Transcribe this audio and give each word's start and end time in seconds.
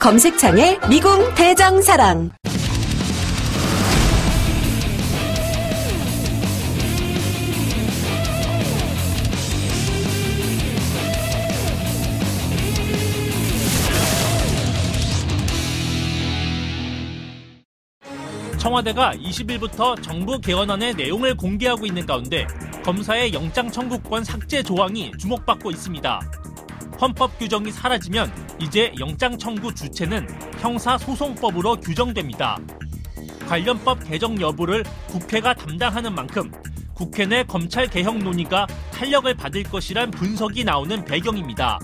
검색창에 0.00 0.78
미궁 0.88 1.34
대장사랑. 1.34 2.30
청와대가 18.56 19.12
20일부터 19.16 20.02
정부 20.02 20.40
개헌안의 20.40 20.94
내용을 20.94 21.36
공개하고 21.36 21.84
있는 21.84 22.06
가운데 22.06 22.46
검사의 22.82 23.34
영장 23.34 23.70
청구권 23.70 24.24
삭제 24.24 24.62
조항이 24.62 25.12
주목받고 25.18 25.70
있습니다. 25.70 26.39
헌법 27.00 27.38
규정이 27.38 27.72
사라지면 27.72 28.30
이제 28.60 28.92
영장 28.98 29.38
청구 29.38 29.74
주체는 29.74 30.28
형사소송법으로 30.58 31.76
규정됩니다. 31.76 32.58
관련법 33.48 34.04
개정 34.06 34.38
여부를 34.38 34.84
국회가 35.08 35.54
담당하는 35.54 36.14
만큼 36.14 36.52
국회 36.92 37.24
내 37.24 37.42
검찰 37.42 37.88
개혁 37.88 38.18
논의가 38.18 38.66
탄력을 38.92 39.32
받을 39.34 39.62
것이란 39.62 40.10
분석이 40.10 40.64
나오는 40.64 41.02
배경입니다. 41.06 41.78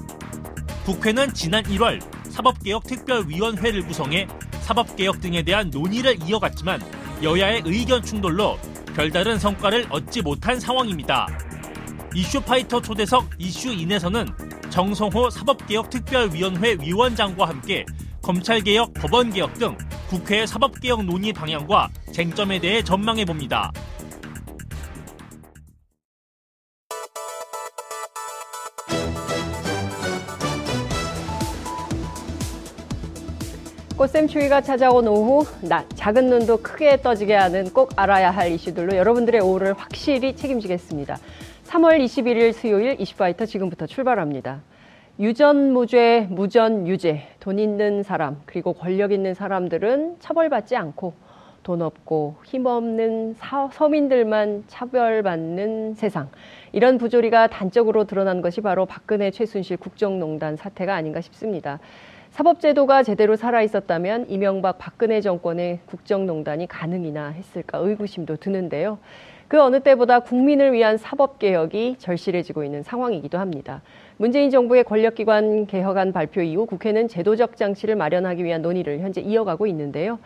국회는 0.85 1.33
지난 1.33 1.65
1월 1.65 1.99
사법개혁특별위원회를 2.31 3.87
구성해 3.87 4.29
사법개혁 4.61 5.23
등에 5.23 5.43
대한 5.43 5.71
논의를 5.71 6.19
이어갔지만 6.29 6.83
여야의 7.23 7.62
의견 7.65 8.03
충돌로 8.03 8.59
별다른 8.95 9.39
성과를 9.39 9.87
얻지 9.89 10.21
못한 10.21 10.61
상황입니다. 10.61 11.27
이슈파이터 12.15 12.83
초대석 12.83 13.31
이슈인에서는 13.39 14.56
정성호 14.70 15.31
사법개혁특별위원회 15.31 16.77
위원장과 16.81 17.48
함께 17.48 17.84
검찰개혁, 18.22 18.95
법원개혁 18.95 19.55
등 19.55 19.77
국회의 20.09 20.47
사법개혁 20.47 21.05
논의 21.05 21.33
방향과 21.33 21.89
쟁점에 22.12 22.59
대해 22.59 22.83
전망해 22.83 23.25
봅니다. 23.25 23.72
꽃샘추위가 33.97 34.61
찾아온 34.61 35.09
오후 35.09 35.47
낮 35.62 35.87
작은 35.94 36.28
눈도 36.28 36.59
크게 36.59 37.00
떠지게 37.00 37.34
하는 37.34 37.72
꼭 37.72 37.92
알아야 37.97 38.31
할 38.31 38.53
이슈들로 38.53 38.94
여러분들의 38.94 39.41
오후를 39.41 39.72
확실히 39.72 40.37
책임지겠습니다. 40.37 41.19
3월 41.67 41.98
21일 42.05 42.53
수요일 42.53 43.00
이슈파이터 43.00 43.45
지금부터 43.45 43.86
출발합니다. 43.86 44.62
유전 45.19 45.72
무죄, 45.72 46.28
무전 46.31 46.86
유죄, 46.86 47.27
돈 47.41 47.59
있는 47.59 48.05
사람 48.05 48.41
그리고 48.47 48.72
권력 48.72 49.11
있는 49.11 49.34
사람들은 49.34 50.17
처벌받지 50.20 50.77
않고 50.77 51.14
돈 51.64 51.83
없고 51.83 52.37
힘없는 52.44 53.34
사, 53.34 53.69
서민들만 53.72 54.64
차별받는 54.69 55.94
세상. 55.94 56.28
이런 56.70 56.98
부조리가 56.98 57.48
단적으로 57.48 58.05
드러난 58.05 58.43
것이 58.43 58.60
바로 58.60 58.87
박근혜 58.87 59.32
최순실 59.32 59.78
국정농단 59.78 60.56
사태가 60.56 60.94
아닌가 60.94 61.21
싶습니다. 61.21 61.81
사법제도가 62.31 63.03
제대로 63.03 63.34
살아 63.34 63.62
있었다면 63.62 64.26
이명박 64.28 64.78
박근혜 64.78 65.21
정권의 65.21 65.81
국정농단이 65.87 66.69
가능이나 66.69 67.28
했을까 67.28 67.78
의구심도 67.78 68.37
드는데요. 68.37 68.99
그 69.49 69.61
어느 69.62 69.81
때보다 69.81 70.21
국민을 70.21 70.73
위한 70.73 70.97
사법 70.97 71.39
개혁이 71.39 71.97
절실해지고 71.99 72.65
있는 72.65 72.83
상황이기도 72.83 73.39
합니다. 73.39 73.81
문재인 74.19 74.51
정부의 74.51 74.83
권력기관 74.83 75.67
개혁안 75.67 76.12
발표 76.12 76.41
이후 76.41 76.65
국회는 76.65 77.07
제도적 77.07 77.56
장치를 77.56 77.97
마련하기 77.97 78.43
위한 78.43 78.62
논의를 78.62 79.01
현재 79.01 79.21
이어가고 79.21 79.67
있는데요. 79.67 80.19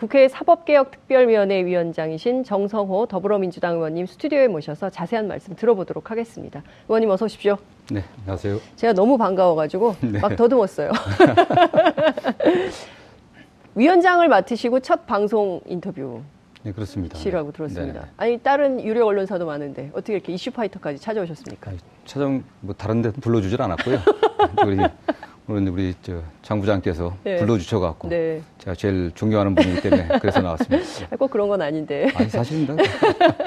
국회 0.00 0.26
사법개혁특별위원회 0.28 1.64
위원장이신 1.64 2.42
정성호 2.42 3.06
더불어민주당 3.06 3.76
의원님 3.76 4.06
스튜디오에 4.06 4.48
모셔서 4.48 4.90
자세한 4.90 5.28
말씀 5.28 5.54
들어보도록 5.54 6.10
하겠습니다. 6.10 6.62
의원님 6.88 7.08
어서 7.10 7.26
오십시오. 7.26 7.56
네, 7.92 8.02
안녕하세요. 8.22 8.58
제가 8.74 8.92
너무 8.92 9.16
반가워가지고 9.16 9.94
네. 10.12 10.18
막 10.18 10.34
더듬었어요. 10.34 10.90
위원장을 13.76 14.26
맡으시고 14.26 14.80
첫 14.80 15.06
방송 15.06 15.60
인터뷰 15.66 16.22
네, 16.66 16.72
그렇습니다. 16.72 17.16
시라고 17.16 17.52
들었습니다. 17.52 18.00
네. 18.00 18.06
아니 18.16 18.38
다른 18.38 18.82
유료 18.82 19.06
언론사도 19.06 19.46
많은데 19.46 19.90
어떻게 19.92 20.14
이렇게 20.14 20.32
이슈 20.32 20.50
파이터까지 20.50 20.98
찾아오셨습니까? 20.98 21.70
아니, 21.70 21.78
찾아온 22.04 22.42
뭐 22.58 22.74
다른 22.74 23.02
데 23.02 23.12
불러주질 23.12 23.62
않았고요. 23.62 23.98
우리 24.66 24.76
오늘 25.48 25.70
우리 25.70 25.94
저장 26.02 26.58
부장께서 26.60 27.16
네. 27.22 27.36
불러주셔갖고 27.36 28.08
네. 28.08 28.42
제가 28.58 28.74
제일 28.74 29.12
존경하는 29.14 29.54
분이기 29.54 29.80
때문에 29.80 30.18
그래서 30.18 30.40
나왔습니다. 30.40 30.84
꼭 31.16 31.30
그런 31.30 31.46
건 31.46 31.62
아닌데. 31.62 32.10
아니 32.16 32.28
사실입니다. 32.28 32.74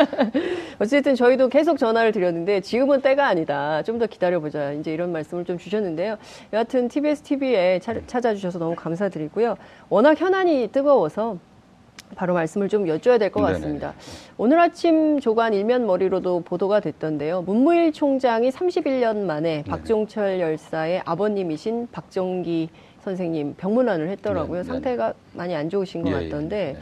어쨌든 0.80 1.16
저희도 1.16 1.50
계속 1.50 1.78
전화를 1.78 2.13
드렸는데 2.13 2.62
지금은 2.62 3.01
때가 3.01 3.28
아니다. 3.28 3.84
좀 3.84 4.00
더 4.00 4.07
기다려보자. 4.07 4.72
이제 4.72 4.94
이런 4.94 5.12
말씀을 5.12 5.44
좀 5.44 5.57
주셨는데요. 5.57 6.16
여하튼 6.53 6.88
TBS 6.88 7.22
TV에 7.24 7.81
찾아주셔서 8.07 8.59
너무 8.59 8.75
감사드리고요. 8.78 9.57
워낙 9.90 10.22
현안이 10.22 10.69
뜨거워서 10.72 11.38
바로 12.15 12.33
말씀을 12.33 12.69
좀 12.69 12.85
여쭤야 12.85 13.19
될 13.19 13.29
것 13.29 13.41
같습니다. 13.41 13.93
오늘 14.37 14.59
아침 14.59 15.19
조간 15.19 15.53
일면 15.53 15.85
머리로도 15.85 16.41
보도가 16.41 16.79
됐던데요. 16.79 17.43
문무일 17.43 17.93
총장이 17.93 18.49
31년 18.49 19.17
만에 19.25 19.63
박종철 19.67 20.39
열사의 20.39 21.03
아버님이신 21.05 21.87
박정기 21.91 22.69
선생님 23.03 23.55
병문안을 23.57 24.09
했더라고요. 24.09 24.63
네네. 24.63 24.63
상태가 24.63 25.13
많이 25.33 25.55
안 25.55 25.69
좋으신 25.69 26.03
것 26.03 26.09
예, 26.11 26.25
예. 26.25 26.29
같던데 26.29 26.73
네. 26.73 26.79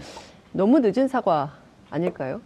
너무 0.53 0.79
늦은 0.79 1.07
사과 1.07 1.53
아닐까요? 1.89 2.41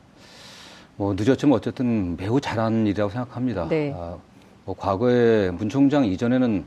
뭐 0.98 1.14
늦었지만 1.18 1.56
어쨌든 1.56 2.18
매우 2.18 2.42
잘한 2.42 2.86
일이라고 2.88 3.10
생각합니다. 3.12 3.68
네. 3.70 3.94
아, 3.96 4.18
뭐 4.66 4.76
과거에 4.78 5.50
문 5.52 5.70
총장 5.70 6.06
이전에는 6.06 6.64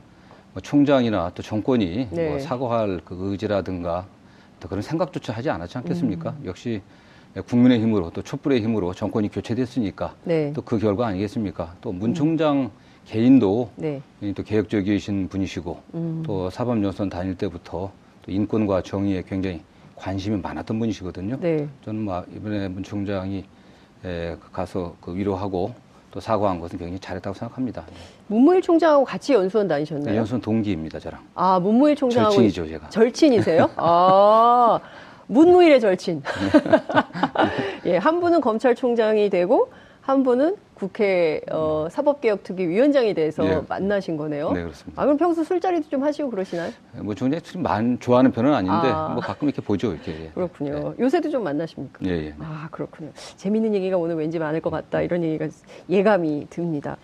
뭐 0.53 0.61
총장이나 0.61 1.31
또 1.35 1.43
정권이 1.43 2.07
네. 2.11 2.29
뭐 2.29 2.39
사과할 2.39 3.01
그 3.05 3.15
의지라든가 3.31 4.05
그런 4.67 4.81
생각조차 4.81 5.33
하지 5.33 5.49
않았지 5.49 5.77
않겠습니까? 5.77 6.35
음. 6.39 6.45
역시 6.45 6.81
국민의 7.47 7.81
힘으로 7.81 8.11
또 8.11 8.21
촛불의 8.21 8.61
힘으로 8.61 8.93
정권이 8.93 9.29
교체됐으니까 9.29 10.15
네. 10.23 10.53
또그 10.53 10.79
결과 10.79 11.07
아니겠습니까? 11.07 11.75
또문 11.81 12.11
음. 12.11 12.13
총장 12.13 12.57
음. 12.57 12.69
개인도 13.05 13.71
네. 13.75 14.01
또 14.35 14.43
개혁적이신 14.43 15.27
분이시고 15.27 15.81
음. 15.93 16.23
또 16.25 16.49
사법연수원 16.49 17.09
다닐 17.09 17.35
때부터 17.35 17.91
또 18.21 18.31
인권과 18.31 18.81
정의에 18.81 19.23
굉장히 19.27 19.61
관심이 19.95 20.37
많았던 20.41 20.79
분이시거든요. 20.79 21.39
네. 21.39 21.67
저는 21.83 22.01
뭐 22.01 22.25
이번에 22.35 22.67
문 22.67 22.83
총장이 22.83 23.45
가서 24.51 24.95
그 25.01 25.15
위로하고 25.15 25.73
또 26.15 26.21
사과한 26.21 26.61
것은 26.61 26.79
굉장히 26.79 26.97
잘했다고 26.97 27.33
생각합니다. 27.33 27.83
문무일 28.27 28.61
총장하고 28.61 29.03
같이 29.03 29.33
연수원 29.33 29.67
다니셨나요? 29.67 30.11
네, 30.13 30.17
연수원 30.17 30.39
동기입니다, 30.39 30.97
저랑. 30.97 31.19
아, 31.35 31.59
문무일 31.59 31.97
총장하고 31.97 32.33
절친이죠, 32.33 32.69
제가. 32.69 32.87
절친이세요? 32.87 33.69
아, 33.75 34.79
문무일의 35.27 35.81
절친. 35.81 36.23
예, 37.87 37.97
한 37.97 38.21
분은 38.21 38.39
검찰총장이 38.39 39.29
되고 39.29 39.69
한 39.99 40.23
분은 40.23 40.55
국회 40.75 41.41
어, 41.51 41.87
사법개혁특위 41.89 42.67
위원장이 42.67 43.13
돼서 43.13 43.43
네. 43.43 43.61
만나신 43.67 44.17
거네요. 44.17 44.51
네, 44.51 44.61
그렇습니다. 44.61 45.01
아, 45.01 45.05
그럼 45.05 45.17
평소 45.17 45.43
술자리도 45.43 45.89
좀 45.89 46.03
하시고 46.03 46.29
그러시나요? 46.29 46.71
뭐 46.97 47.15
굉장히 47.15 47.41
술만 47.43 47.99
좋아하는 48.01 48.31
편은 48.31 48.53
아닌데 48.53 48.89
아. 48.91 49.09
뭐 49.09 49.21
가끔 49.21 49.47
이렇게 49.47 49.61
보죠, 49.61 49.93
이렇게. 49.93 50.31
그렇군요. 50.33 50.93
네. 50.97 51.03
요새도 51.03 51.29
좀 51.29 51.43
만나십니까? 51.45 52.05
예, 52.05 52.27
예. 52.27 52.35
아, 52.39 52.67
그렇군요. 52.71 53.09
재밌는 53.37 53.73
얘기가 53.73 53.97
오늘 53.97 54.15
왠지 54.15 54.37
많을 54.37 54.59
것 54.59 54.69
같다 54.69 55.01
이런 55.01 55.23
얘기가 55.23 55.47
예감이 55.89 56.47
듭니다. 56.49 56.97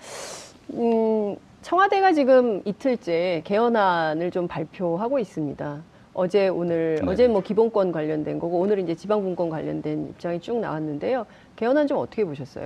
음, 0.74 1.38
청와대가 1.62 2.12
지금 2.12 2.62
이틀째 2.66 3.42
개헌안을 3.46 4.32
좀 4.32 4.50
발표하고 4.50 5.18
있습니다. 5.18 5.82
어제 6.14 6.50
오늘 6.50 7.00
네. 7.02 7.10
어제 7.10 7.28
뭐 7.30 7.42
기본권 7.42 7.94
관련된 7.94 8.38
거고 8.38 8.60
오늘 8.60 8.80
이제 8.80 8.96
지방분권 8.96 9.50
관련된 9.50 10.10
입장이 10.10 10.42
쭉 10.42 10.60
나왔는데요. 10.60 11.26
개헌안 11.56 11.88
좀 11.88 12.00
어떻게 12.00 12.26
보셨어요? 12.26 12.66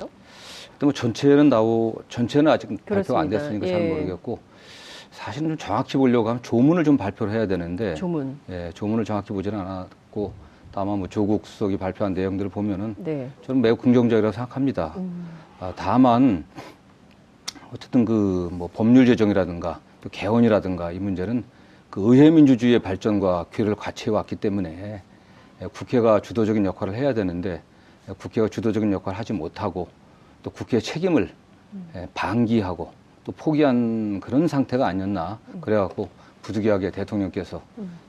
뭐 0.81 0.91
전체는 0.91 1.49
나오 1.49 1.95
전체는 2.09 2.51
아직 2.51 2.67
그렇습니다. 2.67 2.95
발표가 2.95 3.19
안 3.21 3.29
됐으니까 3.29 3.67
예. 3.67 3.71
잘 3.71 3.87
모르겠고 3.89 4.39
사실은 5.11 5.49
좀 5.49 5.57
정확히 5.57 5.97
보려고 5.97 6.27
하면 6.29 6.43
조문을 6.43 6.83
좀 6.83 6.97
발표를 6.97 7.33
해야 7.33 7.47
되는데 7.47 7.95
조문. 7.95 8.37
예, 8.49 8.71
조문을 8.73 9.05
정확히 9.05 9.31
보지는 9.31 9.59
않았고 9.59 10.33
다만 10.73 10.99
뭐 10.99 11.07
조국 11.07 11.47
수석이 11.47 11.77
발표한 11.77 12.13
내용들을 12.13 12.49
보면은 12.51 12.95
네. 12.97 13.29
저는 13.43 13.61
매우 13.61 13.77
긍정적이라고 13.77 14.33
생각합니다. 14.33 14.93
음. 14.97 15.29
아, 15.61 15.71
다만 15.75 16.43
어쨌든 17.73 18.03
그 18.03 18.49
뭐 18.51 18.69
법률 18.73 19.05
제정이라든가 19.05 19.79
또 20.01 20.09
개헌이라든가 20.09 20.91
이 20.91 20.99
문제는 20.99 21.43
그 21.89 22.01
의회 22.13 22.29
민주주의의 22.29 22.79
발전과 22.79 23.45
기회를 23.53 23.75
같이 23.75 24.09
해왔기 24.09 24.35
때문에 24.35 25.01
예, 25.61 25.67
국회가 25.67 26.19
주도적인 26.19 26.65
역할을 26.65 26.93
해야 26.95 27.13
되는데 27.13 27.61
예, 28.09 28.13
국회가 28.13 28.49
주도적인 28.49 28.91
역할을 28.91 29.17
하지 29.17 29.31
못하고 29.31 29.87
또 30.45 30.51
국회의 30.51 30.79
책임을 30.79 31.31
예, 31.95 32.07
방기하고 32.13 32.91
또 33.23 33.31
포기한 33.31 34.19
그런 34.19 34.47
상태가 34.47 34.85
아니었나 34.85 35.39
그래갖고 35.59 36.07
부득이하게 36.43 36.91
대통령께서 36.91 37.63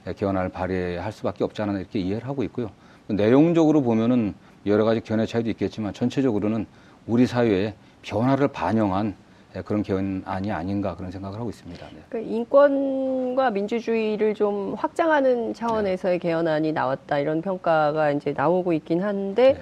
예, 0.07 0.13
개헌안을 0.13 0.51
발의할 0.51 1.11
수밖에 1.13 1.45
없지 1.45 1.63
않나 1.63 1.79
이렇게 1.79 1.99
이해를 1.99 2.29
하고 2.29 2.43
있고요. 2.43 2.71
내용적으로 3.09 3.81
보면은 3.81 4.35
여러 4.67 4.85
가지 4.85 5.01
견해 5.01 5.25
차이도 5.25 5.49
있겠지만 5.49 5.95
전체적으로는 5.95 6.67
우리 7.07 7.27
사회의 7.27 7.73
변화를 8.03 8.49
반영한 8.49 9.15
예, 9.57 9.63
그런 9.63 9.83
개헌안이 9.83 10.53
아닌가 10.53 10.95
그런 10.95 11.11
생각을 11.11 11.41
하고 11.41 11.49
있습니다. 11.49 11.87
네. 11.87 12.03
그러니까 12.11 12.35
인권과 12.35 13.51
민주주의를 13.51 14.35
좀 14.35 14.75
확장하는 14.75 15.55
차원에서의 15.55 16.19
개헌안이 16.19 16.73
나왔다 16.73 17.19
이런 17.19 17.41
평가가 17.41 18.11
이제 18.11 18.35
나오고 18.37 18.75
있긴 18.75 19.03
한데 19.03 19.55
네. 19.55 19.61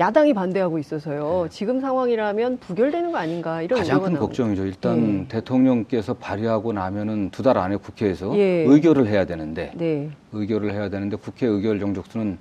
야당이 0.00 0.32
반대하고 0.32 0.78
있어서요. 0.78 1.48
지금 1.50 1.80
상황이라면 1.80 2.58
부결되는 2.58 3.10
거 3.10 3.18
아닌가 3.18 3.62
이런 3.62 3.80
가장 3.80 4.00
큰. 4.00 4.14
걱정이죠. 4.16 4.64
일단 4.64 5.00
네. 5.22 5.28
대통령께서 5.28 6.14
발의하고 6.14 6.72
나면은 6.72 7.30
두 7.30 7.42
달 7.42 7.58
안에 7.58 7.76
국회에서 7.76 8.36
예. 8.38 8.64
의결을 8.68 9.08
해야 9.08 9.24
되는데 9.24 9.72
네. 9.74 10.08
의결을 10.32 10.72
해야 10.72 10.88
되는데 10.88 11.16
국회 11.16 11.46
의결 11.46 11.80
정족수는 11.80 12.38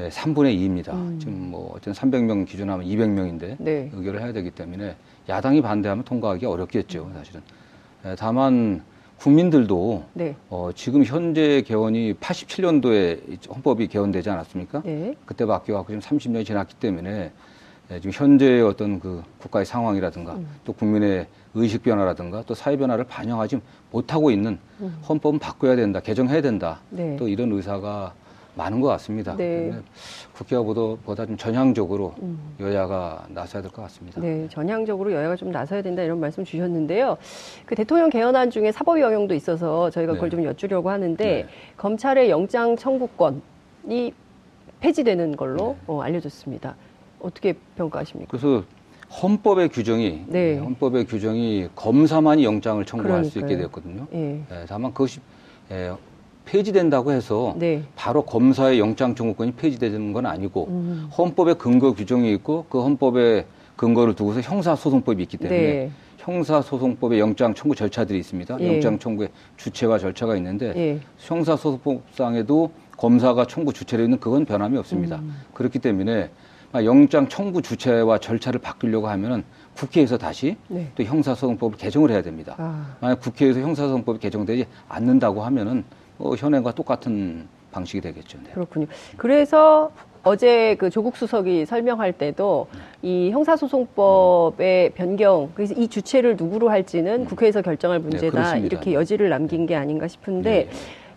예, 0.00 0.08
3분의 0.08 0.56
2입니다. 0.56 0.92
음. 0.94 1.16
지금 1.20 1.50
뭐 1.50 1.72
어쨌든 1.76 1.92
300명 1.92 2.46
기준하면 2.46 2.86
200명인데 2.86 3.56
네. 3.58 3.90
의결을 3.94 4.20
해야 4.22 4.32
되기 4.32 4.50
때문에 4.50 4.96
야당이 5.28 5.62
반대하면 5.62 6.04
통과하기 6.04 6.44
어렵겠죠, 6.46 7.10
사실은. 7.14 7.40
예, 8.06 8.16
다만 8.18 8.82
국민들도 9.20 10.04
네. 10.14 10.34
어, 10.48 10.70
지금 10.74 11.04
현재 11.04 11.62
개헌이 11.66 12.14
87년도에 12.14 13.52
헌법이 13.54 13.86
개헌되지 13.86 14.30
않았습니까? 14.30 14.82
네. 14.82 15.14
그때 15.26 15.44
바뀌어갖고 15.44 16.00
지금 16.00 16.00
30년이 16.00 16.46
지났기 16.46 16.74
때문에 16.76 17.30
예, 17.92 18.00
지금 18.00 18.12
현재의 18.12 18.62
어떤 18.62 18.98
그 18.98 19.22
국가의 19.38 19.66
상황이라든가 19.66 20.34
음. 20.34 20.48
또 20.64 20.72
국민의 20.72 21.26
의식 21.54 21.82
변화라든가 21.82 22.44
또 22.46 22.54
사회 22.54 22.76
변화를 22.76 23.04
반영하지 23.04 23.60
못하고 23.90 24.30
있는 24.30 24.58
음. 24.80 24.98
헌법은 25.06 25.38
바꿔야 25.38 25.76
된다, 25.76 26.00
개정해야 26.00 26.40
된다. 26.40 26.80
네. 26.88 27.16
또 27.16 27.28
이런 27.28 27.52
의사가 27.52 28.14
많은 28.54 28.80
것 28.80 28.88
같습니다. 28.88 29.36
네. 29.36 29.60
때문에 29.60 29.82
국회가 30.32 30.62
보다, 30.62 31.00
보다 31.04 31.26
좀 31.26 31.36
전향적으로 31.36 32.14
음. 32.22 32.38
여야가 32.60 33.26
나서야 33.28 33.62
될 33.62 33.70
것 33.70 33.82
같습니다. 33.82 34.20
네, 34.20 34.48
전향적으로 34.50 35.12
여야가 35.12 35.36
좀 35.36 35.50
나서야 35.50 35.82
된다 35.82 36.02
이런 36.02 36.18
말씀 36.20 36.44
주셨는데요. 36.44 37.16
그 37.66 37.74
대통령 37.74 38.10
개헌안 38.10 38.50
중에 38.50 38.72
사법위 38.72 39.00
영용도 39.00 39.34
있어서 39.34 39.90
저희가 39.90 40.14
그걸 40.14 40.30
네. 40.30 40.36
좀 40.36 40.44
여쭈려고 40.44 40.90
하는데 40.90 41.24
네. 41.24 41.46
검찰의 41.76 42.30
영장 42.30 42.76
청구권이 42.76 44.12
폐지되는 44.80 45.36
걸로 45.36 45.76
네. 45.78 45.84
어, 45.86 46.00
알려졌습니다. 46.02 46.74
어떻게 47.20 47.54
평가하십니까? 47.76 48.30
그래서 48.30 48.64
헌법의 49.22 49.68
규정이 49.70 50.24
네. 50.28 50.56
헌법의 50.58 51.04
규정이 51.06 51.68
검사만이 51.74 52.44
영장을 52.44 52.84
청구할 52.84 53.24
수 53.24 53.38
있게 53.38 53.56
그러니까요. 53.56 53.58
되었거든요. 53.58 54.06
예. 54.14 54.40
예, 54.50 54.64
다만 54.68 54.92
그것이 54.92 55.20
예, 55.72 55.92
폐지된다고 56.50 57.12
해서 57.12 57.54
네. 57.56 57.84
바로 57.94 58.22
검사의 58.22 58.80
영장 58.80 59.14
청구권이 59.14 59.52
폐지되는 59.52 60.12
건 60.12 60.26
아니고 60.26 60.66
음. 60.68 61.08
헌법에 61.16 61.54
근거 61.54 61.94
규정이 61.94 62.32
있고 62.34 62.66
그 62.68 62.82
헌법의 62.82 63.46
근거를 63.76 64.14
두고서 64.14 64.40
형사소송법이 64.40 65.22
있기 65.22 65.36
때문에 65.36 65.60
네. 65.60 65.90
형사소송법에 66.18 67.18
영장 67.20 67.54
청구 67.54 67.74
절차들이 67.76 68.18
있습니다. 68.18 68.58
예. 68.60 68.74
영장 68.74 68.98
청구의 68.98 69.30
주체와 69.56 69.98
절차가 69.98 70.36
있는데 70.36 70.72
예. 70.76 71.00
형사소송법상에도 71.18 72.72
검사가 72.98 73.46
청구 73.46 73.72
주체로 73.72 74.02
있는 74.02 74.18
그건 74.18 74.44
변함이 74.44 74.76
없습니다. 74.78 75.16
음. 75.16 75.34
그렇기 75.54 75.78
때문에 75.78 76.30
영장 76.74 77.28
청구 77.28 77.62
주체와 77.62 78.18
절차를 78.18 78.60
바꾸려고 78.60 79.08
하면은 79.08 79.44
국회에서 79.74 80.18
다시 80.18 80.56
네. 80.68 80.90
또 80.94 81.04
형사소송법을 81.04 81.78
개정을 81.78 82.10
해야 82.10 82.22
됩니다. 82.22 82.56
아. 82.58 82.96
만약 83.00 83.20
국회에서 83.20 83.60
형사소송법이 83.60 84.18
개정되지 84.18 84.66
않는다고 84.88 85.42
하면은 85.44 85.84
뭐 86.20 86.36
현행과 86.36 86.72
똑같은 86.72 87.48
방식이 87.72 88.00
되겠죠. 88.02 88.38
네. 88.44 88.50
그렇군요. 88.52 88.86
그래서 89.16 89.90
어제 90.22 90.76
그 90.78 90.90
조국 90.90 91.16
수석이 91.16 91.64
설명할 91.64 92.12
때도 92.12 92.66
이 93.00 93.30
형사소송법의 93.30 94.90
변경, 94.90 95.50
그래서 95.54 95.72
이 95.74 95.88
주체를 95.88 96.36
누구로 96.36 96.68
할지는 96.68 97.24
국회에서 97.24 97.62
결정할 97.62 98.00
문제다. 98.00 98.26
음. 98.26 98.30
그렇습니다. 98.32 98.66
이렇게 98.66 98.92
여지를 98.92 99.30
남긴 99.30 99.64
게 99.64 99.74
아닌가 99.74 100.08
싶은데 100.08 100.50
네. 100.50 100.70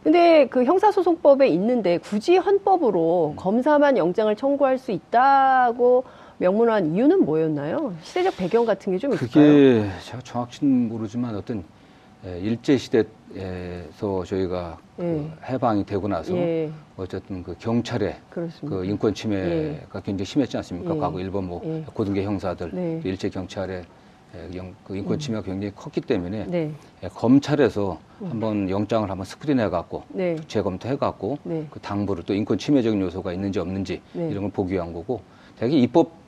근데 0.04 0.48
그 0.48 0.64
형사소송법에 0.64 1.48
있는데 1.50 1.98
굳이 1.98 2.38
헌법으로 2.38 3.34
검사만 3.36 3.98
영장을 3.98 4.34
청구할 4.36 4.78
수 4.78 4.92
있다고 4.92 6.04
명문화한 6.38 6.94
이유는 6.96 7.24
뭐였나요? 7.26 7.94
시대적 8.04 8.36
배경 8.38 8.66
같은 8.66 8.92
게 8.94 9.00
좀 9.00 9.14
있을까요? 9.14 9.46
그게 9.46 9.90
제가 10.06 10.22
정확히는 10.24 10.90
모르지만 10.90 11.36
어떤 11.36 11.60
예, 11.60 11.64
일제 12.26 12.78
시대에서 12.78 14.24
저희가 14.26 14.78
그 14.96 15.04
예. 15.04 15.52
해방이 15.54 15.86
되고 15.86 16.08
나서 16.08 16.34
예, 16.38 16.72
어쨌든 16.96 17.44
그 17.44 17.56
경찰의 17.60 18.16
그렇습니다. 18.30 18.78
그 18.78 18.86
인권 18.86 19.14
침해가 19.14 20.00
굉장히 20.00 20.26
심했지 20.26 20.56
않습니까? 20.58 20.96
예. 20.96 21.00
과거 21.00 21.20
일본 21.20 21.48
뭐 21.48 21.62
예. 21.66 21.84
고등계 21.94 22.24
형사들, 22.24 22.72
네. 22.74 23.00
또 23.04 23.10
일제 23.10 23.30
경찰의 23.30 23.84
예, 24.36 24.58
영- 24.58 24.74
그 24.86 24.96
인권 24.96 25.20
침해가 25.20 25.44
굉장히 25.44 25.74
컸기 25.76 26.00
때문에 26.02 26.46
네, 26.48 26.72
예, 27.04 27.08
검찰에서 27.10 28.00
한번 28.24 28.70
영장을 28.70 29.10
한번 29.10 29.26
스크린해 29.26 29.70
갖고 29.70 30.04
네, 30.08 30.38
재검토해 30.48 30.96
갖고 30.96 31.38
네. 31.44 31.68
그 31.70 31.80
당부를 31.82 32.24
또 32.24 32.34
인권 32.34 32.58
침해적인 32.58 33.02
요소가 33.02 33.34
있는지 33.34 33.60
없는지 33.60 34.02
네. 34.14 34.30
이런 34.30 34.44
걸 34.44 34.52
보기 34.52 34.74
위한 34.74 34.94
거고 34.94 35.20
되게 35.60 35.78
입법 35.78 36.23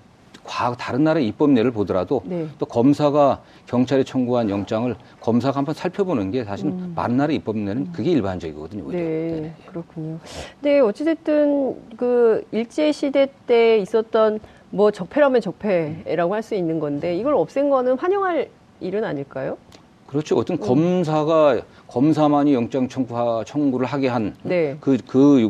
과 0.45 0.75
다른 0.75 1.03
나라의 1.03 1.27
입법례를 1.27 1.71
보더라도 1.71 2.21
네. 2.23 2.47
또 2.59 2.65
검사가 2.65 3.41
경찰에 3.65 4.03
청구한 4.03 4.49
영장을 4.49 4.95
검사가 5.19 5.57
한번 5.57 5.73
살펴보는 5.73 6.29
게 6.31 6.43
사실 6.43 6.67
은 6.67 6.93
많은 6.95 7.17
나라의 7.17 7.37
입법례는 7.37 7.91
그게 7.91 8.11
일반적이거든요. 8.11 8.83
오히려. 8.85 8.99
음. 8.99 9.03
네, 9.03 9.31
네네. 9.31 9.53
그렇군요. 9.67 10.19
근데 10.61 10.79
어찌됐든 10.79 11.75
그 11.97 12.45
일제 12.51 12.91
시대 12.91 13.27
때 13.47 13.79
있었던 13.79 14.39
뭐 14.69 14.91
적폐라면 14.91 15.41
적폐라고 15.41 16.33
할 16.35 16.43
수 16.43 16.53
있는 16.53 16.79
건데 16.79 17.17
이걸 17.17 17.33
없앤 17.33 17.69
거는 17.69 17.97
환영할 17.97 18.49
일은 18.81 19.03
아닐까요? 19.03 19.57
그렇죠. 20.05 20.35
음. 20.35 20.39
어떤 20.41 20.59
검사가 20.59 21.59
검사만이 21.87 22.53
영장 22.53 22.87
청구 22.87 23.43
청구를 23.45 23.87
하게 23.87 24.09
한 24.09 24.35
네. 24.43 24.77
그, 24.79 24.97
그, 25.07 25.49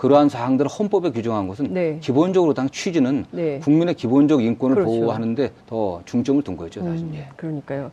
그러한 0.00 0.30
사항들을 0.30 0.70
헌법에 0.70 1.10
규정한 1.10 1.46
것은 1.46 1.74
네. 1.74 1.98
기본적으로 2.00 2.54
당 2.54 2.70
취지는 2.70 3.26
네. 3.32 3.58
국민의 3.58 3.92
기본적 3.96 4.42
인권을 4.42 4.76
그렇죠. 4.76 4.90
보호하는데 4.90 5.50
더 5.66 6.00
중점을 6.06 6.42
둔 6.42 6.56
거죠, 6.56 6.80
사실. 6.82 7.04
음, 7.04 7.12
예. 7.16 7.28
그러니까요. 7.36 7.90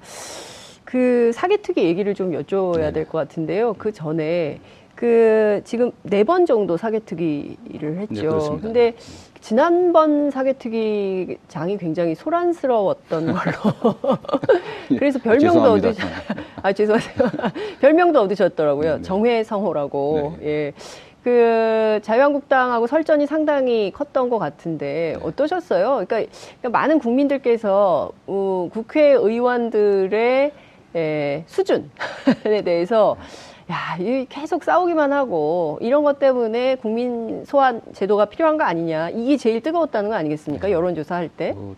그 0.85 1.31
사기특위 1.33 1.83
얘기를 1.83 2.15
좀 2.15 2.31
여쭤야 2.31 2.75
네네. 2.75 2.91
될것 2.93 3.11
같은데요. 3.11 3.73
그 3.77 3.91
전에 3.91 4.61
그 4.95 5.59
지금 5.65 5.91
네 6.03 6.23
번 6.23 6.45
정도 6.45 6.77
사개특위를 6.77 7.97
했죠. 7.97 8.39
네. 8.55 8.61
근데 8.61 8.95
지난번 9.41 10.31
사개특위 10.31 11.35
장이 11.49 11.77
굉장히 11.77 12.15
소란스러웠던 12.15 13.33
걸로. 13.35 13.95
그래서 14.87 15.19
별명도. 15.19 15.73
얻으셨, 15.73 16.07
아, 16.63 16.71
죄송하세요. 16.71 17.15
별명도 17.81 18.21
얻으셨더라고요. 18.21 18.91
네, 18.91 18.97
네. 18.97 19.01
정회성호라고. 19.01 20.37
네. 20.39 20.47
예. 20.47 20.73
그 21.27 21.99
자유한국당하고 22.03 22.87
설전이 22.87 23.27
상당히 23.27 23.91
컸던 23.91 24.29
것 24.29 24.39
같은데 24.39 25.17
네. 25.17 25.19
어떠셨어요? 25.21 26.05
그러니까, 26.07 26.31
그러니까 26.61 26.69
많은 26.69 26.99
국민들께서 26.99 28.11
어, 28.27 28.69
국회의원들의 28.71 30.51
에, 30.95 31.43
수준에 31.45 32.61
대해서 32.63 33.17
야, 33.69 33.97
이 33.99 34.25
계속 34.29 34.63
싸우기만 34.63 35.11
하고 35.11 35.77
이런 35.81 36.05
것 36.05 36.17
때문에 36.17 36.75
국민 36.75 37.43
소환 37.43 37.81
제도가 37.91 38.27
필요한 38.27 38.57
거 38.57 38.63
아니냐 38.63 39.09
이게 39.09 39.35
제일 39.35 39.59
뜨거웠다는 39.59 40.09
거 40.09 40.15
아니겠습니까? 40.15 40.71
여론조사 40.71 41.13
할 41.13 41.27
때. 41.27 41.51
뭐, 41.51 41.75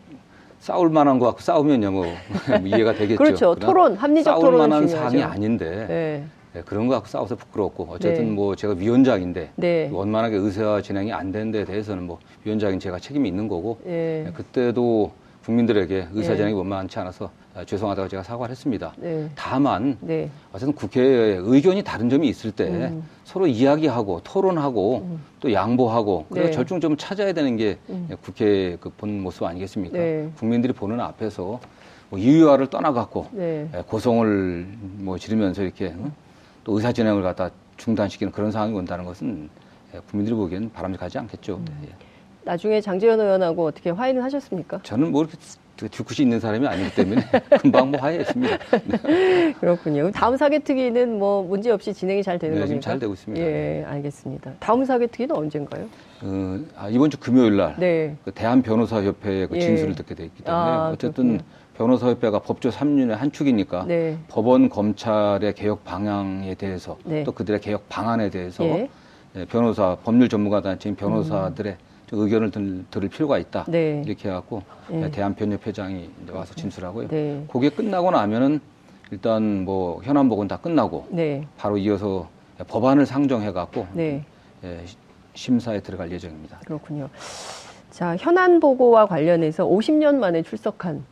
싸울 0.59 0.91
만한 0.91 1.17
거 1.17 1.25
갖고 1.25 1.41
싸우면요, 1.41 1.89
뭐, 1.89 2.05
이해가 2.65 2.93
되겠죠. 2.93 3.17
그렇죠. 3.17 3.55
토론, 3.55 3.95
합리적 3.95 4.31
싸울 4.31 4.45
토론은 4.45 4.69
만한 4.69 4.87
중요하죠. 4.87 5.17
사항이 5.17 5.23
아닌데 5.23 5.85
네. 5.87 6.23
예, 6.55 6.61
그런 6.61 6.87
거 6.87 6.95
갖고 6.95 7.07
싸워서 7.07 7.35
부끄럽고 7.35 7.87
어쨌든 7.91 8.25
네. 8.25 8.31
뭐 8.31 8.55
제가 8.55 8.73
위원장인데 8.73 9.51
네. 9.55 9.89
원만하게 9.91 10.37
의사 10.37 10.81
진행이 10.81 11.13
안 11.13 11.31
된 11.31 11.51
데 11.51 11.63
대해서는 11.63 12.03
뭐 12.07 12.17
위원장인 12.43 12.79
제가 12.79 12.97
책임이 12.99 13.29
있는 13.29 13.47
거고 13.47 13.79
예. 13.85 14.25
예, 14.27 14.31
그때도 14.31 15.11
국민들에게 15.45 16.07
의사 16.13 16.33
예. 16.33 16.35
진행이 16.37 16.55
원만치 16.55 16.97
않아서 16.99 17.29
아, 17.55 17.63
죄송하다고 17.65 18.07
제가 18.07 18.23
사과를 18.23 18.51
했습니다. 18.51 18.93
네. 18.97 19.29
다만 19.35 19.97
네. 20.01 20.29
어쨌든 20.51 20.73
국회에 20.73 21.37
의견이 21.41 21.83
다른 21.83 22.09
점이 22.09 22.27
있을 22.27 22.51
때 22.51 22.65
음. 22.67 23.03
서로 23.23 23.45
이야기하고 23.47 24.21
토론하고 24.23 24.97
음. 25.03 25.21
또 25.39 25.51
양보하고 25.53 26.25
그래서 26.29 26.47
네. 26.49 26.53
절충점을 26.53 26.97
찾아야 26.97 27.31
되는 27.33 27.57
게 27.57 27.77
음. 27.89 28.07
국회의 28.21 28.77
그본 28.77 29.21
모습 29.21 29.43
아니겠습니까? 29.43 29.97
네. 29.97 30.29
국민들이 30.37 30.73
보는 30.73 30.99
앞에서 30.99 31.59
뭐 32.09 32.19
이유화를 32.19 32.67
떠나갖고 32.67 33.27
네. 33.31 33.69
예, 33.75 33.81
고성을 33.87 34.67
뭐 34.97 35.17
지르면서 35.19 35.61
이렇게 35.63 35.93
또 36.69 36.75
의사 36.75 36.91
진행을 36.91 37.23
갖다 37.23 37.49
중단시키는 37.77 38.31
그런 38.31 38.51
상황이 38.51 38.75
온다는 38.75 39.03
것은 39.03 39.49
예, 39.95 39.99
국민들이 40.07 40.35
보기엔 40.35 40.71
바람직하지 40.71 41.17
않겠죠. 41.17 41.55
음. 41.55 41.65
예. 41.85 41.89
나중에 42.43 42.79
장재현 42.79 43.19
의원하고 43.19 43.65
어떻게 43.65 43.89
화해는 43.89 44.21
하셨습니까? 44.21 44.79
저는 44.83 45.11
뭐 45.11 45.23
이렇게 45.23 45.35
뒤끝이 45.89 46.23
있는 46.23 46.39
사람이 46.39 46.67
아니기 46.67 46.93
때문에 46.93 47.23
금방 47.59 47.89
뭐 47.89 47.99
화해했습니다. 47.99 48.57
네. 48.85 49.53
그렇군요. 49.59 50.11
다음 50.11 50.38
사개특위는 50.38 51.17
뭐 51.17 51.41
문제 51.41 51.71
없이 51.71 51.91
진행이 51.91 52.21
잘 52.21 52.38
되는 52.38 52.53
네, 52.53 52.61
겁니까? 52.61 52.67
지금 52.67 52.81
잘 52.81 52.99
되고 52.99 53.13
있습니다. 53.13 53.43
예, 53.43 53.83
알겠습니다. 53.88 54.53
다음 54.59 54.85
사개특위는 54.85 55.35
언젠가요? 55.35 55.88
어, 56.21 56.59
아, 56.77 56.88
이번 56.89 57.09
주 57.09 57.17
금요일 57.17 57.57
날 57.57 57.75
네. 57.79 58.15
그 58.23 58.31
대한 58.31 58.61
변호사 58.61 59.01
협회의 59.01 59.47
그 59.47 59.55
예. 59.55 59.61
진술을 59.61 59.95
듣게 59.95 60.13
돼 60.13 60.25
있기 60.25 60.43
때문에 60.43 60.63
아, 60.63 60.91
어쨌든 60.91 61.39
변호사협회가 61.79 62.39
법조 62.39 62.69
3륜의 62.69 63.12
한 63.12 63.31
축이니까 63.31 63.86
네. 63.88 64.17
법원 64.27 64.67
검찰의 64.67 65.55
개혁 65.55 65.86
방향에 65.86 66.53
대해서 66.55 66.98
네. 67.05 67.24
또 67.24 67.31
그들의 67.31 67.62
개혁 67.62 67.88
방안에 67.88 68.29
대해서 68.29 68.65
예. 68.65 68.89
예 69.38 69.45
변호사 69.45 69.95
법률 70.03 70.27
전문가 70.27 70.62
단체인 70.62 70.98
변호사들의 70.98 71.71
음. 71.71 71.79
의견을 72.12 72.51
들, 72.51 72.83
들을 72.91 73.07
필요가 73.07 73.38
있다. 73.38 73.63
네. 73.69 74.03
이렇게 74.05 74.27
해갖고 74.27 74.62
네. 74.89 75.09
대한변협회장이 75.09 76.09
와서 76.33 76.53
진술하고요. 76.53 77.07
네. 77.07 77.45
그게 77.50 77.69
끝나고 77.69 78.12
나면은 78.12 78.59
일단 79.12 79.63
뭐 79.63 80.01
현안복은 80.03 80.50
다 80.50 80.57
끝나고 80.57 81.07
네. 81.12 81.48
바로 81.57 81.77
이어서 81.77 82.27
법안을 82.67 83.05
상정해갖고 83.05 83.88
네. 83.93 84.25
예, 84.65 84.83
심사에 85.33 85.79
들어갈 85.79 86.12
예정입니다. 86.12 86.59
그렇군요. 86.65 87.07
자 87.89 88.17
현안 88.17 88.59
보고와 88.59 89.05
관련해서 89.05 89.65
50년 89.65 90.15
만에 90.15 90.41
출석한 90.41 91.05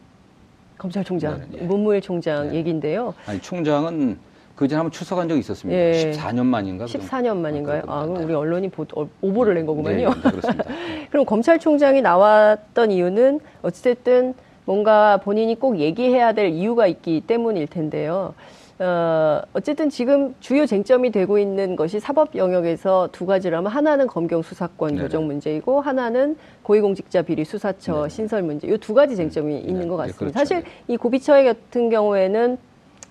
검찰총장 0.78 1.42
네, 1.52 1.60
네. 1.60 1.66
문무일 1.66 2.02
총장 2.02 2.50
네. 2.50 2.56
얘기인데요. 2.56 3.14
아니 3.26 3.40
총장은 3.40 4.18
그전에 4.56 4.78
한번 4.78 4.92
출석한 4.92 5.28
적이 5.30 5.40
있었습니다. 5.42 5.80
예. 5.80 6.12
14년 6.12 6.46
만인가? 6.46 6.86
14년 6.86 7.38
만인가요? 7.38 7.84
아, 7.88 8.06
그럼 8.06 8.24
우리 8.24 8.34
언론이 8.34 8.70
보, 8.70 8.86
어, 8.96 9.08
오보를 9.22 9.54
낸 9.54 9.66
거구만요. 9.68 10.10
네, 10.10 10.16
네, 10.16 10.30
그렇습니다. 10.32 10.64
그럼 11.12 11.26
검찰총장이 11.26 12.02
나왔던 12.02 12.92
이유는 12.92 13.40
어찌됐든 13.62 14.34
뭔가 14.66 15.18
본인이 15.18 15.58
꼭 15.60 15.80
얘기해야 15.80 16.34
될 16.34 16.50
이유가 16.50 16.88
있기 16.88 17.22
때문일 17.28 17.68
텐데요. 17.68 18.34
어, 18.80 19.42
어쨌든 19.54 19.90
지금 19.90 20.36
주요 20.40 20.66
쟁점이 20.68 21.12
되고 21.12 21.40
있는 21.40 21.76
것이 21.76 22.00
사법 22.00 22.36
영역에서 22.36 23.10
두 23.12 23.26
가지라면 23.26 23.72
하나는 23.72 24.06
검경 24.06 24.44
수사권 24.44 24.90
네네. 24.92 25.02
교정 25.02 25.26
문제이고 25.26 25.82
하나는 25.82 26.38
고위공직자 26.62 27.24
비리 27.24 27.44
수사처 27.44 27.94
네네. 27.96 28.10
신설 28.10 28.44
문제. 28.44 28.68
이 28.68 28.78
두 28.78 28.94
가지 28.94 29.16
쟁점이 29.16 29.54
네. 29.56 29.60
있는 29.62 29.88
것 29.88 29.98
같습니다. 29.98 30.26
네, 30.26 30.32
그렇죠. 30.32 30.38
사실 30.38 30.64
이 30.88 30.96
고비처의 30.96 31.46
같은 31.46 31.90
경우에는 31.90 32.58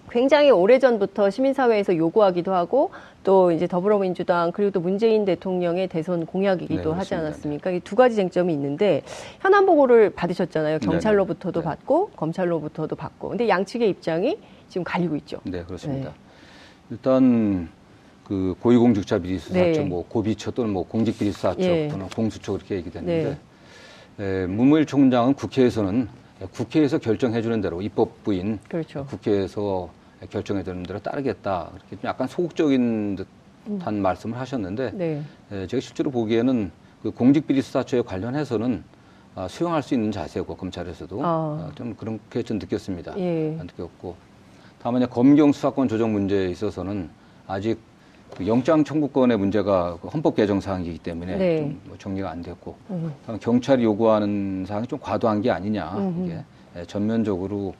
굉장히 0.08 0.52
오래전부터 0.52 1.30
시민사회에서 1.30 1.96
요구하기도 1.96 2.54
하고 2.54 2.90
또 3.24 3.50
이제 3.50 3.66
더불어민주당 3.66 4.52
그리고 4.52 4.70
또 4.70 4.78
문재인 4.80 5.24
대통령의 5.24 5.88
대선 5.88 6.26
공약이기도 6.26 6.90
네, 6.92 6.96
하지 6.96 7.16
않았습니까? 7.16 7.72
이 7.72 7.80
두 7.80 7.96
가지 7.96 8.14
쟁점이 8.14 8.52
있는데 8.52 9.02
현안 9.40 9.66
보고를 9.66 10.10
받으셨잖아요. 10.10 10.78
경찰로부터도 10.78 11.60
네. 11.60 11.64
받고 11.64 12.10
검찰로부터도 12.14 12.94
받고. 12.94 13.30
근데 13.30 13.48
양측의 13.48 13.88
입장이 13.90 14.38
지금 14.68 14.84
갈리고 14.84 15.16
있죠. 15.16 15.38
네, 15.44 15.64
그렇습니다. 15.64 16.10
네. 16.10 16.14
일단 16.90 17.68
그 18.24 18.54
고위공직자 18.60 19.18
비리 19.18 19.38
수사처, 19.38 19.60
네. 19.60 19.80
뭐 19.80 20.04
고비처 20.08 20.50
또는 20.50 20.72
뭐 20.72 20.86
공직 20.86 21.18
비리 21.18 21.32
수사처 21.32 21.62
예. 21.62 21.88
또는 21.88 22.08
공수처 22.08 22.52
그렇게 22.52 22.76
얘기됐는데 22.76 23.38
네. 24.16 24.24
에, 24.24 24.46
문무일 24.46 24.86
총장은 24.86 25.34
국회에서는 25.34 26.08
국회에서 26.52 26.98
결정해주는 26.98 27.60
대로 27.60 27.80
입법부인 27.80 28.58
그렇죠. 28.68 29.06
국회에서 29.06 29.90
결정해주는 30.30 30.82
대로 30.82 30.98
따르겠다. 30.98 31.70
이렇게 31.74 31.96
좀 31.96 32.00
약간 32.04 32.26
소극적인 32.26 33.16
듯한 33.16 33.94
음. 33.94 34.02
말씀을 34.02 34.38
하셨는데 34.38 34.90
네. 34.94 35.22
에, 35.52 35.66
제가 35.66 35.80
실제로 35.80 36.10
보기에는 36.10 36.70
그 37.02 37.10
공직비리 37.12 37.62
수사처에 37.62 38.02
관련해서는 38.02 38.82
아, 39.36 39.46
수용할 39.48 39.82
수 39.82 39.92
있는 39.94 40.10
자세고 40.10 40.56
검찰에서도 40.56 41.22
아. 41.22 41.26
아, 41.68 41.72
좀 41.74 41.94
그렇게 41.94 42.42
좀 42.42 42.58
느꼈습니다. 42.58 43.18
예. 43.18 43.50
느꼈고 43.60 44.16
다만 44.82 45.02
이제 45.02 45.10
검경 45.10 45.52
수사권 45.52 45.88
조정 45.88 46.12
문제에 46.12 46.48
있어서는 46.48 47.10
아직 47.46 47.78
그 48.36 48.46
영장 48.46 48.84
청구권의 48.84 49.38
문제가 49.38 49.96
그 50.00 50.08
헌법 50.08 50.36
개정 50.36 50.60
사항이기 50.60 50.98
때문에 50.98 51.36
네. 51.36 51.58
좀뭐 51.58 51.96
정리가 51.98 52.30
안 52.30 52.42
됐고 52.42 52.76
음. 52.90 53.12
경찰이 53.40 53.82
요구하는 53.84 54.64
사항이 54.66 54.86
좀 54.86 54.98
과도한 55.00 55.40
게 55.42 55.50
아니냐 55.50 55.92
음. 55.96 56.24
이게 56.24 56.44
예, 56.76 56.84
전면적으로 56.84 57.74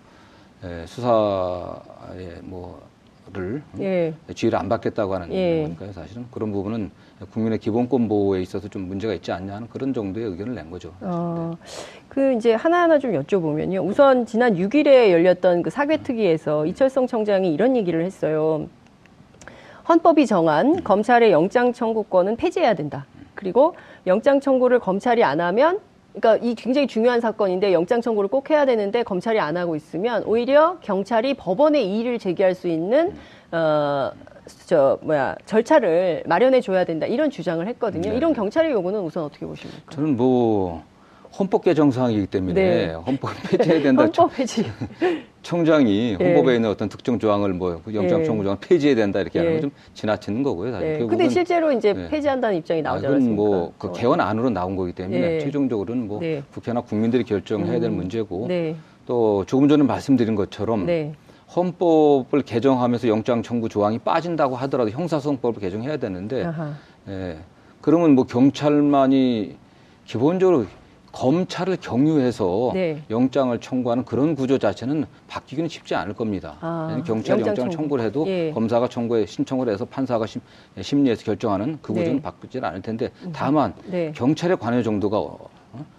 예, 0.64 0.86
수사의 0.86 2.40
뭐를 2.42 3.62
예. 3.80 4.14
지휘를 4.34 4.58
안 4.58 4.68
받겠다고 4.68 5.14
하는 5.14 5.32
예. 5.32 5.64
거니까요 5.64 5.92
사실은 5.92 6.26
그런 6.30 6.52
부분은 6.52 6.90
국민의 7.24 7.58
기본권 7.58 8.08
보호에 8.08 8.42
있어서 8.42 8.68
좀 8.68 8.88
문제가 8.88 9.14
있지 9.14 9.32
않냐 9.32 9.54
하는 9.54 9.68
그런 9.68 9.94
정도의 9.94 10.26
의견을 10.26 10.54
낸 10.54 10.70
거죠. 10.70 10.92
어, 11.00 11.56
그 12.08 12.34
이제 12.34 12.52
하나하나 12.52 12.98
좀 12.98 13.12
여쭤보면요. 13.12 13.86
우선 13.86 14.26
지난 14.26 14.54
6일에 14.56 15.10
열렸던 15.10 15.62
그 15.62 15.70
사개특위에서 15.70 16.66
이철성 16.66 17.06
청장이 17.06 17.52
이런 17.52 17.74
얘기를 17.76 18.04
했어요. 18.04 18.66
헌법이 19.88 20.26
정한 20.26 20.82
검찰의 20.84 21.32
영장 21.32 21.72
청구권은 21.72 22.36
폐지해야 22.36 22.74
된다. 22.74 23.06
그리고 23.34 23.74
영장 24.06 24.40
청구를 24.40 24.78
검찰이 24.78 25.24
안 25.24 25.40
하면 25.40 25.80
그러니까 26.12 26.44
이 26.44 26.54
굉장히 26.54 26.86
중요한 26.86 27.20
사건인데 27.20 27.72
영장 27.72 28.00
청구를 28.00 28.28
꼭 28.28 28.50
해야 28.50 28.66
되는데 28.66 29.02
검찰이 29.02 29.38
안 29.38 29.56
하고 29.56 29.76
있으면 29.76 30.22
오히려 30.24 30.78
경찰이 30.80 31.34
법원에 31.34 31.82
이의를 31.82 32.18
제기할 32.18 32.54
수 32.54 32.68
있는 32.68 33.14
어. 33.52 34.10
저 34.66 34.98
뭐야 35.02 35.36
절차를 35.46 36.24
마련해 36.26 36.60
줘야 36.60 36.84
된다 36.84 37.06
이런 37.06 37.30
주장을 37.30 37.66
했거든요. 37.66 38.10
네. 38.10 38.16
이런 38.16 38.32
경찰의 38.32 38.72
요구는 38.72 39.00
우선 39.00 39.24
어떻게 39.24 39.46
보십니까? 39.46 39.82
저는 39.90 40.16
뭐 40.16 40.82
헌법 41.38 41.64
개정 41.64 41.90
사항이기 41.90 42.26
때문에 42.26 42.54
네. 42.54 42.92
헌법 43.06 43.30
폐지해야 43.50 43.82
된다. 43.82 44.04
헌법 44.04 44.34
폐지. 44.34 44.64
청장이 45.42 46.16
예. 46.18 46.24
헌법에 46.24 46.52
예. 46.52 46.56
있는 46.56 46.70
어떤 46.70 46.88
특정 46.88 47.18
조항을 47.18 47.52
뭐그 47.52 47.94
영장 47.94 48.24
청구 48.24 48.42
조항 48.42 48.58
폐지해야 48.60 48.96
된다 48.96 49.20
이렇게 49.20 49.38
하는 49.38 49.52
건좀 49.52 49.70
지나치는 49.94 50.42
거고요. 50.42 50.72
사실. 50.72 50.98
네. 50.98 51.06
근데 51.06 51.28
실제로 51.28 51.72
이제 51.72 51.92
네. 51.92 52.08
폐지한다는 52.08 52.56
입장이 52.58 52.82
나오지 52.82 53.06
않습니까? 53.06 53.34
뭐그 53.34 53.92
개헌 53.92 54.20
안으로 54.20 54.50
나온 54.50 54.76
거기 54.76 54.92
때문에 54.92 55.40
최종적으로는 55.40 56.08
뭐 56.08 56.20
네. 56.20 56.42
국회나 56.52 56.80
국민들이 56.80 57.22
결정해야 57.22 57.78
될 57.78 57.90
음. 57.90 57.96
문제고 57.96 58.46
네. 58.48 58.74
또 59.06 59.44
조금 59.46 59.68
전에 59.68 59.84
말씀드린 59.84 60.34
것처럼 60.34 60.86
네. 60.86 61.12
헌법을 61.54 62.42
개정하면서 62.42 63.08
영장 63.08 63.42
청구 63.42 63.68
조항이 63.68 63.98
빠진다고 63.98 64.56
하더라도 64.56 64.90
형사소송법을 64.90 65.60
개정해야 65.60 65.96
되는데 65.96 66.50
예, 67.08 67.38
그러면 67.80 68.14
뭐 68.14 68.24
경찰만이 68.24 69.56
기본적으로 70.04 70.66
검찰을 71.12 71.78
경유해서 71.80 72.72
네. 72.74 73.02
영장을 73.08 73.58
청구하는 73.58 74.04
그런 74.04 74.34
구조 74.34 74.58
자체는 74.58 75.06
바뀌기는 75.28 75.66
쉽지 75.66 75.94
않을 75.94 76.12
겁니다. 76.12 76.56
아, 76.60 76.88
경찰 77.06 77.36
영장 77.38 77.48
영장을 77.48 77.70
청구를 77.70 78.04
해도 78.04 78.26
예. 78.26 78.50
검사가 78.52 78.88
청구에 78.88 79.24
신청을 79.24 79.70
해서 79.70 79.86
판사가 79.86 80.26
심, 80.26 80.42
심리해서 80.78 81.24
결정하는 81.24 81.78
그 81.80 81.94
구조는 81.94 82.16
네. 82.16 82.22
바뀌지 82.22 82.58
않을 82.60 82.82
텐데 82.82 83.10
음. 83.22 83.32
다만 83.34 83.72
네. 83.86 84.12
경찰의 84.14 84.58
관여 84.58 84.82
정도가 84.82 85.18
어? 85.18 85.48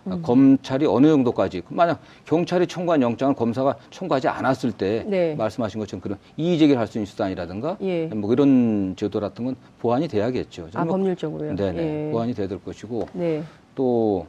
음. 0.08 0.22
검찰이 0.22 0.86
어느 0.86 1.08
정도까지 1.08 1.62
만약 1.70 2.00
경찰이 2.26 2.68
청구한 2.68 3.02
영장을 3.02 3.34
검사가 3.36 3.76
청구하지 3.92 4.28
않았을 4.28 4.72
때 4.72 5.06
네. 5.08 5.36
말씀하신 5.36 5.80
것처럼 5.80 6.02
그런 6.02 6.18
이의 6.38 6.58
제기를 6.58 6.80
할 6.80 6.88
수 6.88 6.98
있는 6.98 7.06
수단이라든가 7.06 7.78
예. 7.82 8.06
뭐 8.08 8.32
이런 8.34 8.96
제도 8.98 9.20
같은 9.20 9.46
건 9.46 9.56
보완이 9.80 10.08
돼야겠죠. 10.08 10.70
아 10.74 10.86
뭐, 10.86 10.96
법률적으로요? 10.96 11.56
네네 11.56 12.08
예. 12.08 12.12
보완이 12.12 12.34
돼야 12.34 12.48
될 12.48 12.64
것이고 12.64 13.08
네. 13.14 13.44
또뭐 13.76 14.26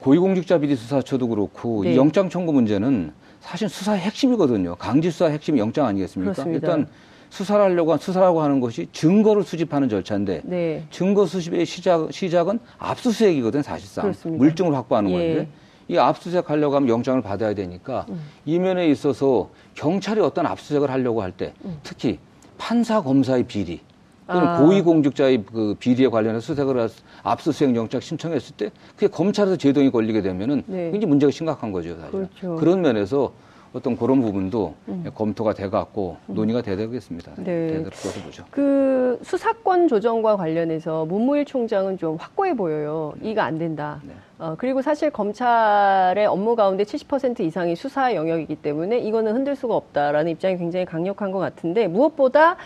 고위공직자 0.00 0.58
비리 0.58 0.74
수사처도 0.74 1.28
그렇고 1.28 1.84
네. 1.84 1.92
이 1.92 1.96
영장 1.96 2.28
청구 2.28 2.52
문제는 2.52 3.12
사실 3.40 3.68
수사의 3.68 4.00
핵심이거든요. 4.00 4.76
강제 4.76 5.10
수사의 5.10 5.32
핵심이 5.32 5.58
영장 5.60 5.86
아니겠습니까? 5.86 6.32
그렇습니다. 6.32 6.66
일단 6.66 6.88
수사를 7.32 7.64
하려고 7.64 7.96
수사라고 7.96 8.42
하는 8.42 8.60
것이 8.60 8.88
증거를 8.92 9.42
수집하는 9.42 9.88
절차인데 9.88 10.42
네. 10.44 10.84
증거 10.90 11.24
수집의 11.24 11.64
시작 11.64 12.12
시작은 12.12 12.58
압수수색이거든 12.78 13.62
사실상 13.62 14.02
그렇습니다. 14.02 14.44
물증을 14.44 14.74
확보하는 14.74 15.10
예. 15.12 15.14
건데 15.14 15.48
이 15.88 15.96
압수수색 15.96 16.50
하려고 16.50 16.76
하면 16.76 16.90
영장을 16.90 17.22
받아야 17.22 17.54
되니까 17.54 18.04
음. 18.10 18.20
이면에 18.44 18.86
있어서 18.88 19.48
경찰이 19.74 20.20
어떤 20.20 20.44
압수수색을 20.44 20.90
하려고 20.90 21.22
할때 21.22 21.54
음. 21.64 21.78
특히 21.82 22.18
판사 22.58 23.00
검사의 23.00 23.44
비리 23.44 23.80
또는 24.26 24.46
아. 24.46 24.58
고위공직자의 24.58 25.44
그 25.46 25.74
비리에 25.78 26.08
관련해서 26.08 26.44
수색을 26.44 26.86
압수수색 27.22 27.74
영장 27.74 28.02
신청했을 28.02 28.56
때 28.56 28.70
그게 28.94 29.08
검찰에서 29.08 29.56
제동이 29.56 29.90
걸리게 29.90 30.20
되면은 30.20 30.64
네. 30.66 30.90
굉장히 30.90 31.06
문제가 31.06 31.30
심각한 31.30 31.72
거죠. 31.72 31.96
사실. 31.96 32.10
그렇죠. 32.10 32.56
그런 32.56 32.82
면에서 32.82 33.32
어떤 33.72 33.96
그런 33.96 34.20
부분도 34.20 34.74
음. 34.88 35.10
검토가 35.14 35.54
돼갖고 35.54 36.16
음. 36.28 36.34
논의가 36.34 36.62
되겠습니다. 36.62 37.32
네. 37.36 37.68
되도록 37.68 37.92
보죠. 38.24 38.44
그 38.50 39.18
수사권 39.22 39.88
조정과 39.88 40.36
관련해서 40.36 41.06
문무일 41.06 41.44
총장은 41.46 41.98
좀 41.98 42.16
확고해 42.16 42.54
보여요. 42.54 43.14
이가 43.22 43.44
안 43.44 43.58
된다. 43.58 44.00
네. 44.04 44.12
어, 44.38 44.54
그리고 44.58 44.82
사실 44.82 45.10
검찰의 45.10 46.26
업무 46.26 46.54
가운데 46.54 46.84
70% 46.84 47.40
이상이 47.40 47.74
수사 47.76 48.14
영역이기 48.14 48.56
때문에 48.56 48.98
이거는 48.98 49.34
흔들 49.34 49.56
수가 49.56 49.74
없다라는 49.74 50.32
입장이 50.32 50.58
굉장히 50.58 50.84
강력한 50.84 51.30
것 51.30 51.38
같은데 51.38 51.86
무엇보다 51.88 52.56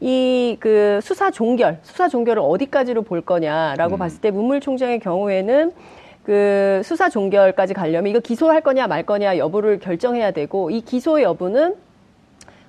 이그 0.00 1.00
수사 1.02 1.30
종결, 1.30 1.78
수사 1.82 2.08
종결을 2.08 2.42
어디까지로 2.44 3.02
볼 3.02 3.20
거냐라고 3.20 3.96
음. 3.96 3.98
봤을 3.98 4.20
때 4.20 4.30
문무일 4.30 4.60
총장의 4.60 5.00
경우에는 5.00 5.72
그 6.24 6.82
수사 6.84 7.08
종결까지 7.08 7.74
가려면 7.74 8.10
이거 8.10 8.20
기소할 8.20 8.60
거냐 8.60 8.86
말 8.86 9.04
거냐 9.04 9.38
여부를 9.38 9.78
결정해야 9.80 10.30
되고 10.30 10.70
이 10.70 10.80
기소 10.80 11.20
여부는 11.20 11.74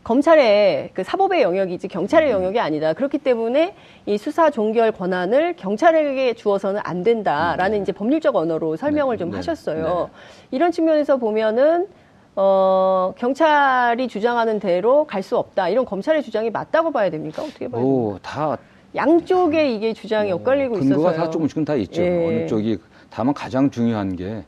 검찰의 0.03 0.89
그 0.93 1.03
사법의 1.03 1.43
영역이지 1.43 1.87
경찰의 1.87 2.29
음. 2.31 2.33
영역이 2.35 2.59
아니다. 2.59 2.91
그렇기 2.91 3.19
때문에 3.19 3.73
이 4.05 4.17
수사 4.17 4.49
종결 4.49 4.91
권한을 4.91 5.55
경찰에게 5.55 6.33
주어서는 6.33 6.81
안 6.83 7.03
된다라는 7.03 7.77
음. 7.77 7.81
이제 7.83 7.93
법률적 7.93 8.35
언어로 8.35 8.75
설명을 8.75 9.15
네, 9.15 9.19
좀 9.19 9.29
네, 9.31 9.37
하셨어요. 9.37 10.09
네. 10.11 10.19
이런 10.51 10.71
측면에서 10.73 11.17
보면은 11.17 11.87
어, 12.35 13.13
경찰이 13.17 14.07
주장하는 14.09 14.59
대로 14.59 15.05
갈 15.05 15.21
수 15.23 15.37
없다. 15.37 15.69
이런 15.69 15.85
검찰의 15.85 16.21
주장이 16.23 16.49
맞다고 16.49 16.91
봐야 16.91 17.09
됩니까? 17.09 17.41
어떻게 17.43 17.69
봐야 17.69 17.81
됩니까? 17.81 18.19
다 18.23 18.57
양쪽에 18.95 19.71
이게 19.71 19.93
주장이 19.93 20.31
뭐, 20.31 20.41
엇갈리고 20.41 20.79
있어서 20.79 20.95
근거가 20.95 21.13
다 21.13 21.29
조금씩은 21.29 21.63
다 21.63 21.75
있죠. 21.75 22.01
예. 22.01 22.25
어느 22.27 22.47
쪽이 22.47 22.77
다만 23.13 23.35
가장 23.35 23.69
중요한 23.69 24.15
게 24.15 24.43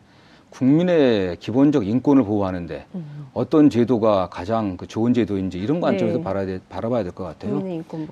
국민의 0.50 1.38
기본적 1.38 1.86
인권을 1.86 2.24
보호하는데 2.24 2.86
음. 2.96 3.28
어떤 3.34 3.70
제도가 3.70 4.30
가장 4.32 4.76
그 4.78 4.88
좋은 4.88 5.14
제도인지 5.14 5.60
이런 5.60 5.80
관점에서 5.82 6.18
네. 6.18 6.24
바라야 6.24 6.46
돼, 6.48 6.60
바라봐야 6.68 7.04
될 7.04 7.12
것 7.12 7.26
같아요. 7.26 7.62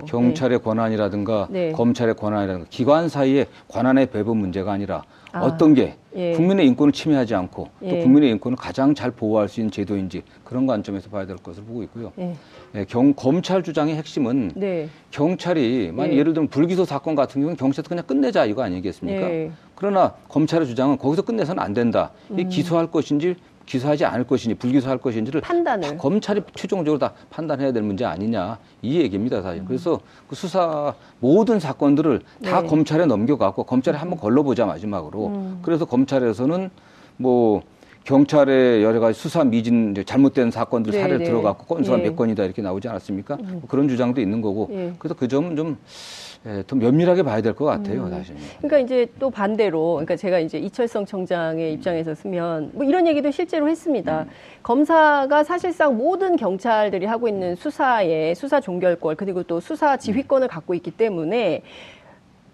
경찰의 0.06 0.58
네. 0.58 0.62
권한이라든가 0.64 1.48
네. 1.50 1.72
검찰의 1.72 2.14
권한이라든가 2.14 2.66
기관 2.70 3.08
사이의 3.08 3.46
권한의 3.68 4.06
배분 4.10 4.36
문제가 4.36 4.72
아니라 4.72 5.02
아. 5.34 5.42
어떤 5.42 5.74
게 5.74 5.96
예. 6.14 6.32
국민의 6.32 6.64
인권을 6.68 6.92
침해하지 6.92 7.34
않고 7.34 7.68
또 7.80 7.86
예. 7.86 8.02
국민의 8.02 8.30
인권을 8.30 8.56
가장 8.56 8.94
잘 8.94 9.10
보호할 9.10 9.48
수 9.48 9.58
있는 9.58 9.72
제도인지 9.72 10.22
그런 10.44 10.64
관점에서 10.64 11.10
봐야 11.10 11.26
될 11.26 11.36
것을 11.36 11.64
보고 11.64 11.82
있고요. 11.82 12.12
예. 12.20 12.36
예, 12.76 12.84
경, 12.84 13.12
검찰 13.14 13.64
주장의 13.64 13.96
핵심은 13.96 14.52
네. 14.54 14.88
경찰이 15.10 15.90
만약 15.92 16.12
예. 16.12 16.18
예를 16.18 16.34
들면 16.34 16.48
불기소 16.48 16.84
사건 16.84 17.16
같은 17.16 17.40
경우는 17.40 17.56
경찰에서 17.56 17.88
그냥 17.88 18.06
끝내자 18.06 18.44
이거 18.44 18.62
아니겠습니까? 18.62 19.22
예. 19.28 19.50
그러나 19.74 20.14
검찰의 20.28 20.68
주장은 20.68 20.98
거기서 20.98 21.22
끝내서는 21.22 21.60
안 21.60 21.74
된다. 21.74 22.12
이 22.30 22.42
음. 22.42 22.48
기소할 22.48 22.86
것인지 22.92 23.34
기소하지 23.66 24.04
않을 24.04 24.24
것인지 24.24 24.54
불기소할 24.54 24.98
것인지를 24.98 25.40
판단을 25.40 25.96
검찰이 25.98 26.42
최종적으로 26.54 26.98
다 26.98 27.12
판단해야 27.30 27.72
될 27.72 27.82
문제 27.82 28.04
아니냐 28.04 28.58
이 28.82 28.98
얘기입니다 29.00 29.42
사실. 29.42 29.62
음. 29.62 29.64
그래서 29.66 30.00
그 30.28 30.34
수사 30.34 30.94
모든 31.20 31.58
사건들을 31.60 32.20
다 32.44 32.60
네. 32.62 32.68
검찰에 32.68 33.06
넘겨갖고 33.06 33.64
검찰에 33.64 33.96
한번 33.96 34.18
걸러보자 34.18 34.66
마지막으로. 34.66 35.26
음. 35.28 35.58
그래서 35.62 35.84
검찰에서는 35.84 36.70
뭐 37.16 37.62
경찰의 38.04 38.82
여러 38.82 39.00
가지 39.00 39.18
수사 39.18 39.44
미진 39.44 39.94
잘못된 40.04 40.50
사건들 40.50 40.92
네, 40.92 41.00
사례를 41.00 41.18
네. 41.20 41.24
들어갖고 41.24 41.64
건수가 41.64 42.00
예. 42.00 42.02
몇 42.02 42.16
건이다 42.16 42.44
이렇게 42.44 42.60
나오지 42.60 42.88
않았습니까? 42.88 43.36
음. 43.36 43.48
뭐 43.52 43.62
그런 43.68 43.88
주장도 43.88 44.20
있는 44.20 44.42
거고. 44.42 44.68
예. 44.72 44.92
그래서 44.98 45.14
그 45.14 45.26
점은 45.26 45.56
좀 45.56 45.78
예, 46.46 46.62
더 46.66 46.76
면밀하게 46.76 47.22
봐야 47.22 47.40
될 47.40 47.54
것 47.54 47.64
같아요, 47.64 48.04
음. 48.04 48.10
사실. 48.10 48.36
그러니까 48.58 48.78
이제 48.78 49.06
또 49.18 49.30
반대로, 49.30 49.92
그러니까 49.94 50.16
제가 50.16 50.38
이제 50.40 50.58
이철성 50.58 51.06
청장의 51.06 51.72
입장에서 51.72 52.14
쓰면 52.14 52.72
뭐 52.74 52.84
이런 52.84 53.06
얘기도 53.06 53.30
실제로 53.30 53.68
했습니다. 53.68 54.22
음. 54.22 54.28
검사가 54.62 55.42
사실상 55.44 55.96
모든 55.96 56.36
경찰들이 56.36 57.06
하고 57.06 57.28
있는 57.28 57.54
수사의 57.56 58.34
수사 58.34 58.60
종결권 58.60 59.16
그리고 59.16 59.42
또 59.42 59.58
수사 59.60 59.96
지휘권을 59.96 60.48
갖고 60.48 60.74
있기 60.74 60.90
때문에 60.90 61.62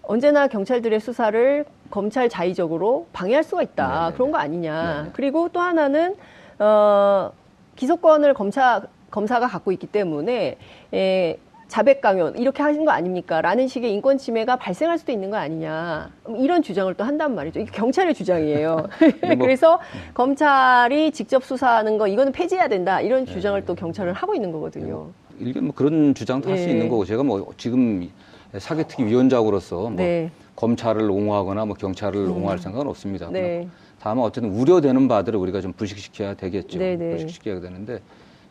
언제나 0.03 0.47
경찰들의 0.47 0.99
수사를 1.01 1.65
검찰 1.89 2.29
자의적으로 2.29 3.07
방해할 3.11 3.43
수가 3.43 3.61
있다. 3.63 3.87
네네. 3.87 4.09
네, 4.09 4.13
그런 4.15 4.31
거 4.31 4.37
아니냐. 4.37 4.93
네네. 4.93 5.03
네. 5.03 5.09
그리고 5.13 5.49
또 5.49 5.59
하나는 5.59 6.15
어 6.59 7.31
기소권을 7.75 8.33
검사 8.35 8.81
검사가 9.09 9.47
갖고 9.47 9.73
있기 9.73 9.87
때문에 9.87 10.57
에, 10.93 11.37
자백 11.71 12.01
강요 12.01 12.33
이렇게 12.35 12.61
하신 12.63 12.83
거 12.83 12.91
아닙니까? 12.91 13.39
라는 13.39 13.65
식의 13.65 13.93
인권 13.93 14.17
침해가 14.17 14.57
발생할 14.57 14.97
수도 14.97 15.13
있는 15.13 15.29
거 15.29 15.37
아니냐. 15.37 16.11
이런 16.37 16.61
주장을 16.61 16.93
또 16.95 17.05
한단 17.05 17.33
말이죠. 17.33 17.61
이게 17.61 17.71
경찰의 17.71 18.13
주장이에요. 18.13 18.87
뭐, 19.25 19.37
그래서 19.37 19.77
네. 19.77 20.11
검찰이 20.13 21.11
직접 21.11 21.45
수사하는 21.45 21.97
거 21.97 22.07
이거는 22.09 22.33
폐지해야 22.33 22.67
된다. 22.67 22.99
이런 22.99 23.23
네. 23.23 23.31
주장을 23.31 23.63
또 23.63 23.73
경찰은 23.73 24.11
하고 24.11 24.35
있는 24.35 24.51
거거든요. 24.51 25.11
이게 25.39 25.61
뭐 25.61 25.73
그런 25.73 26.13
주장도 26.13 26.49
할수 26.49 26.67
예. 26.67 26.71
있는 26.71 26.89
거고 26.89 27.05
제가 27.05 27.23
뭐 27.23 27.53
지금 27.55 28.09
사개특위 28.57 29.05
위원장으로서 29.05 29.77
뭐 29.77 29.91
네. 29.91 30.29
검찰을 30.57 31.09
옹호하거나 31.09 31.63
뭐 31.63 31.77
경찰을 31.77 32.19
음. 32.19 32.31
옹호할 32.33 32.59
생각은 32.59 32.85
없습니다. 32.87 33.29
네. 33.31 33.65
다만 33.97 34.25
어쨌든 34.25 34.51
우려되는 34.51 35.07
바들을 35.07 35.39
우리가 35.39 35.61
좀 35.61 35.71
불식시켜야 35.71 36.33
되겠죠. 36.33 36.79
네. 36.79 36.97
불식시켜야 36.97 37.61
되는데 37.61 38.01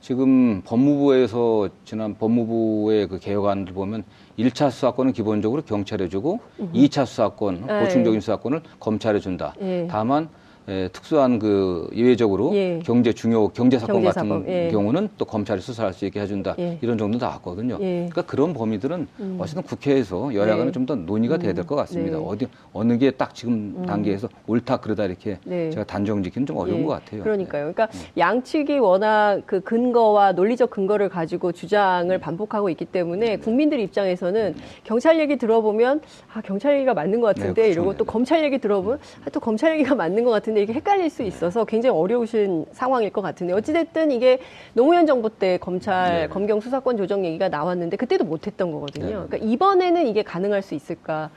지금 0.01 0.63
법무부에서 0.63 1.69
지난 1.85 2.15
법무부의 2.17 3.09
그 3.09 3.19
개혁안을 3.19 3.67
보면 3.67 4.05
1차 4.39 4.71
수사권은 4.71 5.13
기본적으로 5.13 5.63
경찰에 5.63 6.09
주고 6.09 6.41
음. 6.59 6.73
2차 6.75 7.05
수사권, 7.05 7.67
네. 7.67 7.81
보충적인 7.81 8.21
수사권을 8.21 8.63
검찰에 8.81 9.19
준다. 9.21 9.55
네. 9.61 9.87
다만 9.91 10.29
예, 10.68 10.88
특수한 10.92 11.38
그 11.38 11.88
예외적으로 11.94 12.55
예. 12.55 12.81
경제 12.85 13.12
중요 13.12 13.49
경제 13.49 13.79
사건 13.79 14.05
같은 14.05 14.44
예. 14.46 14.68
경우는 14.70 15.09
또 15.18 15.25
검찰이 15.25 15.61
수사할 15.61 15.92
수 15.92 16.05
있게 16.07 16.20
해준다 16.20 16.55
예. 16.59 16.79
이런 16.81 16.96
정도 16.99 17.18
나왔거든요. 17.18 17.79
예. 17.81 18.09
그러니까 18.11 18.23
그런 18.23 18.53
범위들은 18.55 19.09
음. 19.20 19.37
어쨌든 19.40 19.62
국회에서 19.62 20.35
여야간은 20.35 20.66
네. 20.66 20.73
좀더 20.73 20.94
논의가 20.96 21.38
돼야 21.38 21.53
될것 21.55 21.77
음. 21.77 21.81
같습니다. 21.81 22.18
네. 22.18 22.25
어디 22.27 22.46
어느 22.73 22.99
게 22.99 23.11
딱 23.11 23.35
지금 23.35 23.75
음. 23.77 23.85
단계에서 23.87 24.29
옳다 24.46 24.77
그러다 24.79 25.05
이렇게 25.05 25.38
네. 25.44 25.70
제가 25.70 25.85
단정 25.85 26.23
짓기는 26.23 26.46
좀 26.46 26.57
어려운 26.59 26.81
예. 26.81 26.85
것 26.85 26.90
같아요. 26.92 27.23
그러니까요. 27.23 27.73
그러니까 27.73 27.87
네. 27.88 27.99
양측이 28.18 28.79
워낙 28.79 29.42
그 29.46 29.61
근거와 29.61 30.33
논리적 30.33 30.70
근거를 30.70 31.09
가지고 31.09 31.53
주장을 31.53 32.14
음. 32.14 32.20
반복하고 32.20 32.70
있기 32.70 32.85
때문에 32.85 33.27
네. 33.27 33.37
국민들 33.38 33.81
입장에서는 33.81 34.55
경찰 34.85 35.18
얘기 35.18 35.37
들어보면 35.37 36.01
아 36.33 36.40
경찰 36.42 36.77
얘기가 36.77 36.94
맞는 36.94 37.20
것 37.20 37.29
같은데 37.35 37.62
그렇죠. 37.62 37.73
이러고 37.73 37.96
또 37.96 38.05
검찰 38.05 38.44
얘기 38.44 38.59
들어보면 38.59 38.99
아, 39.27 39.31
또 39.31 39.40
검찰 39.40 39.73
얘기가 39.75 39.94
맞는 39.94 40.23
것 40.25 40.31
같은데. 40.31 40.50
이게 40.59 40.73
헷갈릴 40.73 41.11
수 41.11 41.23
있어서 41.23 41.65
굉장히 41.65 41.97
어려우신 41.97 42.67
상황일 42.73 43.11
것 43.11 43.23
같은데 43.23 43.53
어찌됐든 43.53 44.11
이게 44.11 44.41
노무현 44.73 45.07
정부 45.07 45.31
때 45.31 45.59
검찰 45.59 46.23
네. 46.23 46.29
검경 46.29 46.61
수사권 46.61 46.97
조정 46.97 47.25
얘기가 47.25 47.49
나왔는데 47.49 47.97
그때도 47.97 48.25
못했던 48.25 48.73
거거든요. 48.73 49.07
네. 49.07 49.13
그러니까 49.13 49.37
이번에는 49.39 50.07
이게 50.07 50.23
가능할 50.23 50.63
수 50.63 50.75
있을까? 50.75 51.31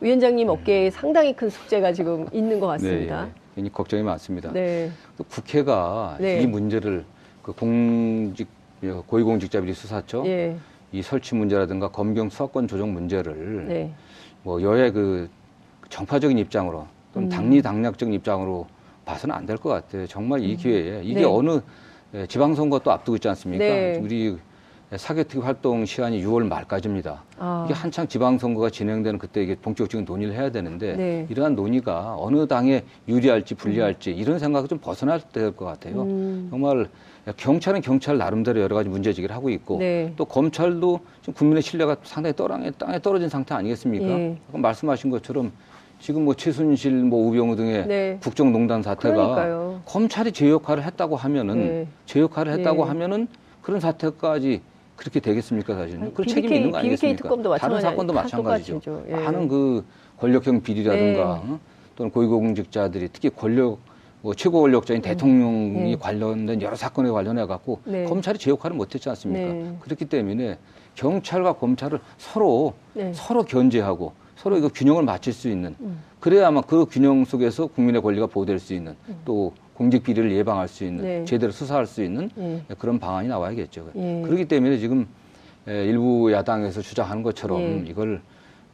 위원장님 0.00 0.48
어깨에 0.48 0.90
상당히 0.90 1.34
큰 1.34 1.48
숙제가 1.48 1.92
지금 1.92 2.26
있는 2.32 2.60
것 2.60 2.66
같습니다. 2.66 3.28
네, 3.54 3.62
네. 3.62 3.68
걱정이 3.72 4.02
많습니다. 4.02 4.52
네. 4.52 4.90
또 5.16 5.24
국회가 5.24 6.16
네. 6.20 6.42
이 6.42 6.46
문제를 6.46 7.04
그 7.42 7.52
공직 7.52 8.48
고위공직자 9.06 9.60
비리 9.60 9.72
수사처 9.72 10.24
예. 10.26 10.56
이 10.92 11.02
설치 11.02 11.34
문제라든가 11.34 11.88
검경 11.88 12.28
수사권 12.28 12.68
조정 12.68 12.92
문제를 12.92 13.66
네. 13.66 13.92
뭐 14.42 14.60
여야 14.62 14.90
그 14.90 15.28
정파적인 15.88 16.38
입장으로 16.38 16.86
또는 17.14 17.28
음. 17.28 17.30
당리당략적 17.30 18.12
입장으로 18.12 18.66
봐서는 19.06 19.34
안 19.34 19.46
될 19.46 19.56
것 19.56 19.70
같아요. 19.70 20.06
정말 20.06 20.42
이 20.42 20.52
음. 20.52 20.56
기회에 20.56 21.00
이게 21.04 21.20
네. 21.20 21.24
어느 21.24 21.60
예, 22.14 22.26
지방선거 22.26 22.80
또 22.80 22.90
앞두고 22.92 23.16
있지 23.16 23.28
않습니까? 23.28 23.64
네. 23.64 23.98
우리 24.02 24.36
사개특위 24.94 25.42
활동 25.42 25.84
시간이 25.84 26.24
6월 26.24 26.46
말까지입니다. 26.46 27.22
아. 27.38 27.64
이게 27.66 27.74
한창 27.74 28.06
지방선거가 28.06 28.70
진행되는 28.70 29.18
그때 29.18 29.42
이게 29.42 29.56
본격적인 29.56 30.04
논의를 30.04 30.34
해야 30.34 30.50
되는데 30.50 30.94
네. 30.96 31.26
이러한 31.28 31.54
논의가 31.56 32.14
어느 32.18 32.46
당에 32.46 32.84
유리할지 33.08 33.54
불리할지 33.56 34.10
음. 34.12 34.16
이런 34.16 34.38
생각을 34.38 34.68
좀 34.68 34.78
벗어날 34.78 35.20
때 35.20 35.40
될 35.40 35.50
것 35.56 35.64
같아요. 35.64 36.02
음. 36.02 36.46
정말 36.50 36.88
경찰은 37.36 37.80
경찰 37.80 38.16
나름대로 38.18 38.60
여러 38.60 38.76
가지 38.76 38.88
문제제기를 38.88 39.34
하고 39.34 39.50
있고 39.50 39.78
네. 39.78 40.12
또 40.16 40.24
검찰도 40.24 41.00
지금 41.22 41.34
국민의 41.34 41.62
신뢰가 41.62 41.96
상당히 42.04 42.36
떠랑에 42.36 42.70
땅에 42.72 43.00
떨어진 43.00 43.28
상태 43.28 43.54
아니겠습니까? 43.54 44.06
예. 44.06 44.38
말씀하신 44.52 45.10
것처럼 45.10 45.50
지금 46.04 46.26
뭐 46.26 46.34
최순실, 46.34 46.92
뭐 46.92 47.26
우병우 47.28 47.56
등의 47.56 47.86
네. 47.86 48.18
국정농단 48.22 48.82
사태가 48.82 49.14
그러니까요. 49.14 49.80
검찰이 49.86 50.32
제 50.32 50.50
역할을 50.50 50.82
했다고 50.84 51.16
하면은 51.16 51.56
네. 51.56 51.86
제 52.04 52.20
역할을 52.20 52.52
했다고 52.52 52.84
네. 52.84 52.88
하면은 52.88 53.26
그런 53.62 53.80
사태까지 53.80 54.60
그렇게 54.96 55.18
되겠습니까 55.18 55.74
사실은? 55.74 56.12
그 56.12 56.26
책임이 56.26 56.56
있는 56.56 56.70
거 56.72 56.76
아니겠습니까? 56.76 57.56
다른 57.56 57.80
사건도 57.80 58.12
마찬가지죠. 58.12 59.04
예. 59.08 59.14
많은 59.14 59.48
그 59.48 59.82
권력형 60.18 60.60
비리라든가 60.60 61.40
네. 61.42 61.52
어? 61.52 61.58
또는 61.96 62.10
고위공직자들이 62.10 63.08
특히 63.10 63.30
권력 63.30 63.78
뭐 64.20 64.34
최고 64.34 64.60
권력자인 64.60 64.98
음. 64.98 65.02
대통령이 65.02 65.92
네. 65.92 65.96
관련된 65.96 66.60
여러 66.60 66.76
사건에 66.76 67.08
관련해 67.08 67.46
갖고 67.46 67.80
네. 67.86 68.04
검찰이 68.04 68.38
제 68.38 68.50
역할을 68.50 68.76
못했지 68.76 69.08
않습니까? 69.08 69.54
네. 69.54 69.74
그렇기 69.80 70.04
때문에 70.04 70.58
경찰과 70.96 71.54
검찰을 71.54 71.98
서로 72.18 72.74
네. 72.92 73.10
서로 73.14 73.42
견제하고 73.44 74.12
서로 74.44 74.58
이거 74.58 74.68
균형을 74.68 75.04
맞출 75.04 75.32
수 75.32 75.48
있는 75.48 75.74
음. 75.80 76.02
그래야만 76.20 76.64
그 76.66 76.84
균형 76.84 77.24
속에서 77.24 77.66
국민의 77.66 78.02
권리가 78.02 78.26
보호될 78.26 78.58
수 78.58 78.74
있는 78.74 78.94
음. 79.08 79.16
또 79.24 79.54
공직 79.72 80.02
비리를 80.02 80.30
예방할 80.32 80.68
수 80.68 80.84
있는 80.84 81.02
네. 81.02 81.24
제대로 81.24 81.50
수사할 81.50 81.86
수 81.86 82.04
있는 82.04 82.28
예. 82.36 82.60
그런 82.78 82.98
방안이 82.98 83.26
나와야겠죠. 83.26 83.90
예. 83.96 84.22
그렇기 84.22 84.44
때문에 84.44 84.76
지금 84.76 85.06
일부 85.66 86.30
야당에서 86.30 86.82
주장하는 86.82 87.22
것처럼 87.22 87.60
예. 87.62 87.84
이걸 87.88 88.20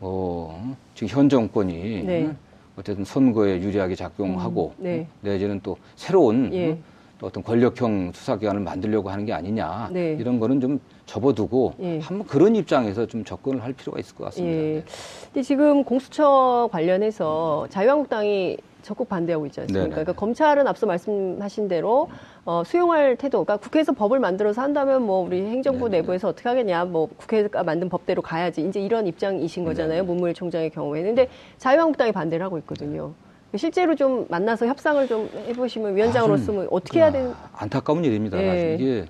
어, 0.01 0.75
지금 0.97 1.09
현 1.09 1.29
정권이 1.29 2.03
네. 2.03 2.31
어쨌든 2.77 3.05
선거에 3.05 3.61
유리하게 3.61 3.95
작용하고 3.95 4.75
음, 4.81 4.83
네. 4.83 5.07
내지는 5.21 5.61
또 5.63 5.77
새로운 5.95 6.53
예. 6.53 6.71
또 6.73 6.81
어떤 7.23 7.43
권력형 7.43 8.13
수사기관을 8.15 8.61
만들려고 8.61 9.11
하는 9.11 9.25
게 9.25 9.33
아니냐 9.33 9.91
네. 9.93 10.17
이런 10.19 10.41
거는 10.41 10.61
좀 10.61 10.81
접어두고 11.07 11.75
예. 11.81 11.99
한번 12.01 12.27
그런 12.27 12.57
입장에서 12.57 13.07
좀 13.07 13.25
접근을 13.25 13.63
할 13.63 13.73
필요가 13.73 13.99
있을 13.99 14.15
것 14.15 14.25
같습니다. 14.25 14.57
예. 14.57 14.61
네. 14.61 14.85
근데 15.27 15.43
지금 15.43 15.85
공수처 15.85 16.69
관련해서 16.73 17.67
자유한국당이 17.71 18.57
적극 18.83 19.09
반대하고 19.09 19.45
있지 19.47 19.61
않습니까? 19.61 19.83
네네. 19.83 19.91
그러니까 19.91 20.13
검찰은 20.15 20.67
앞서 20.67 20.87
말씀하신 20.87 21.69
대로 21.69 22.09
어, 22.47 22.63
수용할 22.65 23.17
태도, 23.17 23.45
그러니까 23.45 23.63
국회에서 23.63 23.93
법을 23.93 24.19
만들어서 24.19 24.63
한다면 24.63 25.03
뭐 25.03 25.23
우리 25.23 25.43
행정부 25.43 25.91
네네. 25.91 26.01
내부에서 26.01 26.29
어떻게 26.29 26.49
하겠냐, 26.49 26.87
뭐 26.87 27.09
국회가 27.17 27.63
만든 27.63 27.91
법대로 27.91 28.23
가야지, 28.23 28.67
이제 28.67 28.81
이런 28.81 29.07
입장이신 29.07 29.67
거잖아요. 29.67 30.05
문무일 30.05 30.33
총장의 30.33 30.71
경우에는. 30.71 31.15
근데 31.15 31.31
자유한국당이 31.59 32.13
반대를 32.13 32.45
하고 32.47 32.57
있거든요. 32.59 33.13
실제로 33.57 33.95
좀 33.97 34.27
만나서 34.29 34.67
협상을 34.67 35.07
좀 35.09 35.29
해보시면 35.49 35.97
위원장으로서 35.97 36.53
뭐 36.53 36.69
어떻게 36.71 37.01
해야 37.01 37.11
되는? 37.11 37.33
안타까운 37.53 38.05
일입니다. 38.05 38.37
네. 38.37 38.77
이게 38.79 39.07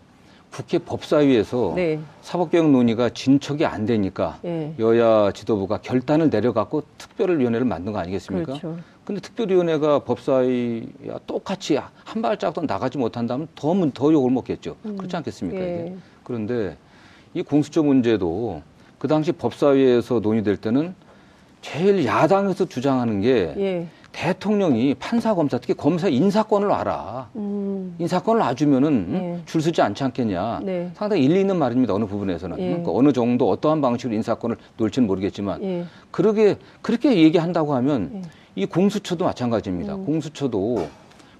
국회 0.50 0.78
법사위에서 0.78 1.74
네. 1.76 2.00
사법개혁 2.22 2.70
논의가 2.70 3.10
진척이 3.10 3.64
안 3.64 3.86
되니까 3.86 4.38
네. 4.42 4.74
여야 4.78 5.30
지도부가 5.32 5.78
결단을 5.78 6.30
내려갖고 6.30 6.82
특별위원회를 6.98 7.66
만든 7.66 7.92
거 7.92 7.98
아니겠습니까? 8.00 8.46
그렇죠. 8.46 8.76
근데 9.04 9.20
특별위원회가 9.20 10.00
법사위와 10.00 11.20
똑같이 11.26 11.76
한 11.76 12.22
발짝도 12.22 12.62
나가지 12.62 12.98
못한다면 12.98 13.46
더, 13.54 13.74
더 13.92 14.12
욕을 14.12 14.30
먹겠죠. 14.30 14.76
음. 14.86 14.96
그렇지 14.96 15.16
않겠습니까? 15.16 15.60
예. 15.60 15.94
그런데 16.24 16.76
이 17.34 17.42
공수처 17.42 17.82
문제도 17.82 18.62
그 18.98 19.06
당시 19.06 19.32
법사위에서 19.32 20.20
논의될 20.20 20.56
때는 20.56 20.94
제일 21.62 22.04
야당에서 22.04 22.64
주장하는 22.64 23.20
게 23.20 23.54
예. 23.56 23.86
대통령이 24.20 24.94
판사 24.96 25.34
검사 25.34 25.56
특히 25.56 25.72
검사 25.72 26.06
인사권을 26.06 26.68
놔라. 26.68 27.30
음. 27.36 27.94
인사권을 27.98 28.38
놔주면은 28.40 29.08
예. 29.14 29.40
줄 29.46 29.62
서지 29.62 29.80
않지 29.80 30.04
않겠냐. 30.04 30.60
네. 30.62 30.90
상당히 30.94 31.24
일리 31.24 31.40
있는 31.40 31.56
말입니다. 31.56 31.94
어느 31.94 32.04
부분에서는 32.04 32.58
예. 32.58 32.66
그러니까 32.66 32.92
어느 32.92 33.14
정도 33.14 33.48
어떠한 33.48 33.80
방식으로 33.80 34.14
인사권을 34.14 34.56
놓을지는 34.76 35.06
모르겠지만 35.06 35.62
예. 35.62 35.84
그러게 36.10 36.58
그렇게 36.82 37.16
얘기한다고 37.16 37.74
하면 37.76 38.10
예. 38.16 38.22
이 38.56 38.66
공수처도 38.66 39.24
마찬가지입니다. 39.24 39.94
음. 39.94 40.04
공수처도 40.04 40.86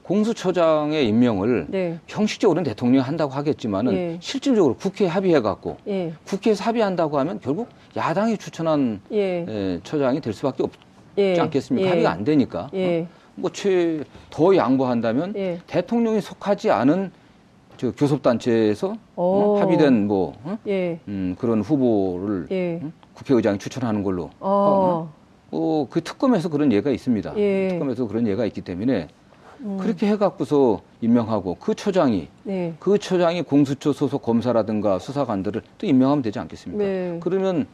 공수처장의 0.03 1.07
임명을 1.07 1.67
네. 1.69 1.99
형식적으로는 2.07 2.65
대통령이 2.65 3.05
한다고 3.05 3.33
하겠지만은 3.35 3.93
예. 3.93 4.19
실질적으로 4.21 4.75
국회에 4.75 5.07
합의해 5.07 5.43
갖고 5.43 5.77
예. 5.87 6.15
국회에서 6.25 6.65
합의한다고 6.65 7.19
하면 7.19 7.41
결국 7.43 7.69
야당이 7.95 8.39
추천한 8.39 9.03
예. 9.13 9.45
에, 9.47 9.81
처장이 9.85 10.23
될 10.23 10.33
수밖에 10.33 10.63
없. 10.63 10.71
예. 11.19 11.35
지 11.35 11.41
않겠습니까? 11.41 11.87
예. 11.87 11.91
합의가 11.91 12.11
안 12.11 12.25
되니까. 12.25 12.71
예. 12.75 13.03
어? 13.03 13.07
뭐최 13.37 14.05
더 14.31 14.55
양보한다면 14.57 15.35
예. 15.37 15.61
대통령이 15.67 16.21
속하지 16.21 16.71
않은 16.71 17.11
저 17.77 17.93
교섭단체에서 17.93 18.95
어? 19.17 19.57
합의된 19.61 20.07
뭐 20.07 20.35
어? 20.45 20.59
예. 20.67 20.99
음, 21.09 21.37
그런 21.39 21.63
후보를 21.63 22.47
예. 22.51 22.81
음? 22.83 22.93
국회의장이 23.15 23.59
추천하는 23.59 24.03
걸로. 24.03 24.31
어. 24.41 25.13
어, 25.53 25.87
그 25.91 26.01
특검에서 26.03 26.49
그런 26.49 26.71
예가 26.73 26.91
있습니다. 26.91 27.35
특검에서 27.35 28.07
그런 28.07 28.27
예가 28.27 28.45
있기 28.47 28.61
때문에 28.61 29.09
음. 29.63 29.79
그렇게 29.79 30.07
해갖고서 30.09 30.81
임명하고 31.01 31.57
그 31.61 31.75
처장이 31.75 32.29
네. 32.45 32.75
그 32.79 32.99
처장이 32.99 33.43
공수처 33.43 33.93
소속 33.93 34.23
검사라든가 34.23 34.99
수사관들을 34.99 35.63
또 35.79 35.87
임명하면 35.87 36.23
되지 36.23 36.39
않겠습니까? 36.39 36.83
네. 36.83 37.17
그러면 37.21 37.67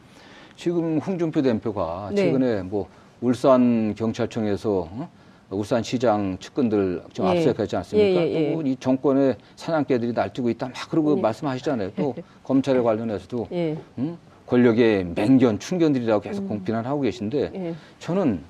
지금 0.55 0.97
홍준표 0.99 1.41
대표가 1.41 2.09
네. 2.11 2.23
최근에 2.23 2.63
뭐 2.63 2.87
울산 3.21 3.95
경찰청에서 3.95 4.89
어? 4.91 5.09
울산시장 5.49 6.37
측근들 6.39 7.03
좀 7.13 7.25
예. 7.27 7.31
압수했지 7.31 7.75
않습니까? 7.77 8.21
예, 8.21 8.27
예, 8.27 8.49
예. 8.49 8.53
또이 8.53 8.75
정권의 8.79 9.37
사냥개들이 9.55 10.13
날뛰고 10.13 10.49
있다 10.49 10.67
막 10.67 10.89
그러고 10.89 11.17
예. 11.17 11.21
말씀하시잖아요. 11.21 11.91
또 11.95 12.15
검찰에 12.43 12.81
관련해서도 12.81 13.47
예. 13.51 13.77
음? 13.97 14.17
권력의 14.45 15.05
맹견, 15.15 15.59
충견들이라고 15.59 16.21
계속 16.21 16.49
음. 16.51 16.63
비난하고 16.63 17.01
계신데 17.01 17.75
저는 17.99 18.41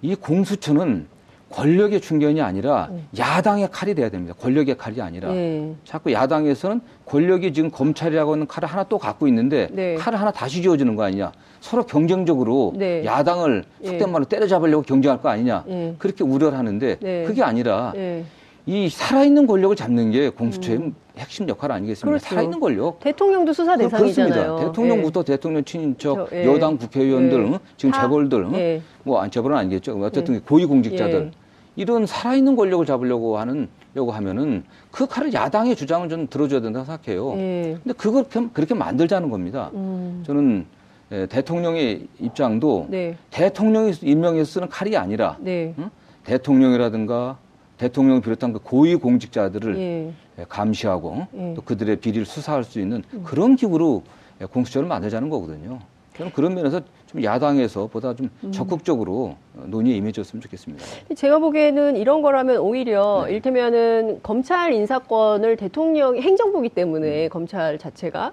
이 0.00 0.14
공수처는 0.14 1.06
권력의 1.50 2.00
충견이 2.00 2.40
아니라 2.42 2.88
음. 2.90 3.06
야당의 3.16 3.68
칼이 3.70 3.94
돼야 3.94 4.08
됩니다. 4.08 4.34
권력의 4.40 4.76
칼이 4.76 5.00
아니라 5.00 5.32
네. 5.32 5.74
자꾸 5.84 6.12
야당에서는 6.12 6.80
권력이 7.06 7.52
지금 7.52 7.70
검찰이라고 7.70 8.32
하는 8.32 8.46
칼을 8.46 8.68
하나 8.68 8.82
또 8.84 8.98
갖고 8.98 9.28
있는데 9.28 9.68
네. 9.70 9.94
칼을 9.94 10.18
하나 10.20 10.32
다시 10.32 10.62
지어주는 10.62 10.96
거 10.96 11.04
아니냐. 11.04 11.32
서로 11.64 11.84
경쟁적으로 11.84 12.74
네. 12.76 13.02
야당을 13.06 13.64
예. 13.84 13.86
속된 13.86 14.12
말로 14.12 14.26
때려잡으려고 14.26 14.82
경쟁할 14.82 15.22
거 15.22 15.30
아니냐. 15.30 15.64
예. 15.68 15.94
그렇게 15.96 16.22
우려를 16.22 16.58
하는데 16.58 16.98
네. 17.00 17.24
그게 17.24 17.42
아니라 17.42 17.94
예. 17.96 18.22
이 18.66 18.90
살아있는 18.90 19.46
권력을 19.46 19.74
잡는 19.74 20.10
게 20.10 20.28
공수처의 20.28 20.78
음. 20.78 20.94
핵심 21.16 21.48
역할 21.48 21.72
아니겠습니까? 21.72 22.06
그렇죠. 22.06 22.26
살아있는 22.26 22.60
권력. 22.60 23.00
대통령도 23.00 23.54
수사 23.54 23.78
대상이잖아요. 23.78 24.34
그렇습니다. 24.34 24.66
대통령부터 24.66 25.20
예. 25.20 25.24
대통령 25.24 25.64
친인척, 25.64 26.28
저, 26.28 26.36
예. 26.36 26.44
여당 26.44 26.76
국회의원들, 26.76 27.52
예. 27.54 27.58
지금 27.78 27.92
재벌들, 27.94 28.46
예. 28.52 28.82
뭐 29.02 29.26
재벌은 29.26 29.56
아니겠죠. 29.56 29.98
어쨌든 30.02 30.42
고위공직자들. 30.44 31.32
이런 31.76 32.04
살아있는 32.04 32.56
권력을 32.56 32.84
잡으려고 32.84 33.38
하는 33.38 33.68
려고 33.94 34.12
하면은 34.12 34.64
그 34.90 35.06
칼을 35.06 35.32
야당의 35.32 35.76
주장을 35.76 36.06
좀 36.10 36.26
들어줘야 36.28 36.60
된다고 36.60 36.84
생각해요. 36.84 37.32
예. 37.38 37.78
근데 37.82 37.96
그걸 37.96 38.24
그렇게 38.52 38.74
만들자는 38.74 39.30
겁니다. 39.30 39.70
음. 39.72 40.22
저는 40.26 40.66
예, 41.14 41.26
대통령의 41.26 42.08
입장도 42.18 42.88
네. 42.90 43.16
대통령이 43.30 43.92
임명해서 44.02 44.50
쓰는 44.50 44.68
칼이 44.68 44.96
아니라 44.96 45.36
네. 45.38 45.72
응? 45.78 45.90
대통령이라든가 46.24 47.38
대통령을 47.78 48.20
비롯한 48.20 48.52
그 48.52 48.58
고위 48.58 48.96
공직자들을 48.96 49.76
예. 49.76 50.12
예. 50.38 50.44
감시하고 50.48 51.26
예. 51.34 51.54
또 51.54 51.62
그들의 51.62 51.96
비리를 51.96 52.26
수사할 52.26 52.64
수 52.64 52.80
있는 52.80 53.04
음. 53.12 53.22
그런 53.24 53.54
기구로 53.54 54.02
공수처를 54.50 54.88
만들자는 54.88 55.28
거거든요. 55.28 55.78
저는 56.16 56.32
그런 56.32 56.54
면에서 56.54 56.80
좀 57.06 57.22
야당에서 57.22 57.86
보다 57.86 58.14
좀 58.14 58.30
음. 58.42 58.52
적극적으로 58.52 59.36
논의에 59.52 59.96
임해줬으면 59.96 60.42
좋겠습니다. 60.42 60.84
제가 61.14 61.38
보기에는 61.38 61.96
이런 61.96 62.22
거라면 62.22 62.58
오히려 62.58 63.24
네. 63.26 63.34
일테면은 63.34 64.20
검찰 64.22 64.72
인사권을 64.72 65.56
대통령 65.56 66.16
행정부기 66.16 66.70
때문에 66.70 67.26
음. 67.26 67.28
검찰 67.30 67.78
자체가 67.78 68.32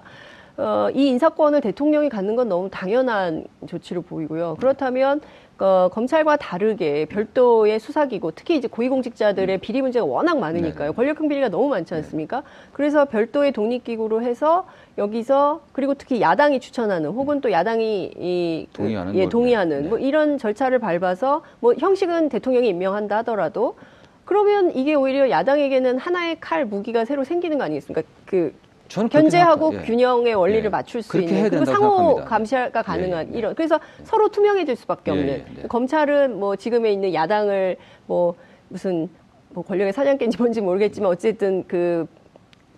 어, 0.56 0.88
이 0.94 1.08
인사권을 1.08 1.60
대통령이 1.60 2.08
갖는 2.08 2.36
건 2.36 2.48
너무 2.48 2.68
당연한 2.70 3.44
조치로 3.66 4.02
보이고요. 4.02 4.56
그렇다면 4.60 5.20
어, 5.58 5.88
검찰과 5.92 6.38
다르게 6.38 7.04
별도의 7.04 7.78
수사기구, 7.78 8.32
특히 8.34 8.56
이제 8.56 8.66
고위공직자들의 8.66 9.58
비리 9.58 9.80
문제가 9.80 10.04
워낙 10.04 10.38
많으니까요. 10.40 10.90
네 10.90 10.96
권력형 10.96 11.28
비리가 11.28 11.50
너무 11.50 11.68
많지 11.68 11.94
않습니까? 11.94 12.40
네. 12.40 12.46
그래서 12.72 13.04
별도의 13.04 13.52
독립기구로 13.52 14.22
해서 14.22 14.66
여기서 14.98 15.60
그리고 15.72 15.94
특히 15.94 16.20
야당이 16.20 16.58
추천하는 16.58 17.10
혹은 17.10 17.40
또 17.40 17.52
야당이 17.52 18.10
이 18.18 18.66
그, 18.72 18.78
동의하는, 18.78 19.14
예, 19.14 19.28
동의하는 19.28 19.82
네. 19.84 19.88
뭐 19.88 19.98
이런 19.98 20.36
절차를 20.36 20.80
밟아서 20.80 21.42
뭐 21.60 21.74
형식은 21.78 22.28
대통령이 22.28 22.68
임명한다 22.68 23.18
하더라도 23.18 23.76
그러면 24.24 24.74
이게 24.74 24.94
오히려 24.94 25.30
야당에게는 25.30 25.98
하나의 25.98 26.38
칼 26.40 26.64
무기가 26.64 27.04
새로 27.04 27.22
생기는 27.22 27.56
거 27.56 27.64
아니겠습니까? 27.64 28.02
그 28.26 28.52
견제하고 28.92 29.74
예. 29.74 29.78
균형의 29.82 30.34
원리를 30.34 30.64
예. 30.64 30.68
맞출 30.68 31.02
수 31.02 31.18
있는 31.18 31.48
그리고 31.48 31.64
상호 31.64 31.88
생각합니다. 31.96 32.24
감시가 32.28 32.82
가능한 32.82 33.34
예. 33.34 33.38
이런 33.38 33.54
그래서 33.54 33.80
서로 34.04 34.28
투명해질 34.28 34.76
수밖에 34.76 35.10
예, 35.10 35.18
없는 35.18 35.44
네. 35.56 35.62
검찰은 35.68 36.38
뭐 36.38 36.56
지금에 36.56 36.92
있는 36.92 37.14
야당을 37.14 37.76
뭐 38.06 38.34
무슨 38.68 39.08
뭐 39.50 39.64
권력의 39.64 39.92
사냥개인지 39.92 40.38
뭔지 40.38 40.60
모르겠지만 40.60 41.10
어쨌든 41.10 41.64
그 41.66 42.06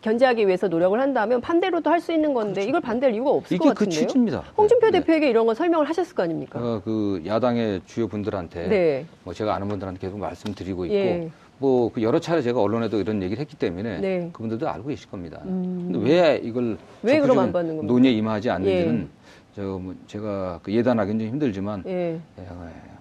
견제하기 0.02 0.46
위해서 0.46 0.68
노력을 0.68 1.00
한다면 1.00 1.40
반대로도 1.40 1.88
할 1.88 1.98
수 2.00 2.12
있는 2.12 2.34
건데 2.34 2.54
그렇죠. 2.54 2.68
이걸 2.68 2.80
반대할 2.82 3.14
이유가 3.14 3.30
없을 3.30 3.56
것그 3.56 3.68
같은데요. 3.70 4.00
그 4.00 4.06
취지입니다. 4.06 4.42
홍준표 4.56 4.90
네. 4.90 5.00
대표에게 5.00 5.30
이런 5.30 5.46
건 5.46 5.54
설명을 5.54 5.88
하셨을 5.88 6.14
거 6.14 6.22
아닙니까? 6.22 6.60
어, 6.60 6.82
그 6.84 7.22
야당의 7.24 7.80
주요 7.86 8.06
분들한테 8.06 8.68
네. 8.68 9.06
뭐 9.22 9.32
제가 9.32 9.54
아는 9.54 9.66
분들한테 9.68 9.98
계속 10.00 10.18
말씀드리고 10.18 10.84
있고 10.86 10.94
예. 10.94 11.30
뭐 11.64 11.88
그 11.94 12.02
여러 12.02 12.18
차례 12.18 12.42
제가 12.42 12.60
언론에도 12.60 12.98
이런 13.00 13.22
얘기를 13.22 13.40
했기 13.40 13.56
때문에 13.56 13.98
네. 14.00 14.30
그분들도 14.32 14.68
알고 14.68 14.88
계실 14.88 15.08
겁니다. 15.10 15.40
음. 15.46 15.90
근데 15.92 16.10
왜 16.10 16.40
이걸 16.44 16.76
왜 17.02 17.20
그럼 17.20 17.38
안 17.38 17.52
받는 17.52 17.76
겁니까? 17.76 17.92
논의에 17.92 18.12
임하지 18.12 18.50
않는지는 18.50 19.00
예. 19.02 19.54
저 19.56 19.78
뭐 19.78 19.94
제가 20.06 20.60
그 20.62 20.72
예단하기는 20.74 21.20
좀 21.20 21.28
힘들지만 21.28 21.84
예. 21.86 22.20
예, 22.38 22.46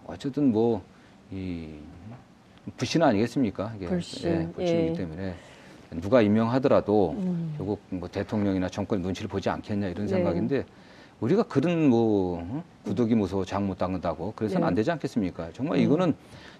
어쨌든 0.06 0.52
뭐 0.52 0.82
이 1.32 1.68
불신 2.78 3.02
아니겠습니까? 3.02 3.74
이게 3.76 3.88
불신. 3.88 4.30
예, 4.30 4.48
불신이기 4.56 4.90
예. 4.90 4.94
때문에 4.94 5.34
누가 6.02 6.22
임명하더라도 6.22 7.16
음. 7.18 7.54
결국 7.58 7.80
뭐 7.90 8.08
대통령이나 8.08 8.70
정권 8.70 9.02
눈치를 9.02 9.28
보지 9.30 9.50
않겠냐 9.50 9.88
이런 9.88 10.06
네. 10.06 10.14
생각인데 10.14 10.64
우리가 11.24 11.44
그런 11.44 11.88
뭐 11.90 12.40
어? 12.42 12.64
구독이 12.84 13.16
무서워 13.16 13.46
장못 13.46 13.78
닦는다고 13.78 14.34
그래서는 14.36 14.62
네. 14.62 14.68
안 14.68 14.76
되지 14.76 14.92
않겠습니까? 14.92 15.52
정말 15.54 15.80
이거는 15.80 16.14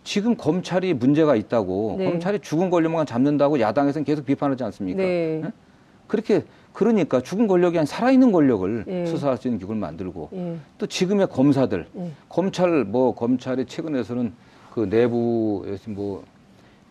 지금 0.06 0.38
검찰이 0.38 0.94
문제가 0.94 1.36
있다고 1.36 1.96
네. 1.98 2.06
검찰이 2.06 2.40
죽은 2.40 2.70
권력만 2.70 3.06
잡는다고 3.06 3.60
야당에서는 3.60 4.06
계속 4.06 4.26
비판하지 4.26 4.64
않습니까? 4.64 5.02
네. 5.02 5.42
예? 5.44 5.52
그렇게 6.08 6.44
그러니까 6.72 7.22
죽은 7.22 7.48
권력이 7.48 7.78
아닌 7.78 7.86
살아있는 7.86 8.32
권력을 8.32 8.86
예. 8.88 9.06
수사할 9.06 9.38
수 9.38 9.48
있는 9.48 9.60
기구를 9.60 9.80
만들고 9.80 10.30
예. 10.34 10.56
또 10.78 10.88
지금의 10.88 11.28
검사들 11.28 11.88
예. 11.98 12.12
검찰 12.30 12.86
뭐 12.86 13.14
검찰이 13.14 13.66
최근에서는 13.66 14.34
그 14.74 14.80
내부에서 14.82 15.92
뭐 15.92 16.24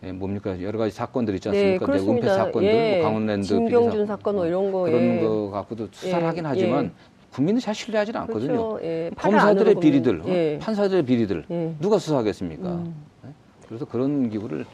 예, 0.03 0.11
뭡니까 0.11 0.61
여러 0.61 0.77
가지 0.77 0.93
사건들 0.93 1.33
있지 1.35 1.49
네, 1.49 1.57
않습니까? 1.57 1.85
내 1.85 1.91
은폐 1.93 2.03
그렇습니다. 2.03 2.35
사건들, 2.35 2.63
예. 2.69 2.95
뭐 2.97 3.05
강원랜드 3.05 3.47
김경준 3.47 3.91
비리 3.91 4.05
사건 4.05 4.35
뭐 4.35 4.45
이런 4.45 4.71
거, 4.71 4.81
그런 4.81 5.01
예. 5.01 5.21
거 5.21 5.49
갖고도 5.51 5.87
수사를 5.91 6.23
예, 6.23 6.27
하긴 6.27 6.45
하지만 6.45 6.85
예. 6.85 6.91
국민이 7.33 7.59
잘 7.59 7.73
신뢰하지는 7.73 8.21
않거든요. 8.21 8.47
그렇죠. 8.47 8.79
예. 8.83 9.09
검사들의 9.17 9.75
비리들, 9.79 10.19
굽는, 10.19 10.35
예. 10.35 10.55
어? 10.55 10.59
판사들의 10.59 11.03
비리들 11.03 11.45
예. 11.49 11.75
누가 11.79 11.97
수사하겠습니까? 11.97 12.69
음. 12.69 12.95
네? 13.23 13.29
그래서 13.67 13.85
그런 13.85 14.29
기구를 14.29 14.65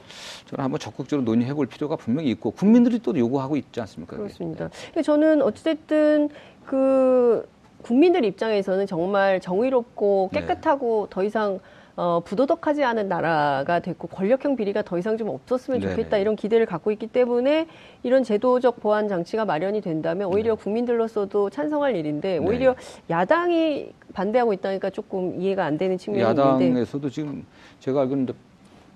저는 0.47 0.63
한번 0.63 0.79
적극적으로 0.79 1.23
논의해 1.23 1.53
볼 1.53 1.67
필요가 1.67 1.95
분명히 1.95 2.29
있고 2.31 2.51
국민들이 2.51 2.99
또 2.99 3.17
요구하고 3.17 3.55
있지 3.55 3.79
않습니까? 3.79 4.17
그렇습니다. 4.17 4.69
근데 4.87 5.01
저는 5.01 5.41
어찌됐든 5.41 6.29
그 6.65 7.47
국민들 7.81 8.25
입장에서는 8.25 8.85
정말 8.87 9.39
정의롭고 9.39 10.29
네. 10.33 10.41
깨끗하고 10.41 11.07
더 11.09 11.23
이상 11.23 11.59
어, 11.99 12.21
부도덕하지 12.21 12.81
않은 12.85 13.09
나라가 13.09 13.81
됐고 13.81 14.07
권력형 14.07 14.55
비리가 14.55 14.83
더 14.83 14.97
이상 14.97 15.17
좀 15.17 15.27
없었으면 15.27 15.81
네네. 15.81 15.91
좋겠다 15.91 16.17
이런 16.17 16.37
기대를 16.37 16.65
갖고 16.65 16.93
있기 16.93 17.07
때문에 17.07 17.67
이런 18.03 18.23
제도적 18.23 18.79
보완 18.79 19.09
장치가 19.09 19.43
마련이 19.43 19.81
된다면 19.81 20.29
오히려 20.33 20.55
네. 20.55 20.63
국민들로서도 20.63 21.49
찬성할 21.49 21.97
일인데 21.97 22.37
오히려 22.37 22.73
야당이 23.09 23.91
반대하고 24.13 24.53
있다니까 24.53 24.91
조금 24.91 25.41
이해가 25.41 25.65
안 25.65 25.77
되는 25.77 25.97
측면이 25.97 26.23
있는데 26.23 26.41
야당에서도 26.69 27.09
지금 27.09 27.45
제가 27.81 28.01
알기로는 28.01 28.33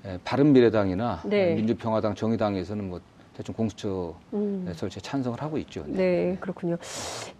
예, 0.06 0.20
바른미래당이나 0.24 1.24
네. 1.26 1.56
민주평화당, 1.56 2.16
정의당에서는 2.16 2.89
뭐 2.89 3.02
대충 3.36 3.56
공수처 3.56 4.13
음. 4.34 4.72
설치에 4.76 5.02
찬성을 5.02 5.41
하고 5.41 5.58
있죠. 5.60 5.84
네, 5.88 6.38
그렇군요. 6.39 6.78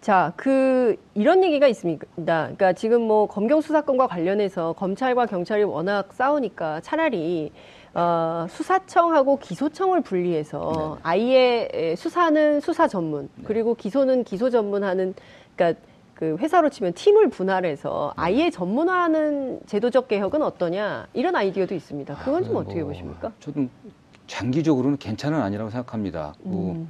자, 0.00 0.32
그 0.36 0.96
이런 1.14 1.44
얘기가 1.44 1.68
있습니다. 1.68 2.06
그러니까 2.16 2.72
지금 2.72 3.02
뭐 3.02 3.26
검경 3.26 3.60
수사권과 3.60 4.08
관련해서 4.08 4.72
검찰과 4.72 5.26
경찰이 5.26 5.62
워낙 5.62 6.12
싸우니까 6.12 6.80
차라리 6.80 7.52
어, 7.94 8.46
수사청하고 8.50 9.38
기소청을 9.38 10.00
분리해서 10.00 10.96
네. 10.96 11.00
아예 11.04 11.68
에, 11.72 11.96
수사는 11.96 12.60
수사 12.60 12.88
전문 12.88 13.28
그리고 13.44 13.74
기소는 13.74 14.24
기소 14.24 14.50
전문하는 14.50 15.14
그러니까 15.54 15.80
그 16.14 16.36
회사로 16.38 16.70
치면 16.70 16.94
팀을 16.94 17.28
분할해서 17.28 18.14
네. 18.16 18.22
아예 18.22 18.50
전문화하는 18.50 19.60
제도적 19.66 20.08
개혁은 20.08 20.42
어떠냐 20.42 21.06
이런 21.12 21.36
아이디어도 21.36 21.72
있습니다. 21.76 22.16
그건 22.16 22.42
좀 22.42 22.56
아, 22.56 22.60
어떻게 22.60 22.80
뭐, 22.80 22.88
보십니까? 22.88 23.30
저도 23.38 23.68
장기적으로는 24.26 24.98
괜찮은 24.98 25.40
아니라고 25.40 25.70
생각합니다. 25.70 26.34
그 26.42 26.48
음. 26.48 26.88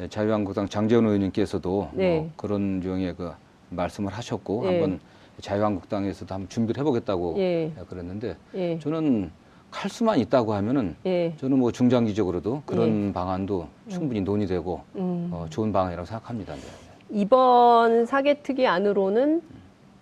예, 0.00 0.08
자유한국당 0.08 0.68
장재원 0.68 1.04
의원님께서도 1.04 1.90
네. 1.92 2.18
뭐 2.18 2.30
그런 2.36 2.82
유형의 2.82 3.14
그 3.16 3.32
말씀을 3.70 4.12
하셨고 4.12 4.62
예. 4.64 4.68
한번 4.68 5.00
자유한국당에서도 5.40 6.34
한번 6.34 6.48
준비를 6.48 6.80
해보겠다고 6.80 7.34
예. 7.38 7.72
그랬는데 7.88 8.36
예, 8.54 8.78
저는 8.78 9.30
칼 9.70 9.90
수만 9.90 10.18
있다고 10.18 10.52
하면은 10.54 10.96
예, 11.06 11.34
저는 11.38 11.58
뭐 11.58 11.72
중장기적으로도 11.72 12.62
그런 12.66 13.12
방안도 13.12 13.68
충분히 13.88 14.20
논의되고 14.20 14.80
음. 14.96 15.28
어, 15.32 15.46
좋은 15.48 15.72
방안이라고 15.72 16.04
생각합니다. 16.06 16.54
네. 16.54 16.60
이번 17.10 18.06
사개특위 18.06 18.66
안으로는 18.66 19.42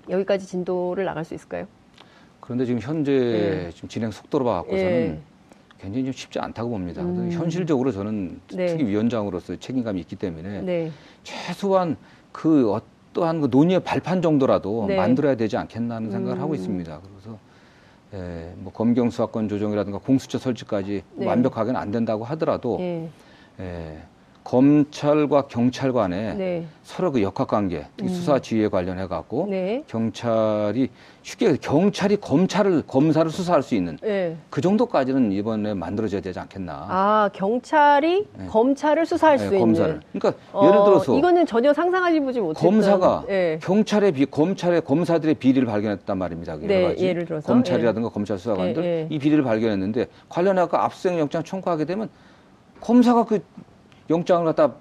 여기까지 0.08 0.46
진도를 0.46 1.04
나갈 1.04 1.24
수 1.24 1.34
있을까요? 1.34 1.66
그런데 2.40 2.64
지금 2.64 2.80
현재 2.80 3.12
예. 3.12 3.70
지금 3.72 3.88
진행 3.88 4.10
속도로 4.10 4.44
봐갖고서는 4.44 4.92
예. 4.92 5.29
굉장히 5.80 6.04
좀 6.04 6.12
쉽지 6.12 6.38
않다고 6.38 6.70
봅니다. 6.70 7.02
음. 7.02 7.30
현실적으로 7.32 7.90
저는 7.90 8.40
네. 8.52 8.66
특위위원장으로서 8.66 9.56
책임감이 9.56 10.00
있기 10.00 10.16
때문에 10.16 10.62
네. 10.62 10.90
최소한 11.22 11.96
그 12.32 12.72
어떠한 12.72 13.40
그 13.40 13.48
논의의 13.50 13.80
발판 13.80 14.20
정도라도 14.22 14.86
네. 14.86 14.96
만들어야 14.96 15.36
되지 15.36 15.56
않겠나 15.56 15.96
하는 15.96 16.10
생각을 16.10 16.36
음. 16.36 16.42
하고 16.42 16.54
있습니다. 16.54 17.00
그래서 17.00 17.38
예, 18.12 18.52
뭐 18.56 18.72
검경 18.72 19.10
수사권 19.10 19.48
조정이라든가 19.48 19.98
공수처 19.98 20.38
설치까지 20.38 21.02
네. 21.14 21.26
완벽하게는 21.26 21.80
안 21.80 21.90
된다고 21.90 22.24
하더라도 22.24 22.78
예. 22.80 23.08
예, 24.50 24.56
검찰과 24.56 25.42
경찰 25.42 25.92
간에 25.92 26.34
네. 26.34 26.66
서로 26.82 27.12
그 27.12 27.22
역학관계, 27.22 27.86
특히 27.96 28.10
수사 28.10 28.40
지휘에 28.40 28.68
관련해 28.68 29.06
갖고 29.06 29.46
네. 29.48 29.84
경찰이 29.86 30.88
쉽게 31.22 31.56
경찰이 31.60 32.16
검찰을 32.16 32.82
검사를 32.86 33.30
수사할 33.30 33.62
수 33.62 33.76
있는 33.76 33.96
네. 34.02 34.36
그 34.50 34.60
정도까지는 34.60 35.30
이번에 35.32 35.74
만들어져야 35.74 36.20
되지 36.20 36.40
않겠나. 36.40 36.86
아, 36.88 37.30
경찰이 37.32 38.26
네. 38.36 38.46
검찰을 38.48 39.06
수사할 39.06 39.36
네, 39.38 39.48
수 39.48 39.58
검사를. 39.58 39.90
있는. 39.94 40.02
그러니까 40.18 40.42
어, 40.52 40.66
예를 40.66 40.84
들어서 40.84 41.16
이거는 41.16 41.46
전혀 41.46 41.72
상상하지 41.72 42.20
보지 42.20 42.40
못했던. 42.40 42.70
검사가 42.70 43.24
예. 43.28 43.58
경찰의 43.62 44.12
비, 44.12 44.26
검찰의 44.26 44.80
검사들의 44.82 45.34
비리를 45.34 45.64
발견했단 45.66 46.18
말입니다. 46.18 46.54
여러 46.54 46.66
네, 46.66 46.82
가지. 46.82 47.04
예를 47.06 47.24
들어서, 47.24 47.46
검찰이라든가 47.46 48.08
검찰 48.08 48.38
수사관들 48.38 48.84
예, 48.84 48.88
예. 48.88 49.06
이 49.10 49.18
비리를 49.18 49.44
발견했는데 49.44 50.06
관련해서 50.28 50.68
압수수색 50.72 51.18
영장 51.18 51.44
청구하게 51.44 51.84
되면 51.84 52.08
검사가 52.80 53.24
그 53.26 53.40
영장을 54.10 54.44
갖다 54.44 54.72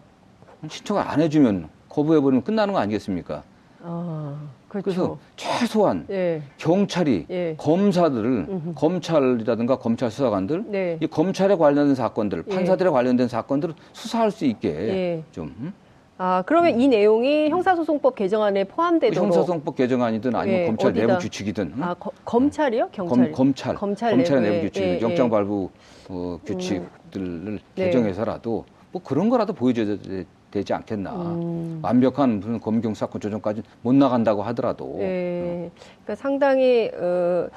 신청을 0.68 1.02
안 1.04 1.22
해주면 1.22 1.70
거부해버리면 1.88 2.44
끝나는 2.44 2.74
거 2.74 2.80
아니겠습니까? 2.80 3.44
아, 3.82 4.36
그렇죠. 4.68 4.84
그래서 4.84 5.18
최소한 5.38 6.06
예. 6.10 6.42
경찰이 6.58 7.28
예. 7.30 7.56
검사들을 7.58 8.48
음흠. 8.50 8.74
검찰이라든가 8.76 9.78
검찰 9.78 10.12
수사관들 10.12 10.66
네. 10.68 10.98
이 11.02 11.08
검찰에 11.08 11.56
관련된 11.56 11.96
사건들, 11.96 12.44
예. 12.50 12.56
판사들에 12.56 12.90
관련된 12.90 13.28
사건들을 13.30 13.76
수사할 13.94 14.32
수 14.32 14.44
있게 14.46 14.70
예. 14.70 15.24
좀 15.32 15.56
음? 15.60 15.74
아, 16.18 16.44
그러면 16.46 16.82
이 16.82 16.90
내용이 16.90 17.48
형사소송법 17.50 18.16
개정안에 18.16 18.66
포함되도록. 18.66 19.24
형사소송법 19.24 19.76
개정안이든 19.78 20.36
아니면 20.36 20.60
예, 20.62 20.66
검찰 20.66 20.90
어디다? 20.92 21.08
내부 21.08 21.20
규칙이든 21.20 21.74
음? 21.78 21.84
아, 21.84 21.94
거- 21.94 22.12
검찰이요? 22.26 22.90
경찰. 22.92 23.18
검, 23.18 23.32
검찰, 23.32 23.76
검찰 23.76 24.12
검찰 24.12 24.42
내부 24.42 24.64
규칙, 24.68 24.84
예, 24.84 24.96
예. 24.98 25.02
영장 25.02 25.30
발부 25.30 25.70
어, 26.10 26.38
규칙들을 26.46 27.60
네. 27.76 27.86
개정해서라도 27.86 28.66
뭐 28.92 29.02
그런 29.04 29.30
거라도 29.30 29.54
보여줘야 29.54 29.98
되- 29.98 30.26
되지 30.52 30.74
않겠나. 30.74 31.12
음. 31.14 31.80
완벽한 31.84 32.40
무슨 32.40 32.60
검경 32.60 32.94
사건 32.96 33.22
조정까지 33.22 33.62
못 33.84 33.94
나간다고 33.94 34.42
하더라도 34.44 34.98
예. 35.00 35.70
그러니까 36.04 36.16
상당히 36.16 36.90
어, 36.96 37.48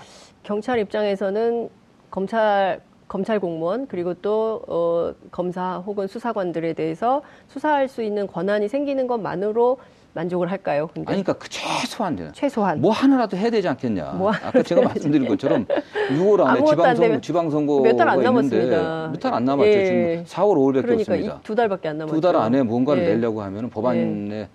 경찰 0.42 0.78
입장에서는 0.78 1.70
검찰 2.10 2.80
검찰 3.08 3.40
공무원 3.40 3.86
그리고 3.86 4.12
또 4.14 4.62
어, 4.68 5.12
검사 5.30 5.78
혹은 5.78 6.06
수사관들에 6.06 6.74
대해서 6.74 7.22
수사할 7.48 7.88
수 7.88 8.02
있는 8.02 8.26
권한이 8.26 8.68
생기는 8.68 9.06
것만으로 9.06 9.78
만족을 10.14 10.50
할까요? 10.50 10.88
근데 10.92 11.10
아니 11.12 11.22
그러니까 11.22 11.32
그 11.42 11.48
최소한 11.48 12.16
되는 12.16 12.32
최소한 12.32 12.80
뭐 12.80 12.90
하나라도 12.92 13.36
해야 13.36 13.48
되지 13.50 13.66
않겠냐. 13.68 14.12
뭐 14.12 14.30
아까 14.30 14.62
제가 14.62 14.82
말씀드린 14.82 15.26
것처럼 15.26 15.66
6월 16.10 16.40
안에 16.44 16.60
안 16.60 16.66
지방선거, 16.66 17.00
되면 17.00 17.22
지방선거가 17.22 17.82
몇달안 17.88 18.14
있는데 18.18 18.26
남았습니다. 18.30 19.08
몇 19.12 19.20
달 19.20 19.34
안 19.34 19.44
남았죠. 19.44 19.68
예. 19.70 19.84
지금 19.84 20.24
4월 20.26 20.56
5일밖에 20.56 20.82
그러니까 20.82 21.12
없습니다. 21.12 21.40
두 21.42 21.54
달밖에 21.54 21.88
안 21.88 21.98
남았죠. 21.98 22.14
두 22.14 22.20
달 22.20 22.36
안에 22.36 22.62
뭔가를 22.62 23.02
예. 23.04 23.14
내려고 23.14 23.42
하면 23.42 23.70
법안에 23.70 24.48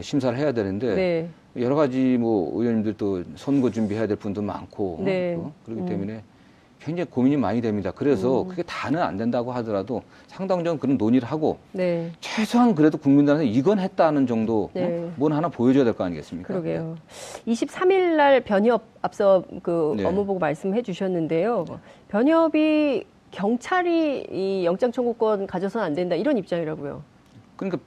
심사를 0.00 0.38
해야 0.38 0.52
되는데 0.52 0.94
네. 0.94 1.28
여러 1.60 1.74
가지 1.74 2.16
뭐 2.18 2.52
의원님들 2.60 2.94
또 2.96 3.24
선거 3.34 3.70
준비해야 3.70 4.06
될 4.06 4.16
분도 4.16 4.40
많고 4.42 5.00
네. 5.04 5.34
또 5.34 5.50
그렇기 5.64 5.82
음. 5.82 5.86
때문에 5.88 6.22
굉장히 6.80 7.10
고민이 7.10 7.36
많이 7.36 7.60
됩니다. 7.60 7.92
그래서 7.94 8.44
그게 8.48 8.62
다는 8.62 9.02
안 9.02 9.16
된다고 9.18 9.52
하더라도 9.52 10.02
상당정 10.28 10.78
그런 10.78 10.96
논의를 10.96 11.28
하고 11.28 11.58
네. 11.72 12.10
최소한 12.20 12.74
그래도 12.74 12.96
국민들한테 12.96 13.46
이건 13.46 13.78
했다는 13.78 14.26
정도 14.26 14.70
네. 14.72 14.84
어? 14.86 15.12
뭔 15.16 15.32
하나 15.32 15.48
보여줘야 15.48 15.84
될 15.84 15.92
거 15.92 16.04
아니겠습니까? 16.04 16.48
그러게요. 16.48 16.96
23일 17.46 18.16
날 18.16 18.40
변협 18.40 18.82
앞서 19.02 19.44
그 19.62 19.94
네. 19.96 20.04
업무 20.04 20.24
보고 20.24 20.38
말씀해 20.38 20.80
주셨는데요. 20.82 21.66
변협이 22.08 23.04
경찰이 23.30 24.26
이 24.32 24.64
영장 24.64 24.90
청구권 24.90 25.46
가져서는 25.46 25.84
안 25.86 25.94
된다 25.94 26.16
이런 26.16 26.38
입장이라고요. 26.38 27.02
그러니까 27.56 27.78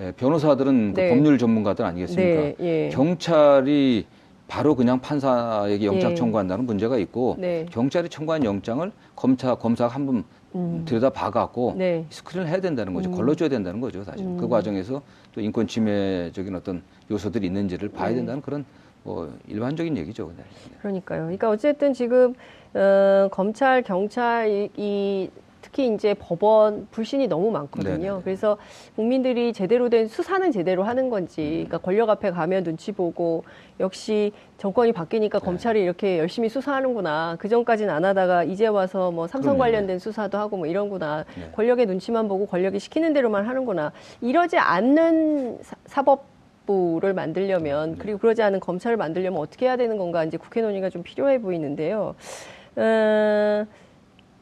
예, 0.00 0.10
변호사들은 0.12 0.94
그 0.94 1.00
네. 1.00 1.10
법률 1.10 1.38
전문가들 1.38 1.84
아니겠습니까? 1.84 2.40
네, 2.40 2.56
예. 2.60 2.88
경찰이 2.92 4.06
바로 4.52 4.74
그냥 4.74 5.00
판사에게 5.00 5.86
영장 5.86 6.10
예. 6.10 6.14
청구한다는 6.14 6.66
문제가 6.66 6.98
있고 6.98 7.36
네. 7.38 7.64
경찰이 7.70 8.10
청구한 8.10 8.44
영장을 8.44 8.92
검사 9.16 9.54
검사가 9.54 9.94
한번 9.94 10.24
음. 10.54 10.82
들여다 10.84 11.08
봐갖고 11.08 11.74
네. 11.78 12.04
스크린을 12.10 12.46
해야 12.48 12.60
된다는 12.60 12.92
거죠. 12.92 13.08
음. 13.08 13.14
걸러줘야 13.14 13.48
된다는 13.48 13.80
거죠, 13.80 14.04
사실. 14.04 14.26
음. 14.26 14.36
그 14.36 14.46
과정에서 14.48 15.00
또 15.34 15.40
인권 15.40 15.66
침해적인 15.66 16.54
어떤 16.54 16.82
요소들이 17.10 17.46
있는지를 17.46 17.88
봐야 17.88 18.10
네. 18.10 18.16
된다는 18.16 18.42
그런 18.42 18.66
뭐 19.04 19.32
일반적인 19.48 19.96
얘기죠. 19.96 20.30
네. 20.36 20.44
그러니까요. 20.82 21.22
그러니까 21.22 21.48
어쨌든 21.48 21.94
지금 21.94 22.34
어, 22.74 23.28
검찰, 23.32 23.80
경찰 23.82 24.50
이, 24.50 24.70
이 24.76 25.30
특히 25.72 25.92
이제 25.94 26.12
법원 26.12 26.86
불신이 26.90 27.28
너무 27.28 27.50
많거든요. 27.50 27.96
네네. 27.96 28.20
그래서 28.24 28.58
국민들이 28.94 29.54
제대로 29.54 29.88
된 29.88 30.06
수사는 30.06 30.52
제대로 30.52 30.82
하는 30.82 31.08
건지, 31.08 31.40
음. 31.40 31.50
그러니까 31.64 31.78
권력 31.78 32.10
앞에 32.10 32.30
가면 32.30 32.62
눈치 32.62 32.92
보고 32.92 33.42
역시 33.80 34.32
정권이 34.58 34.92
바뀌니까 34.92 35.38
네. 35.38 35.44
검찰이 35.44 35.82
이렇게 35.82 36.18
열심히 36.18 36.50
수사하는구나. 36.50 37.36
그 37.38 37.48
전까지는 37.48 37.92
안 37.92 38.04
하다가 38.04 38.44
이제 38.44 38.66
와서 38.66 39.10
뭐 39.10 39.26
삼성 39.26 39.54
그러네. 39.54 39.58
관련된 39.70 39.98
수사도 39.98 40.36
하고 40.36 40.58
뭐 40.58 40.66
이런구나. 40.66 41.24
네. 41.38 41.50
권력의 41.52 41.86
눈치만 41.86 42.28
보고 42.28 42.46
권력이 42.46 42.78
시키는 42.78 43.14
대로만 43.14 43.46
하는구나. 43.48 43.92
이러지 44.20 44.58
않는 44.58 45.58
사 45.86 46.02
법 46.02 46.30
부를 46.66 47.12
만들려면 47.12 47.92
네. 47.92 47.96
그리고 47.98 48.18
그러지 48.18 48.40
않은 48.42 48.60
검찰을 48.60 48.96
만들려면 48.96 49.40
어떻게 49.40 49.66
해야 49.66 49.76
되는 49.76 49.96
건가 49.98 50.22
이제 50.24 50.36
국회 50.36 50.60
논의가 50.60 50.90
좀 50.90 51.02
필요해 51.02 51.40
보이는데요. 51.40 52.14
어, 52.76 53.66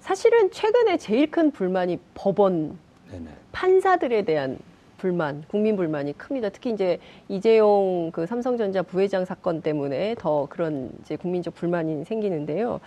사실은 0.00 0.50
최근에 0.50 0.96
제일 0.96 1.30
큰 1.30 1.50
불만이 1.50 1.98
법원 2.14 2.78
네네. 3.10 3.28
판사들에 3.52 4.22
대한 4.22 4.58
불만, 4.98 5.44
국민 5.48 5.76
불만이 5.76 6.16
큽니다. 6.18 6.50
특히 6.50 6.70
이제 6.72 6.98
이재용 7.28 8.10
그 8.12 8.26
삼성전자 8.26 8.82
부회장 8.82 9.24
사건 9.24 9.62
때문에 9.62 10.14
더 10.18 10.46
그런 10.50 10.90
이제 11.00 11.16
국민적 11.16 11.54
불만이 11.54 12.04
생기는데요. 12.04 12.80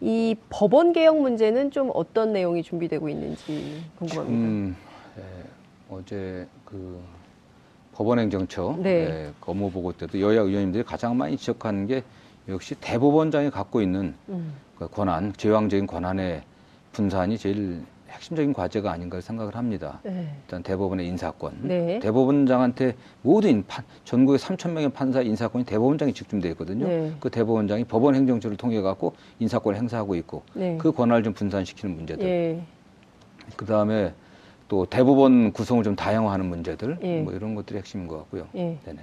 이 0.00 0.34
법원 0.48 0.92
개혁 0.92 1.20
문제는 1.20 1.70
좀 1.70 1.90
어떤 1.94 2.32
내용이 2.32 2.62
준비되고 2.62 3.08
있는지 3.08 3.82
궁금합니다. 3.98 4.48
음, 4.48 4.76
예, 5.18 5.22
어제 5.90 6.46
그 6.64 7.00
법원행정처 7.92 8.78
네. 8.80 8.90
예, 8.90 9.32
업무 9.42 9.70
보고 9.70 9.92
때도 9.92 10.20
여야 10.20 10.40
의원님들이 10.40 10.82
가장 10.82 11.16
많이 11.16 11.36
지적하는 11.36 11.86
게 11.86 12.02
역시 12.48 12.74
대법원장이 12.80 13.50
갖고 13.50 13.80
있는 13.80 14.14
음. 14.28 14.54
그 14.82 14.88
권한, 14.88 15.32
제왕적인 15.36 15.86
권한의 15.86 16.42
분산이 16.92 17.38
제일 17.38 17.82
핵심적인 18.10 18.52
과제가 18.52 18.90
아닌가 18.90 19.20
생각을 19.20 19.56
합니다. 19.56 20.00
네. 20.02 20.28
일단 20.42 20.62
대법원의 20.62 21.06
인사권. 21.06 21.56
네. 21.62 21.98
대법원장한테 22.00 22.94
모든 23.22 23.64
판, 23.66 23.84
전국의 24.04 24.38
3천 24.38 24.72
명의 24.72 24.90
판사 24.90 25.22
인사권이 25.22 25.64
대법원장이 25.64 26.12
집중되어 26.12 26.50
있거든요. 26.52 26.86
네. 26.86 27.12
그 27.20 27.30
대법원장이 27.30 27.84
법원 27.84 28.14
행정처를 28.14 28.56
통해 28.56 28.80
갖고 28.82 29.14
인사권을 29.38 29.78
행사하고 29.78 30.14
있고 30.16 30.42
네. 30.52 30.76
그 30.78 30.92
권한을 30.92 31.22
좀 31.22 31.32
분산시키는 31.32 31.94
문제들. 31.96 32.26
예. 32.26 32.62
그 33.56 33.64
다음에 33.64 34.12
또 34.68 34.84
대법원 34.84 35.52
구성을 35.52 35.82
좀 35.84 35.96
다양화하는 35.96 36.46
문제들 36.46 36.98
예. 37.02 37.22
뭐 37.22 37.32
이런 37.32 37.54
것들이 37.54 37.78
핵심인 37.78 38.08
것 38.08 38.18
같고요. 38.18 38.46
예. 38.56 38.78
네네. 38.84 39.00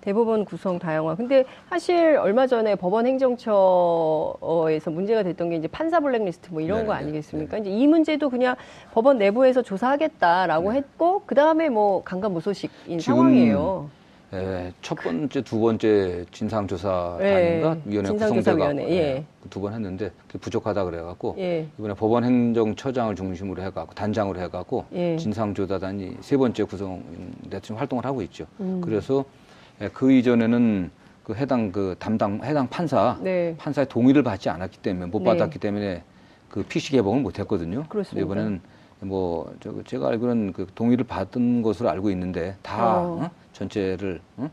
대법원 0.00 0.44
구성 0.44 0.78
다양화. 0.78 1.14
근데 1.14 1.44
사실 1.68 2.16
얼마 2.16 2.46
전에 2.46 2.74
법원 2.74 3.06
행정처에서 3.06 4.90
문제가 4.90 5.22
됐던 5.22 5.50
게 5.50 5.56
이제 5.56 5.68
판사 5.68 6.00
블랙리스트 6.00 6.50
뭐 6.52 6.60
이런 6.60 6.78
네네, 6.78 6.86
거 6.86 6.92
아니겠습니까? 6.94 7.56
네네. 7.58 7.68
이제 7.68 7.76
이 7.76 7.86
문제도 7.86 8.28
그냥 8.30 8.56
법원 8.92 9.18
내부에서 9.18 9.62
조사하겠다라고 9.62 10.72
네. 10.72 10.78
했고 10.78 11.22
그 11.26 11.34
다음에 11.34 11.68
뭐 11.68 12.02
강간무소식인 12.04 13.00
상황이에요. 13.00 13.90
예, 14.32 14.72
첫 14.82 14.96
번째, 14.96 15.40
두 15.42 15.60
번째 15.60 16.24
진상조사단인가 16.32 17.76
예, 17.76 17.80
위원회 17.84 18.10
구성돼가 18.12 18.76
예. 18.76 18.90
예, 18.90 19.24
두번 19.50 19.72
했는데 19.72 20.10
그게 20.26 20.38
부족하다 20.40 20.84
그래갖고 20.84 21.36
예. 21.38 21.68
이번에 21.78 21.94
법원 21.94 22.24
행정처장을 22.24 23.14
중심으로 23.14 23.62
해갖고 23.62 23.94
단장으로 23.94 24.40
해갖고 24.40 24.84
예. 24.92 25.16
진상조사단이 25.16 26.16
세 26.20 26.36
번째 26.36 26.64
구성돼 26.64 27.60
지금 27.60 27.76
활동을 27.76 28.04
하고 28.04 28.20
있죠. 28.22 28.46
음. 28.58 28.80
그래서 28.84 29.24
예, 29.28 29.45
그 29.92 30.12
이전에는 30.12 30.90
그 31.24 31.34
해당 31.34 31.72
그 31.72 31.96
담당 31.98 32.40
해당 32.44 32.68
판사 32.68 33.18
네. 33.20 33.54
판사의 33.58 33.88
동의를 33.88 34.22
받지 34.22 34.48
않았기 34.48 34.78
때문에 34.78 35.06
못 35.06 35.18
네. 35.20 35.24
받았기 35.24 35.58
때문에 35.58 36.02
그 36.48 36.62
PC 36.62 36.92
개봉을 36.92 37.22
못 37.22 37.38
했거든요. 37.38 37.84
그렇습니다. 37.88 38.24
이번에는 38.24 38.60
뭐 39.00 39.52
저, 39.60 39.74
제가 39.84 40.08
알기로는 40.08 40.52
그 40.52 40.66
동의를 40.74 41.04
받은 41.04 41.62
것으로 41.62 41.90
알고 41.90 42.10
있는데 42.10 42.56
다 42.62 42.98
어. 42.98 43.22
어? 43.22 43.30
전체를 43.52 44.20
어? 44.36 44.50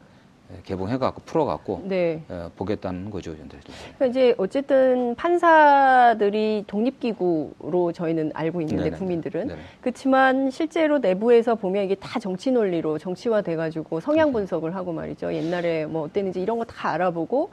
개봉해갖고 0.63 1.21
풀어갖고 1.25 1.81
네. 1.85 2.21
어, 2.29 2.49
보겠다는 2.55 3.09
거죠, 3.09 3.31
현재. 3.31 3.57
그러니까 3.97 4.05
이제 4.05 4.35
어쨌든 4.37 5.15
판사들이 5.15 6.65
독립기구로 6.67 7.91
저희는 7.93 8.31
알고 8.33 8.61
있는데 8.61 8.83
네네. 8.85 8.97
국민들은 8.97 9.47
네네. 9.47 9.59
그렇지만 9.81 10.49
실제로 10.51 10.99
내부에서 10.99 11.55
보면 11.55 11.85
이게 11.85 11.95
다 11.95 12.19
정치 12.19 12.51
논리로 12.51 12.97
정치화돼가지고 12.97 13.99
성향 13.99 14.31
그렇죠. 14.31 14.39
분석을 14.39 14.75
하고 14.75 14.93
말이죠. 14.93 15.33
옛날에 15.33 15.85
뭐 15.85 16.03
어땠는지 16.03 16.41
이런 16.41 16.57
거 16.57 16.63
다 16.65 16.91
알아보고 16.91 17.49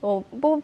어뭐 0.00 0.60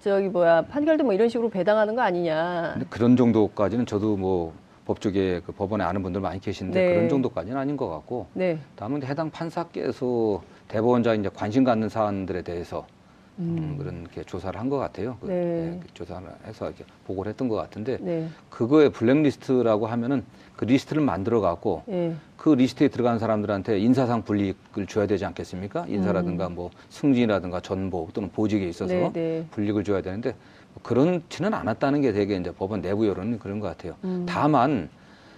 저기 0.00 0.28
뭐야 0.28 0.62
판결도 0.62 1.02
뭐 1.04 1.12
이런 1.12 1.28
식으로 1.28 1.48
배당하는 1.50 1.96
거 1.96 2.02
아니냐. 2.02 2.78
그런 2.88 3.16
정도까지는 3.16 3.84
저도 3.84 4.16
뭐 4.16 4.52
법조계 4.86 5.42
그 5.44 5.50
법원에 5.52 5.82
아는 5.82 6.02
분들 6.04 6.20
많이 6.20 6.40
계신데 6.40 6.80
네. 6.80 6.94
그런 6.94 7.08
정도까지는 7.08 7.58
아닌 7.58 7.76
것 7.76 7.88
같고 7.88 8.26
네. 8.34 8.58
다만 8.76 9.02
해당 9.02 9.28
판사께서 9.30 10.40
대법원장 10.68 11.20
이제 11.20 11.30
관심 11.34 11.64
갖는 11.64 11.88
사안들에 11.88 12.42
대해서 12.42 12.86
음. 13.38 13.56
음, 13.58 13.78
그런 13.78 14.06
게 14.08 14.22
조사를 14.24 14.58
한 14.58 14.70
것 14.70 14.78
같아요. 14.78 15.18
그, 15.20 15.26
네. 15.26 15.34
네, 15.44 15.80
그 15.82 15.92
조사를 15.92 16.26
해서 16.46 16.66
이렇게 16.68 16.84
보고를 17.06 17.30
했던 17.30 17.48
것 17.48 17.56
같은데 17.56 17.98
네. 18.00 18.28
그거에 18.48 18.88
블랙리스트라고 18.88 19.86
하면은 19.86 20.24
그 20.56 20.64
리스트를 20.64 21.02
만들어 21.02 21.40
갖고 21.42 21.82
네. 21.86 22.14
그 22.38 22.50
리스트에 22.54 22.88
들어간 22.88 23.18
사람들한테 23.18 23.78
인사상 23.78 24.22
불이익을 24.22 24.86
줘야 24.86 25.06
되지 25.06 25.26
않겠습니까? 25.26 25.84
인사라든가 25.86 26.46
음. 26.46 26.54
뭐 26.54 26.70
승진이라든가 26.88 27.60
전보 27.60 28.14
또는 28.14 28.30
보직에 28.30 28.66
있어서 28.68 28.94
네, 28.94 29.10
네. 29.12 29.46
불이익을 29.50 29.84
줘야 29.84 30.00
되는데 30.00 30.34
그런지는 30.82 31.52
않았다는 31.52 32.00
게 32.00 32.12
되게 32.12 32.36
이제 32.36 32.50
법원 32.52 32.80
내부 32.80 33.06
여론은 33.06 33.38
그런 33.38 33.60
것 33.60 33.66
같아요. 33.68 33.96
음. 34.04 34.24
다만, 34.26 34.88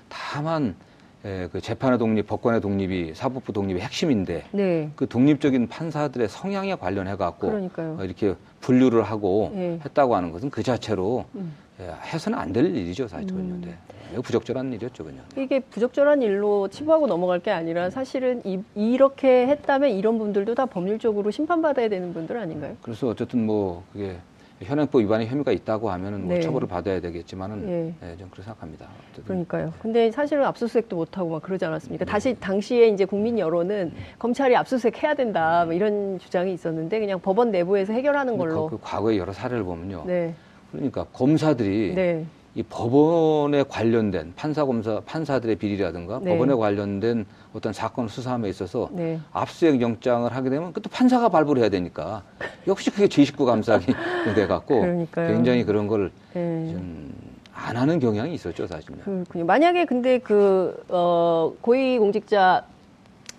다만, 0.09 0.77
예, 1.25 1.49
그 1.51 1.61
재판의 1.61 1.99
독립, 1.99 2.27
법관의 2.29 2.61
독립이 2.61 3.15
사법부 3.15 3.53
독립의 3.53 3.83
핵심인데 3.83 4.45
네. 4.53 4.91
그 4.95 5.09
독립적인 5.09 5.67
판사들의 5.69 6.29
성향에 6.29 6.77
관련해 6.77 7.17
갖고 7.17 7.49
어, 7.49 8.05
이렇게 8.05 8.35
분류를 8.61 9.03
하고 9.03 9.51
네. 9.53 9.81
했다고 9.85 10.15
하는 10.15 10.31
것은 10.31 10.51
그 10.51 10.63
자체로 10.63 11.25
음. 11.35 11.53
예, 11.81 11.93
해서는 12.13 12.39
안 12.39 12.53
될 12.53 12.67
일이죠, 12.75 13.09
사실은요. 13.09 13.55
음. 13.55 13.63
네. 13.65 13.75
부적절한 14.23 14.73
일이었죠, 14.73 15.05
그냥. 15.05 15.23
이게 15.37 15.61
부적절한 15.61 16.23
일로 16.23 16.69
치부하고 16.69 17.07
넘어갈 17.09 17.41
게 17.41 17.51
아니라 17.51 17.91
사실은 17.91 18.41
이, 18.45 18.59
이렇게 18.75 19.47
했다면 19.49 19.91
이런 19.91 20.19
분들도 20.19 20.55
다 20.55 20.65
법률적으로 20.67 21.31
심판받아야 21.31 21.89
되는 21.91 22.15
분들 22.15 22.39
아닌가요? 22.39 22.75
그래서 22.81 23.09
어쨌든 23.09 23.45
뭐 23.45 23.85
그게 23.93 24.17
현행법 24.63 25.03
위반의 25.03 25.29
혐의가 25.29 25.53
있다고 25.53 25.91
하면은 25.91 26.27
뭐 26.27 26.35
네. 26.35 26.41
처벌을 26.41 26.67
받아야 26.67 27.01
되겠지만은 27.01 27.67
네. 27.67 27.95
네, 28.01 28.17
좀 28.17 28.29
그렇게 28.29 28.43
생각합니다. 28.43 28.89
어쨌든. 29.05 29.25
그러니까요. 29.25 29.73
근데 29.79 30.11
사실은 30.11 30.45
압수수색도 30.45 30.97
못 30.97 31.17
하고 31.17 31.31
막 31.31 31.43
그러지 31.43 31.65
않았습니까? 31.65 32.05
네. 32.05 32.11
다시 32.11 32.35
당시에 32.39 32.89
이제 32.89 33.05
국민 33.05 33.39
여론은 33.39 33.93
검찰이 34.19 34.57
압수수색 34.57 35.03
해야 35.03 35.15
된다 35.15 35.65
뭐 35.65 35.75
이런 35.75 36.19
주장이 36.19 36.53
있었는데 36.53 36.99
그냥 36.99 37.21
법원 37.21 37.51
내부에서 37.51 37.93
해결하는 37.93 38.37
걸로. 38.37 38.69
그, 38.69 38.77
그 38.77 38.83
과거의 38.83 39.19
여러 39.19 39.33
사례를 39.33 39.63
보면요. 39.63 40.05
네. 40.07 40.35
그러니까 40.73 41.05
검사들이 41.13 41.95
네. 41.95 42.27
이 42.59 42.63
법원에 42.65 43.63
관련된 43.63 44.33
판사 44.35 44.65
검사 44.65 44.99
판사들의 45.07 45.55
비리라든가 45.57 46.19
네. 46.21 46.33
법원에 46.33 46.55
관련된 46.55 47.25
어떤 47.55 47.73
사건을 47.73 48.11
수사함에 48.11 48.49
있어서 48.49 48.89
네. 48.91 49.21
압수수색 49.33 49.81
영장을 49.81 50.35
하게 50.35 50.51
되면 50.51 50.73
그것도 50.73 50.91
판사가 50.91 51.29
발부를 51.29 51.63
해야 51.63 51.71
되니까 51.71 52.25
역시 52.67 52.91
그게 52.91 53.07
제19 53.07 53.45
감사기 53.47 53.95
돼 54.35 54.47
갖고 54.49 54.83
굉장히 55.15 55.63
그런 55.63 55.87
걸좀안 55.87 57.13
하는 57.55 58.01
경향이 58.01 58.35
있었죠 58.35 58.67
사실은. 58.67 58.99
그렇군요. 59.05 59.45
만약에 59.45 59.85
근데 59.85 60.19
그 60.19 60.85
어, 60.89 61.53
고위공직자 61.61 62.65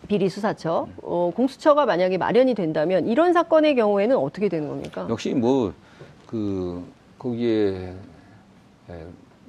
비리 0.08 0.30
수사처 0.30 0.88
어, 1.02 1.32
공수처가 1.36 1.86
만약에 1.86 2.18
마련이 2.18 2.54
된다면 2.54 3.06
이런 3.06 3.34
사건의 3.34 3.76
경우에는 3.76 4.16
어떻게 4.16 4.48
되는 4.48 4.70
겁니까? 4.70 5.08
역시 5.10 5.34
뭐 5.34 5.74
그 6.30 6.84
거기에 7.18 7.74
예, 7.74 7.94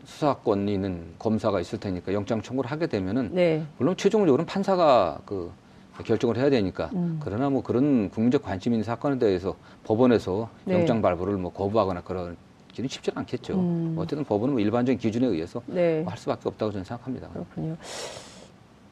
수사권이 0.04 0.72
있는 0.72 1.14
검사가 1.18 1.60
있을 1.60 1.78
테니까 1.78 2.12
영장 2.12 2.40
청구를 2.42 2.70
하게 2.70 2.86
되면은 2.86 3.30
네. 3.32 3.64
물론 3.78 3.96
최종적으로는 3.96 4.46
판사가 4.46 5.20
그 5.26 5.52
결정을 6.04 6.38
해야 6.38 6.48
되니까 6.48 6.88
음. 6.94 7.20
그러나 7.22 7.50
뭐 7.50 7.62
그런 7.62 8.08
국민적 8.08 8.42
관심 8.42 8.72
있는 8.72 8.82
사건에 8.84 9.18
대해서 9.18 9.54
법원에서 9.84 10.48
네. 10.64 10.74
영장 10.74 11.02
발부를 11.02 11.36
뭐 11.36 11.52
거부하거나 11.52 12.00
그런 12.02 12.36
기는 12.72 12.88
쉽지 12.88 13.10
않겠죠. 13.14 13.54
음. 13.54 13.94
어쨌든 13.98 14.24
법원은 14.24 14.54
뭐 14.54 14.60
일반적인 14.62 14.98
기준에 14.98 15.26
의해서 15.26 15.60
네. 15.66 16.00
뭐 16.00 16.10
할 16.10 16.18
수밖에 16.18 16.48
없다고 16.48 16.72
저는 16.72 16.84
생각합니다. 16.84 17.28
그렇군요. 17.28 17.76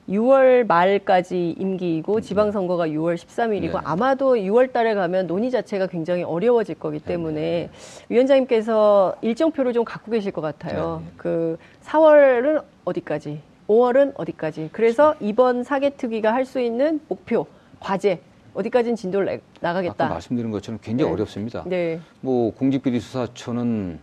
6월 0.09 0.67
말까지 0.67 1.55
임기이고 1.59 2.21
네. 2.21 2.27
지방선거가 2.27 2.89
6월 2.89 3.17
13일이고 3.17 3.73
네. 3.73 3.79
아마도 3.85 4.35
6월 4.35 4.73
달에 4.73 4.95
가면 4.95 5.27
논의 5.27 5.51
자체가 5.51 5.87
굉장히 5.87 6.23
어려워질 6.23 6.77
거기 6.77 6.99
네, 6.99 7.05
때문에 7.05 7.41
네. 7.41 7.71
위원장님께서 8.09 9.17
일정표를 9.21 9.73
좀 9.75 9.85
갖고 9.85 10.11
계실 10.11 10.33
것 10.33 10.41
같아요. 10.41 11.03
네. 11.05 11.13
그 11.17 11.59
4월은 11.83 12.65
어디까지, 12.85 13.41
5월은 13.69 14.15
어디까지. 14.17 14.71
그래서 14.73 15.15
이번 15.21 15.63
사개특위가 15.63 16.33
할 16.33 16.49
수 16.49 16.61
있는 16.61 17.01
목표, 17.09 17.47
과제 17.79 18.21
어디까지는 18.55 18.97
진도를 18.97 19.43
나가겠다. 19.61 20.07
아까 20.07 20.15
말씀드린 20.15 20.51
것처럼 20.51 20.79
굉장히 20.83 21.11
네. 21.11 21.15
어렵습니다. 21.15 21.65
네. 21.67 22.01
뭐 22.23 22.55
공직비리수사처는 22.55 24.01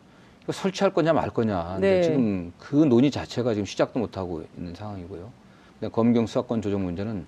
설치할 0.52 0.94
거냐 0.94 1.14
말 1.14 1.32
거냐. 1.32 1.80
네. 1.82 2.04
지금 2.04 2.54
그 2.60 2.76
논의 2.76 3.10
자체가 3.10 3.56
지금 3.56 3.66
시작도 3.66 3.98
못 3.98 4.16
하고 4.18 4.44
있는 4.56 4.76
상황이고요. 4.76 5.45
검경 5.92 6.28
수사권 6.28 6.62
조정 6.62 6.84
문제는 6.84 7.26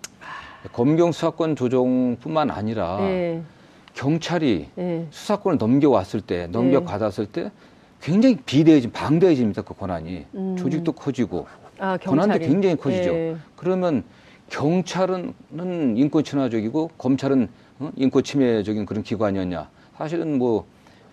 검경 0.74 1.12
수사권 1.12 1.56
조정뿐만 1.56 2.52
아니라 2.52 2.98
네. 3.00 3.42
경찰이 3.94 4.68
네. 4.76 5.08
수사권을 5.10 5.58
넘겨왔을 5.58 6.22
때, 6.22 6.48
넘겨받았을 6.48 7.26
때 7.26 7.52
굉장히 8.02 8.38
비대해진, 8.38 8.92
방대해집니다. 8.92 9.64
그 9.64 9.74
권한이. 9.74 10.26
음. 10.36 10.56
조직도 10.58 10.92
커지고 10.92 11.48
아, 11.80 11.98
권한도 11.98 12.40
굉장히 12.40 12.76
커지죠. 12.76 13.12
네. 13.12 13.36
그러면 13.56 14.04
경찰은 14.50 15.34
인권 15.98 16.24
친화적이고 16.24 16.92
검찰은 16.98 17.50
어? 17.80 17.92
인권 17.96 18.24
침해적인 18.24 18.86
그런 18.86 19.04
기관이었냐. 19.04 19.70
사실은 19.98 20.38
뭐 20.38 20.66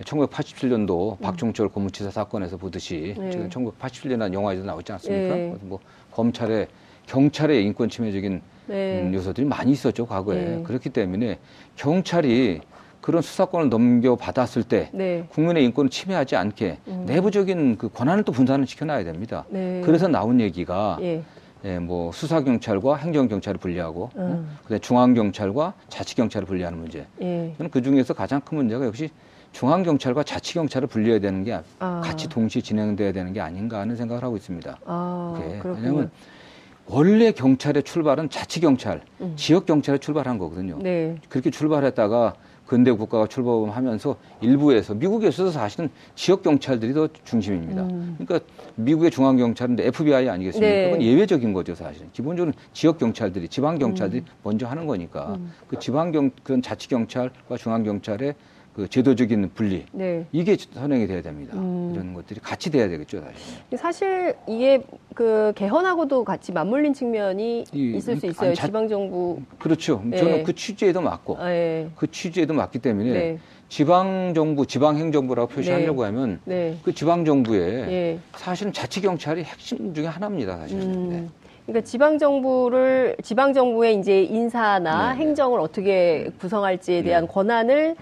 1987년도 0.03 1.13
음. 1.13 1.17
박종철 1.23 1.69
고무치사 1.69 2.11
사건에서 2.11 2.57
보듯이 2.57 3.15
네. 3.19 3.31
지금 3.31 3.49
1987년이라는 3.49 4.35
영화에도 4.35 4.65
나오지 4.65 4.93
않습니까? 4.93 5.35
네. 5.35 5.57
뭐 5.63 5.79
검찰의 6.13 6.69
경찰의 7.07 7.65
인권 7.65 7.89
침해적인 7.89 8.41
네. 8.67 9.03
음, 9.03 9.15
요소들이 9.15 9.47
많이 9.47 9.73
있었죠 9.73 10.07
과거에 10.07 10.37
네. 10.37 10.63
그렇기 10.63 10.91
때문에 10.91 11.39
경찰이 11.77 12.61
그런 13.01 13.21
수사권을 13.21 13.69
넘겨받았을 13.69 14.63
때 14.63 14.89
네. 14.95 15.27
국민의 15.29 15.63
인권을 15.67 15.91
침해하지 15.91 16.37
않게 16.37 16.79
음. 16.89 17.05
내부적인 17.07 17.77
그 17.77 17.91
권한을 17.91 18.25
또 18.25 18.33
분산을 18.33 18.67
시켜놔야 18.67 19.05
됩니다. 19.05 19.45
네. 19.51 19.83
그래서 19.85 20.09
나온 20.09 20.41
얘기가 20.41 20.97
예. 21.03 21.23
예, 21.67 21.79
뭐 21.79 22.13
수사 22.13 22.43
경찰과 22.43 22.97
행정 22.97 23.29
경찰을 23.29 23.59
분리하고 23.59 24.09
음. 24.17 24.57
그다음 24.63 24.81
중앙 24.81 25.13
경찰과 25.13 25.75
자치 25.91 26.15
경찰을 26.15 26.47
분리하는 26.47 26.79
문제. 26.79 27.07
예. 27.21 27.53
저는 27.59 27.71
그 27.71 27.83
중에서 27.83 28.15
가장 28.15 28.41
큰 28.41 28.57
문제가 28.57 28.87
역시 28.87 29.11
중앙 29.53 29.83
경찰과 29.83 30.23
자치 30.25 30.55
경찰을 30.55 30.89
분리해야 30.89 31.21
되는 31.21 31.45
게 31.45 31.61
아. 31.79 32.01
같이 32.03 32.27
동시에 32.29 32.63
진행돼야 32.63 33.13
되는 33.13 33.35
게 33.35 33.41
아닌가 33.41 33.81
하는 33.81 33.97
생각을 33.97 34.23
하고 34.23 34.37
있습니다. 34.37 34.79
아, 34.87 35.61
왜냐하면 35.63 36.11
원래 36.87 37.33
경찰의 37.33 37.83
출발은 37.83 38.31
자치 38.31 38.61
경찰, 38.61 39.01
음. 39.21 39.33
지역 39.37 39.67
경찰에 39.67 39.99
출발한 39.99 40.39
거거든요. 40.39 40.79
네. 40.83 41.17
그렇게 41.29 41.51
출발했다가 41.51 42.35
근대 42.67 42.91
국가가 42.93 43.27
출범하면서 43.27 44.17
일부에서 44.41 44.95
미국에서도 44.95 45.51
사실은 45.51 45.91
지역 46.15 46.43
경찰들이 46.43 46.95
더 46.95 47.09
중심입니다. 47.25 47.83
음. 47.83 48.17
그러니까 48.19 48.47
미국의 48.77 49.11
중앙 49.11 49.37
경찰은 49.37 49.79
FBI 49.79 50.29
아니겠습니까? 50.29 50.67
네. 50.67 50.85
그건 50.91 51.03
예외적인 51.03 51.53
거죠, 51.53 51.75
사실은. 51.75 52.09
기본적으로 52.13 52.55
지역 52.73 52.99
경찰들이 52.99 53.49
지방 53.49 53.79
경찰들이 53.79 54.23
음. 54.23 54.27
먼저 54.43 54.67
하는 54.67 54.87
거니까 54.87 55.35
음. 55.35 55.53
그 55.69 55.79
지방 55.79 56.11
경 56.11 56.31
그런 56.43 56.63
자치 56.63 56.89
경찰과 56.89 57.57
중앙 57.59 57.85
경찰의 57.85 58.35
그 58.75 58.89
제도적인 58.89 59.53
분리 59.55 59.87
네. 59.93 60.27
이게 60.33 60.57
선행이 60.57 61.07
돼야 61.07 61.23
됩니다. 61.23 61.57
음. 61.57 61.93
이런 61.95 62.13
것들이 62.13 62.41
같이 62.41 62.71
돼야 62.71 62.89
되겠죠, 62.89 63.21
사실. 63.21 63.79
사실 63.79 64.35
이게 64.49 64.83
그 65.15 65.53
개헌하고도 65.55 66.25
같이 66.25 66.51
맞물린 66.51 66.93
측면이 66.93 67.67
이, 67.73 67.93
있을 67.97 68.17
수 68.17 68.27
있어요. 68.27 68.53
자, 68.55 68.67
지방 68.67 68.89
정부. 68.89 69.41
그렇죠. 69.61 70.03
네. 70.05 70.17
저는 70.17 70.43
그 70.43 70.53
취지에도 70.55 71.01
맞고 71.01 71.39
아, 71.39 71.49
네. 71.49 71.89
그 71.95 72.11
취지에도 72.11 72.53
맞기 72.53 72.81
때문에 72.81 73.13
네. 73.13 73.39
지방 73.69 74.35
정부, 74.35 74.67
지방 74.67 74.97
행정부라고 74.97 75.49
표시하려고 75.49 76.03
네. 76.03 76.07
하면 76.07 76.41
네. 76.45 76.77
그 76.83 76.93
지방 76.93 77.25
정부에 77.25 78.19
사실은 78.35 78.73
자치 78.73 79.01
경찰이 79.01 79.45
핵심 79.45 79.95
중에 79.95 80.07
하나입니다, 80.07 80.57
사실은. 80.57 80.83
음. 80.83 81.31
그러니까 81.65 81.87
지방 81.87 82.19
정부를 82.19 83.17
지방 83.23 83.55
정부의 83.55 83.99
이제 83.99 84.23
인사나 84.25 85.13
행정을 85.13 85.61
어떻게 85.61 86.29
구성할지에 86.41 87.03
대한 87.05 87.27
권한을 87.27 87.97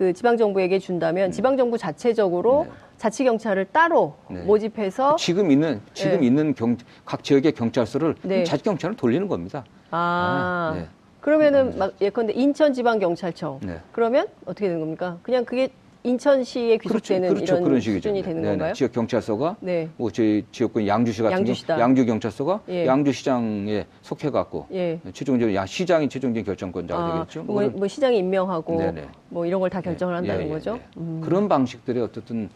그 0.00 0.14
지방 0.14 0.38
정부에게 0.38 0.78
준다면 0.78 1.28
음. 1.28 1.30
지방 1.30 1.58
정부 1.58 1.76
자체적으로 1.76 2.64
네. 2.66 2.72
자치 2.96 3.22
경찰을 3.22 3.66
따로 3.66 4.14
네. 4.30 4.40
모집해서 4.44 5.16
지금 5.16 5.50
있는 5.50 5.82
지금 5.92 6.20
네. 6.20 6.26
있는 6.26 6.54
경, 6.54 6.78
각 7.04 7.22
지역의 7.22 7.52
경찰서를 7.52 8.14
네. 8.22 8.42
자치 8.42 8.64
경찰을 8.64 8.96
돌리는 8.96 9.28
겁니다. 9.28 9.62
아. 9.90 10.72
아 10.72 10.78
네. 10.78 10.88
그러면은 11.20 11.76
막 11.76 11.92
예컨대 12.00 12.32
인천 12.32 12.72
지방 12.72 12.98
경찰청. 12.98 13.60
네. 13.62 13.78
그러면 13.92 14.26
어떻게 14.46 14.68
되는 14.68 14.80
겁니까? 14.80 15.18
그냥 15.22 15.44
그게 15.44 15.68
인천시에 16.02 16.78
귀속되는 16.78 17.28
그렇죠, 17.28 17.34
그렇죠, 17.44 17.54
이런 17.54 17.64
그런 17.64 17.80
식이죠. 17.80 17.98
수준이 18.08 18.22
되는 18.22 18.36
네네. 18.42 18.52
건가요? 18.52 18.72
지역 18.72 18.92
경찰서가 18.92 19.56
네. 19.60 19.88
뭐 19.96 20.10
저희 20.10 20.44
지역군 20.50 20.86
양주시 20.86 21.22
같은 21.22 21.38
양주시다. 21.38 21.78
양주 21.78 22.06
경찰서가 22.06 22.60
예. 22.70 22.86
양주시장에 22.86 23.86
속해 24.00 24.30
갖고 24.30 24.66
예. 24.72 24.98
최종적으로 25.12 25.54
양 25.54 25.66
시장이 25.66 26.08
최종적인 26.08 26.44
결정권자가 26.46 27.02
아, 27.02 27.12
되겠죠. 27.20 27.42
뭐, 27.42 27.68
뭐 27.70 27.86
시장이 27.86 28.16
임명하고 28.18 28.78
네네. 28.78 29.04
뭐 29.28 29.44
이런 29.46 29.60
걸 29.60 29.70
다 29.70 29.80
결정을 29.80 30.14
네. 30.14 30.16
한다는 30.16 30.42
예, 30.42 30.48
예, 30.48 30.52
거죠. 30.52 30.76
예. 30.76 30.82
음. 30.96 31.20
그런 31.22 31.48
방식들의 31.48 32.02
어떻든 32.02 32.48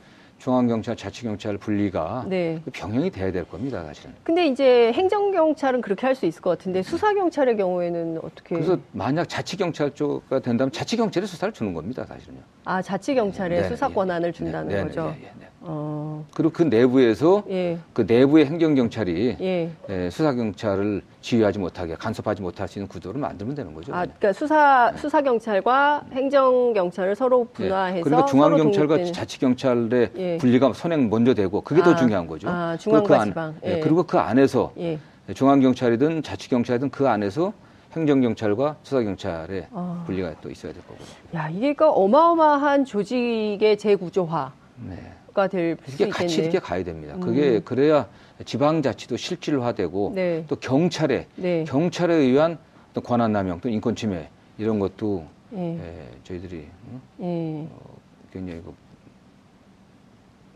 중앙경찰, 0.49 0.95
자치경찰 0.95 1.57
분리가 1.57 2.27
네. 2.29 2.61
병행이 2.71 3.11
돼야 3.11 3.33
될 3.33 3.45
겁니다, 3.45 3.83
사실은. 3.83 4.13
근데 4.25 4.47
이제 4.47 4.93
행정경찰은 4.93 5.81
그렇게 5.81 6.07
할 6.07 6.15
수 6.15 6.27
있을 6.27 6.43
것 6.43 6.51
같은데 6.51 6.83
수사경찰의 6.83 7.57
경우에는 7.57 8.19
어떻게? 8.23 8.55
그래서 8.55 8.79
만약 8.93 9.27
자치경찰 9.29 9.95
쪽가 9.95 10.39
된다면 10.41 10.71
자치경찰에 10.71 11.27
수사를 11.27 11.53
주는 11.53 11.73
겁니다, 11.73 12.05
사실은요. 12.05 12.39
아, 12.67 12.83
자치경찰에 12.83 13.63
네, 13.63 13.69
수사 13.69 13.89
권한을 13.89 14.29
예, 14.29 14.33
준다는 14.33 14.69
네, 14.69 14.83
거죠? 14.83 15.07
네, 15.19 15.33
네, 15.41 15.49
어. 15.67 16.25
그리고 16.35 16.53
그 16.53 16.63
내부에서 16.63 17.43
예. 17.49 17.79
그 17.93 18.05
내부의 18.07 18.47
행정경찰이 18.47 19.37
예. 19.41 19.71
예, 19.89 20.11
수사경찰을 20.11 21.03
지휘하지 21.21 21.59
못하게 21.59 21.95
간섭하지 21.95 22.43
못할 22.43 22.69
수 22.69 22.79
있는 22.79 22.87
구조를 22.89 23.21
만들면 23.21 23.55
되는 23.55 23.75
거죠. 23.75 23.95
아, 23.95 24.05
그러니까 24.05 24.33
수사 24.33 24.91
네. 24.93 24.99
수사 24.99 25.23
경찰과 25.23 26.05
행정 26.13 26.73
경찰을 26.75 27.17
서로 27.17 27.47
네. 27.47 27.65
분화해서 27.65 28.05
그러니까 28.05 28.27
중앙 28.27 28.57
경찰과 28.57 29.05
자치 29.05 29.39
경찰의 29.39 30.11
예. 30.17 30.37
분리가 30.39 30.73
선행 30.75 31.09
먼저 31.09 31.33
되고 31.33 31.63
그게 31.63 31.81
아, 31.81 31.85
더 31.85 31.97
중요한 31.97 32.27
거죠. 32.27 32.49
아, 32.49 32.77
중앙과 32.77 33.09
그 33.09 33.15
안, 33.15 33.29
지방. 33.29 33.55
예. 33.65 33.81
그리고 33.81 34.03
그 34.03 34.19
안에서 34.19 34.73
예. 34.79 34.99
중앙 35.35 35.61
경찰이든 35.61 36.23
자치 36.23 36.51
경찰이든 36.51 36.91
그 36.91 37.09
안에서 37.09 37.55
행정경찰과 37.93 38.77
수사경찰의 38.83 39.69
아. 39.73 40.03
분리가 40.07 40.35
또 40.43 40.51
있어야 40.51 40.73
될 40.73 40.83
거고. 40.83 40.99
야, 41.35 41.49
이게 41.49 41.73
그 41.73 41.89
어마어마한 41.89 42.85
조직의 42.85 43.79
재구조화. 43.79 44.53
네. 44.89 45.15
될 45.49 45.77
수 45.85 45.93
있겠네. 45.93 46.11
같이 46.11 46.41
이렇게 46.41 46.59
가야 46.59 46.83
됩니다. 46.85 47.15
음. 47.17 47.21
그게 47.21 47.61
그래야 47.61 48.09
지방자치도 48.45 49.17
실질화되고 49.17 50.13
네. 50.15 50.45
또 50.49 50.57
경찰에 50.57 51.27
네. 51.37 51.65
경찰에 51.65 52.15
의한 52.15 52.59
또 52.95 53.01
권한남용 53.01 53.61
또 53.61 53.69
인권침해 53.69 54.29
이런 54.59 54.79
것도 54.79 55.27
네. 55.51 55.79
예, 55.83 56.19
저희들이 56.25 56.67
응? 56.89 57.01
예. 57.21 57.69
어, 57.73 57.97
굉장히 58.33 58.63
그, 58.63 58.73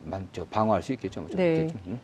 만, 0.05 0.27
저, 0.33 0.45
방어할 0.47 0.83
수 0.83 0.93
있겠죠. 0.93 1.21
뭐 1.21 1.31
네. 1.35 1.69
응? 1.87 1.99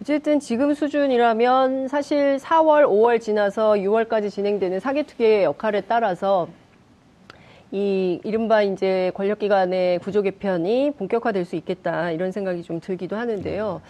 어쨌든 0.00 0.40
지금 0.40 0.74
수준이라면 0.74 1.88
사실 1.88 2.36
4월, 2.38 2.84
5월 2.86 3.20
지나서 3.20 3.72
6월까지 3.74 4.30
진행되는 4.30 4.80
사개특위의 4.80 5.44
역할에 5.44 5.80
따라서 5.82 6.48
이 7.72 8.20
이른바 8.24 8.62
이제 8.62 9.12
권력기관의 9.14 10.00
구조 10.00 10.22
개편이 10.22 10.92
본격화될 10.98 11.44
수 11.44 11.56
있겠다 11.56 12.10
이런 12.10 12.32
생각이 12.32 12.62
좀 12.62 12.80
들기도 12.80 13.16
하는데요. 13.16 13.80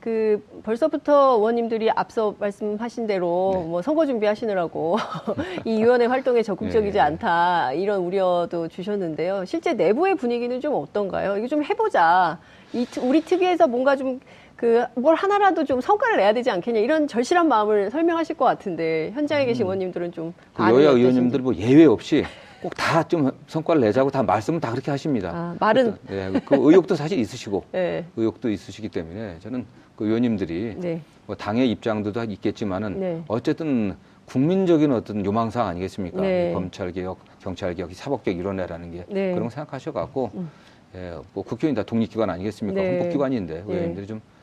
그 0.00 0.40
벌써부터 0.62 1.36
의원님들이 1.38 1.90
앞서 1.90 2.34
말씀하신 2.38 3.08
대로 3.08 3.52
네. 3.56 3.68
뭐 3.68 3.82
선거 3.82 4.06
준비하시느라고 4.06 4.96
이 5.66 5.82
위원회 5.82 6.06
활동에 6.06 6.42
적극적이지 6.42 6.94
네. 6.94 7.00
않다 7.00 7.72
이런 7.72 8.00
우려도 8.02 8.68
주셨는데요. 8.68 9.44
실제 9.44 9.74
내부의 9.74 10.14
분위기는 10.14 10.60
좀 10.60 10.74
어떤가요? 10.74 11.36
이거 11.36 11.48
좀 11.48 11.64
해보자. 11.64 12.38
이 12.72 12.86
우리 13.02 13.20
특위에서 13.22 13.66
뭔가 13.66 13.96
좀 13.96 14.20
그 14.58 14.84
뭘 14.96 15.14
하나라도 15.14 15.64
좀 15.64 15.80
성과를 15.80 16.16
내야 16.16 16.32
되지 16.32 16.50
않겠냐 16.50 16.80
이런 16.80 17.06
절실한 17.06 17.46
마음을 17.46 17.92
설명하실 17.92 18.36
것 18.36 18.44
같은데 18.44 19.12
현장에 19.14 19.44
계신 19.46 19.62
음. 19.62 19.66
의원님들은 19.66 20.10
좀 20.10 20.34
그 20.52 20.64
여야 20.64 20.90
의원님들 20.90 21.38
뭐 21.40 21.54
예외 21.54 21.84
없이 21.84 22.24
꼭 22.62 22.74
다 22.74 23.02
좀 23.04 23.30
성과를 23.46 23.80
내자고 23.82 24.10
다 24.10 24.22
말씀은 24.22 24.60
다 24.60 24.70
그렇게 24.70 24.90
하십니다. 24.90 25.30
아, 25.32 25.56
말은 25.60 25.96
네, 26.08 26.32
그 26.44 26.56
의욕도 26.58 26.96
사실 26.96 27.18
있으시고 27.18 27.64
네. 27.72 28.04
의욕도 28.16 28.50
있으시기 28.50 28.88
때문에 28.88 29.36
저는 29.40 29.64
그 29.96 30.06
의원님들이 30.06 30.74
네. 30.78 31.00
뭐 31.26 31.36
당의 31.36 31.70
입장도 31.70 32.12
있겠지만은 32.24 33.00
네. 33.00 33.22
어쨌든 33.28 33.96
국민적인 34.26 34.92
어떤 34.92 35.24
요망사항 35.24 35.68
아니겠습니까? 35.68 36.20
네. 36.20 36.52
검찰 36.52 36.92
개혁, 36.92 37.18
경찰 37.40 37.74
개혁, 37.74 37.92
사법 37.94 38.24
개혁 38.24 38.38
이뤄내라는 38.38 38.90
게 38.90 39.04
네. 39.08 39.30
그런 39.32 39.44
거 39.44 39.50
생각하셔 39.50 39.92
갖고 39.92 40.30
음. 40.34 40.50
예, 40.94 41.16
뭐 41.34 41.44
국회의원 41.44 41.74
다 41.74 41.82
독립기관 41.82 42.28
아니겠습니까? 42.30 42.80
헌법기관인데 42.80 43.64
의원님들이 43.66 44.06
좀 44.06 44.16
예, 44.18 44.37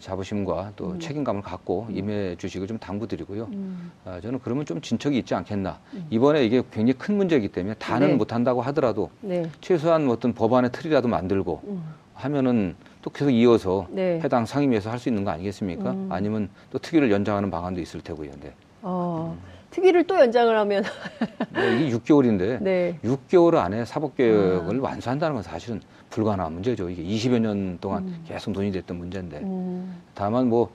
자부심과 0.00 0.72
또 0.76 0.92
음. 0.92 0.98
책임감을 1.00 1.42
갖고 1.42 1.86
음. 1.90 1.96
임해 1.96 2.36
주시고 2.36 2.66
좀 2.66 2.78
당부드리고요. 2.78 3.48
음. 3.52 3.92
아, 4.04 4.20
저는 4.20 4.40
그러면 4.42 4.64
좀 4.64 4.80
진척이 4.80 5.18
있지 5.18 5.34
않겠나. 5.34 5.78
음. 5.94 6.06
이번에 6.10 6.44
이게 6.44 6.62
굉장히 6.72 6.94
큰 6.94 7.16
문제이기 7.16 7.48
때문에 7.48 7.74
다는 7.74 8.08
네. 8.08 8.14
못한다고 8.14 8.62
하더라도 8.62 9.10
네. 9.20 9.48
최소한 9.60 10.08
어떤 10.08 10.32
법안의 10.32 10.72
틀이라도 10.72 11.08
만들고 11.08 11.60
음. 11.64 11.82
하면은 12.14 12.74
또 13.02 13.10
계속 13.10 13.30
이어서 13.30 13.86
네. 13.90 14.20
해당 14.22 14.46
상임위에서 14.46 14.90
할 14.90 14.98
수 14.98 15.08
있는 15.08 15.24
거 15.24 15.30
아니겠습니까? 15.32 15.90
음. 15.90 16.08
아니면 16.10 16.48
또 16.70 16.78
특위를 16.78 17.10
연장하는 17.10 17.50
방안도 17.50 17.80
있을 17.80 18.00
테고요. 18.00 18.30
네. 18.40 18.52
어. 18.82 19.36
특위를 19.70 20.04
또 20.04 20.16
연장을 20.16 20.56
하면 20.56 20.84
뭐 21.52 21.62
이게 21.64 21.96
6개월인데 21.96 22.58
네. 22.62 22.96
6개월 23.04 23.56
안에 23.56 23.84
사법개혁을 23.84 24.78
아. 24.78 24.82
완수한다는 24.82 25.34
건 25.34 25.42
사실은 25.42 25.80
불가능한 26.14 26.52
문제죠. 26.52 26.88
이게 26.90 27.02
20여 27.02 27.40
년 27.40 27.78
동안 27.80 28.04
음. 28.04 28.24
계속 28.26 28.52
논의됐던 28.52 28.96
문제인데 28.96 29.38
음. 29.38 30.00
다만 30.14 30.48
뭐 30.48 30.70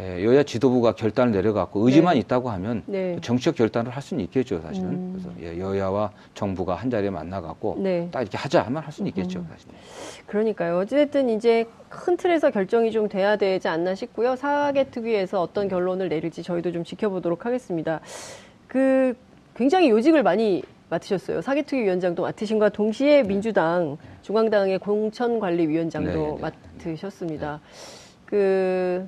예, 0.00 0.24
여야 0.24 0.42
지도부가 0.42 0.94
결단을 0.94 1.32
내려갖고 1.32 1.86
의지만 1.86 2.14
네. 2.14 2.20
있다고 2.20 2.50
하면 2.50 2.82
네. 2.86 3.16
정치적 3.22 3.54
결단을 3.54 3.92
할 3.92 4.02
수는 4.02 4.24
있겠죠, 4.24 4.60
사실은. 4.60 4.90
음. 4.90 5.12
그래서 5.12 5.30
예, 5.40 5.58
여야와 5.58 6.10
정부가 6.34 6.74
한 6.74 6.90
자리에 6.90 7.10
만나갖고 7.10 7.76
네. 7.78 8.08
딱 8.10 8.22
이렇게 8.22 8.36
하자 8.36 8.62
하면 8.62 8.82
할 8.82 8.92
수는 8.92 9.08
있겠죠, 9.10 9.38
음. 9.38 9.46
사실. 9.50 9.68
그러니까요. 10.26 10.78
어쨌든 10.78 11.30
이제 11.30 11.66
큰 11.88 12.16
틀에서 12.16 12.50
결정이 12.50 12.90
좀 12.90 13.08
돼야 13.08 13.36
되지 13.36 13.68
않나 13.68 13.94
싶고요. 13.94 14.34
사개 14.34 14.90
특위에서 14.90 15.40
어떤 15.40 15.68
결론을 15.68 16.08
내릴지 16.08 16.42
저희도 16.42 16.72
좀 16.72 16.82
지켜보도록 16.82 17.46
하겠습니다. 17.46 18.00
그 18.66 19.14
굉장히 19.54 19.90
요직을 19.90 20.24
많이 20.24 20.64
맡으셨어요. 20.94 21.40
사개특위위원장도 21.40 22.22
맡으신과 22.22 22.70
동시에 22.70 23.22
민주당 23.22 23.96
중앙당의 24.22 24.78
공천관리위원장도 24.78 26.10
네, 26.10 26.50
네. 26.50 26.52
맡으셨습니다. 26.78 27.60
그 28.26 29.06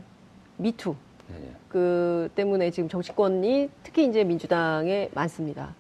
미투 0.57 0.95
네. 1.29 1.37
그 1.69 2.29
때문에 2.35 2.71
지금 2.71 2.89
정치권이 2.89 3.71
특히 3.83 4.07
이제 4.07 4.25
민주당에 4.25 5.11
많습니다. 5.15 5.75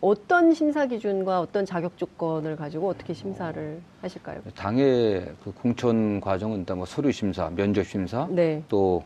어떤 0.00 0.54
심사 0.54 0.86
기준과 0.86 1.40
어떤 1.40 1.64
자격 1.66 1.98
조건을 1.98 2.54
가지고 2.54 2.88
어떻게 2.88 3.12
심사를 3.12 3.80
하실까요? 4.00 4.40
당의 4.54 5.32
그 5.42 5.52
공천 5.52 6.20
과정은 6.20 6.60
일단 6.60 6.76
뭐 6.76 6.86
서류 6.86 7.10
심사, 7.10 7.50
면접 7.50 7.84
심사, 7.84 8.28
네. 8.30 8.62
또 8.68 9.02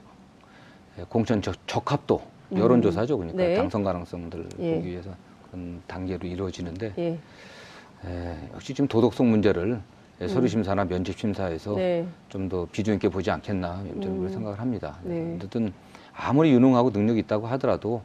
공천 1.08 1.40
적, 1.40 1.56
합도 1.90 2.20
여론조사죠. 2.54 3.16
그러니까 3.16 3.42
네. 3.42 3.54
당선 3.54 3.82
가능성들 3.82 4.48
예. 4.60 4.74
보기 4.74 4.88
위해서 4.88 5.10
그런 5.56 5.80
단계로 5.86 6.28
이루어지는데 6.28 6.92
예. 6.98 7.18
에, 8.04 8.36
역시 8.52 8.74
지금 8.74 8.86
도덕성 8.86 9.30
문제를 9.30 9.80
예, 10.20 10.28
서류 10.28 10.48
심사나 10.48 10.84
면접 10.84 11.16
심사에서 11.18 11.74
네. 11.76 12.06
좀 12.28 12.48
더 12.48 12.66
비중 12.70 12.94
있게 12.94 13.08
보지 13.08 13.30
않겠나 13.30 13.82
저는 14.02 14.24
음. 14.24 14.28
생각을 14.28 14.60
합니다. 14.60 14.98
네. 15.02 15.34
어쨌든 15.36 15.72
아무리 16.14 16.52
유능하고 16.52 16.90
능력이 16.90 17.20
있다고 17.20 17.46
하더라도 17.48 18.02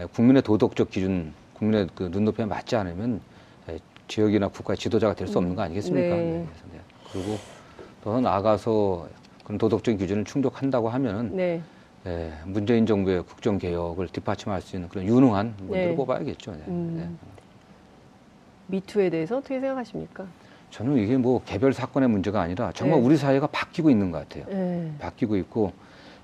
예, 0.00 0.06
국민의 0.06 0.42
도덕적 0.42 0.90
기준, 0.90 1.32
국민의 1.54 1.88
그 1.94 2.04
눈높이에 2.04 2.46
맞지 2.46 2.74
않으면 2.76 3.20
예, 3.68 3.78
지역이나 4.08 4.48
국가의 4.48 4.78
지도자가 4.78 5.14
될 5.14 5.28
수 5.28 5.36
없는 5.38 5.54
거 5.54 5.62
음. 5.62 5.64
아니겠습니까? 5.66 6.16
네. 6.16 6.22
네. 6.22 6.46
네. 6.72 6.80
그리고 7.12 7.36
더 8.02 8.18
나아가서 8.20 9.08
그런 9.44 9.58
도덕적 9.58 9.98
기준을 9.98 10.24
충족한다고 10.24 10.88
하면은 10.88 11.36
네. 11.36 11.62
예, 12.06 12.32
문재인 12.44 12.84
정부의 12.84 13.22
국정 13.24 13.58
개혁을 13.58 14.08
뒷받침할 14.08 14.60
수 14.60 14.76
있는 14.76 14.88
그런 14.88 15.06
유능한 15.06 15.56
분들을 15.56 15.88
네. 15.88 15.96
뽑아야겠죠. 15.96 16.52
네. 16.52 16.64
음. 16.68 17.18
미투에 18.66 19.10
대해서 19.10 19.38
어떻게 19.38 19.58
생각하십니까? 19.60 20.26
저는 20.70 20.98
이게 20.98 21.16
뭐 21.16 21.40
개별 21.44 21.72
사건의 21.72 22.08
문제가 22.08 22.42
아니라 22.42 22.72
정말 22.72 23.00
네. 23.00 23.06
우리 23.06 23.16
사회가 23.16 23.46
바뀌고 23.46 23.88
있는 23.90 24.10
것 24.10 24.28
같아요. 24.28 24.44
네. 24.48 24.92
바뀌고 24.98 25.36
있고 25.36 25.72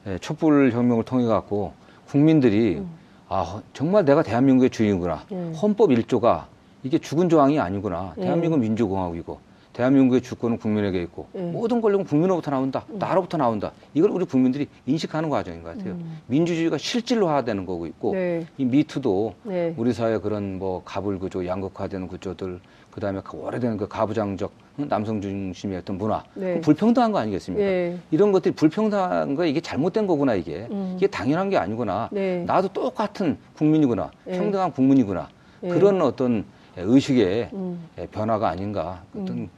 예, 0.07 0.19
촛불 0.19 0.71
혁명을 0.71 1.05
통해 1.05 1.25
갖고 1.27 1.73
국민들이 2.07 2.79
음. 2.79 2.91
아 3.29 3.63
정말 3.73 4.05
내가 4.05 4.23
대한민국의 4.23 4.71
주인이구나. 4.71 5.25
음. 5.33 5.55
헌법 5.61 5.91
1조가 5.91 6.45
이게 6.83 6.99
죽은 6.99 7.29
조항이 7.31 7.59
아니구나. 7.59 8.13
네. 8.17 8.25
대한민국 8.25 8.59
민주공화국이고 8.59 9.39
대한민국의 9.81 10.21
주권은 10.21 10.59
국민에게 10.59 11.01
있고 11.03 11.27
네. 11.33 11.41
모든 11.51 11.81
권력은 11.81 12.05
국민으로부터 12.05 12.51
나온다. 12.51 12.85
음. 12.91 12.99
나로부터 12.99 13.39
나온다. 13.39 13.73
이걸 13.95 14.11
우리 14.11 14.27
국민들이 14.27 14.69
인식하는 14.85 15.31
과정인 15.31 15.63
것 15.63 15.77
같아요. 15.77 15.95
음. 15.95 16.19
민주주의가 16.27 16.77
실질화되는 16.77 17.65
거고 17.65 17.87
있고 17.87 18.13
네. 18.13 18.47
이 18.59 18.65
미투도 18.67 19.35
네. 19.45 19.75
우리 19.79 19.95
사회 19.95 20.19
그런 20.19 20.59
뭐 20.59 20.83
가불 20.85 21.19
구조, 21.19 21.47
양극화되는 21.47 22.09
구조들 22.09 22.61
그다음에 22.91 23.21
그 23.25 23.39
오래된 23.39 23.79
그 23.79 23.89
가부장적 23.89 24.53
남성 24.77 25.21
중심의 25.23 25.79
어떤 25.79 25.97
문화 25.97 26.25
네. 26.35 26.55
그 26.55 26.61
불평등한 26.61 27.13
거 27.13 27.19
아니겠습니까? 27.19 27.65
네. 27.65 27.99
이런 28.11 28.33
것들이 28.33 28.55
불평등한 28.55 29.35
거 29.35 29.47
이게 29.47 29.61
잘못된 29.61 30.07
거구나 30.07 30.35
이게 30.35 30.67
음. 30.71 30.95
이게 30.97 31.07
당연한 31.07 31.49
게 31.49 31.57
아니구나. 31.57 32.11
네. 32.13 32.45
나도 32.45 32.69
똑같은 32.69 33.39
국민이구나 33.57 34.11
네. 34.25 34.37
평등한 34.37 34.73
국민이구나 34.73 35.29
네. 35.63 35.71
그런 35.71 36.03
어떤 36.03 36.45
의식의 36.77 37.51
음. 37.55 37.89
변화가 38.11 38.49
아닌가 38.49 39.03
어떤 39.15 39.29
음. 39.39 39.51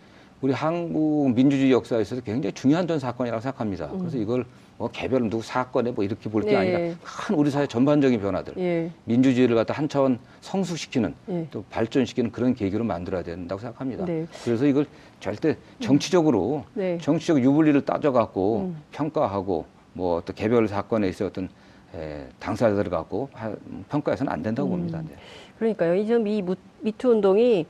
우리 0.43 0.53
한국 0.53 1.33
민주주의 1.35 1.71
역사에 1.71 2.03
있어서 2.03 2.21
굉장히 2.21 2.53
중요한 2.53 2.87
전 2.89 2.99
사건이라고 2.99 3.41
생각합니다. 3.41 3.87
음. 3.93 3.99
그래서 4.01 4.19
이걸 4.19 4.45
뭐 4.77 4.89
개별 4.89 5.31
누구 5.31 5.41
사건에 5.41 5.93
뭐 5.93 6.03
이렇게 6.03 6.29
볼게 6.29 6.51
네. 6.51 6.57
아니라 6.57 6.79
큰 7.01 7.37
우리 7.37 7.49
사회 7.49 7.65
전반적인 7.69 8.21
변화들 8.21 8.55
예. 8.59 8.91
민주주의를 9.05 9.55
갖다 9.55 9.73
한 9.73 9.89
차원 9.89 10.19
성숙시키는 10.41 11.15
예. 11.29 11.47
또 11.53 11.63
발전시키는 11.71 12.33
그런 12.33 12.55
계기로 12.55 12.83
만들어야 12.83 13.23
된다고 13.23 13.61
생각합니다. 13.61 14.05
네. 14.05 14.27
그래서 14.45 14.67
이걸 14.67 14.87
절대 15.21 15.57
정치적으로 15.79 16.65
음. 16.75 16.79
네. 16.79 16.99
정치적 17.01 17.41
유불리를 17.41 17.81
따져갖고 17.83 18.61
음. 18.63 18.83
평가하고 18.91 19.65
뭐 19.93 20.23
또 20.27 20.33
개별 20.33 20.67
사건에 20.67 21.09
있어 21.09 21.27
어떤 21.27 21.49
에, 21.95 22.27
당사자들을 22.41 22.91
갖고 22.91 23.29
하, 23.33 23.55
평가해서는 23.91 24.33
안 24.33 24.43
된다고 24.43 24.71
음. 24.71 24.79
봅니다. 24.79 25.01
네. 25.03 25.15
그러니까요. 25.59 25.95
이점 25.95 26.27
이 26.27 26.43
미투 26.81 27.11
운동이 27.11 27.67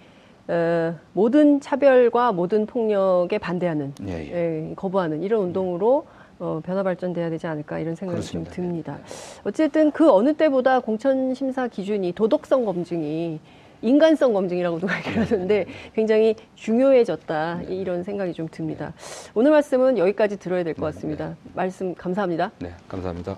어, 0.49 0.95
모든 1.13 1.61
차별과 1.61 2.33
모든 2.33 2.67
폭력에 2.67 3.39
반대하는, 3.39 3.95
예, 4.09 4.13
예. 4.13 4.33
예, 4.71 4.75
거부하는 4.75 5.23
이런 5.23 5.43
운동으로 5.45 6.07
어, 6.39 6.61
변화 6.65 6.83
발전돼야 6.83 7.31
되지 7.31 7.47
않을까 7.47 7.79
이런 7.79 7.95
생각이 7.95 8.17
그렇습니다. 8.17 8.51
좀 8.53 8.65
듭니다. 8.65 8.97
네. 8.97 9.03
어쨌든 9.45 9.93
그 9.93 10.11
어느 10.11 10.35
때보다 10.35 10.81
공천 10.81 11.35
심사 11.35 11.69
기준이 11.69 12.13
도덕성 12.13 12.65
검증이 12.65 13.39
인간성 13.83 14.33
검증이라고도 14.33 14.89
얘기를 14.99 15.25
하는데 15.31 15.67
굉장히 15.95 16.35
중요해졌다 16.57 17.63
네. 17.69 17.75
이런 17.75 18.03
생각이 18.03 18.33
좀 18.33 18.49
듭니다. 18.51 18.93
오늘 19.35 19.53
말씀은 19.53 19.99
여기까지 19.99 20.39
들어야 20.41 20.65
될 20.65 20.75
것 20.75 20.87
같습니다. 20.87 21.29
네. 21.29 21.35
말씀 21.55 21.95
감사합니다. 21.95 22.51
네, 22.59 22.73
감사합니다. 22.89 23.37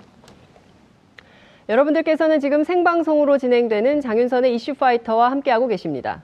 여러분들께서는 1.69 2.39
지금 2.39 2.63
생방송으로 2.63 3.37
진행되는 3.37 4.01
장윤선의 4.01 4.53
이슈 4.55 4.73
파이터와 4.75 5.29
함께하고 5.31 5.67
계십니다. 5.67 6.23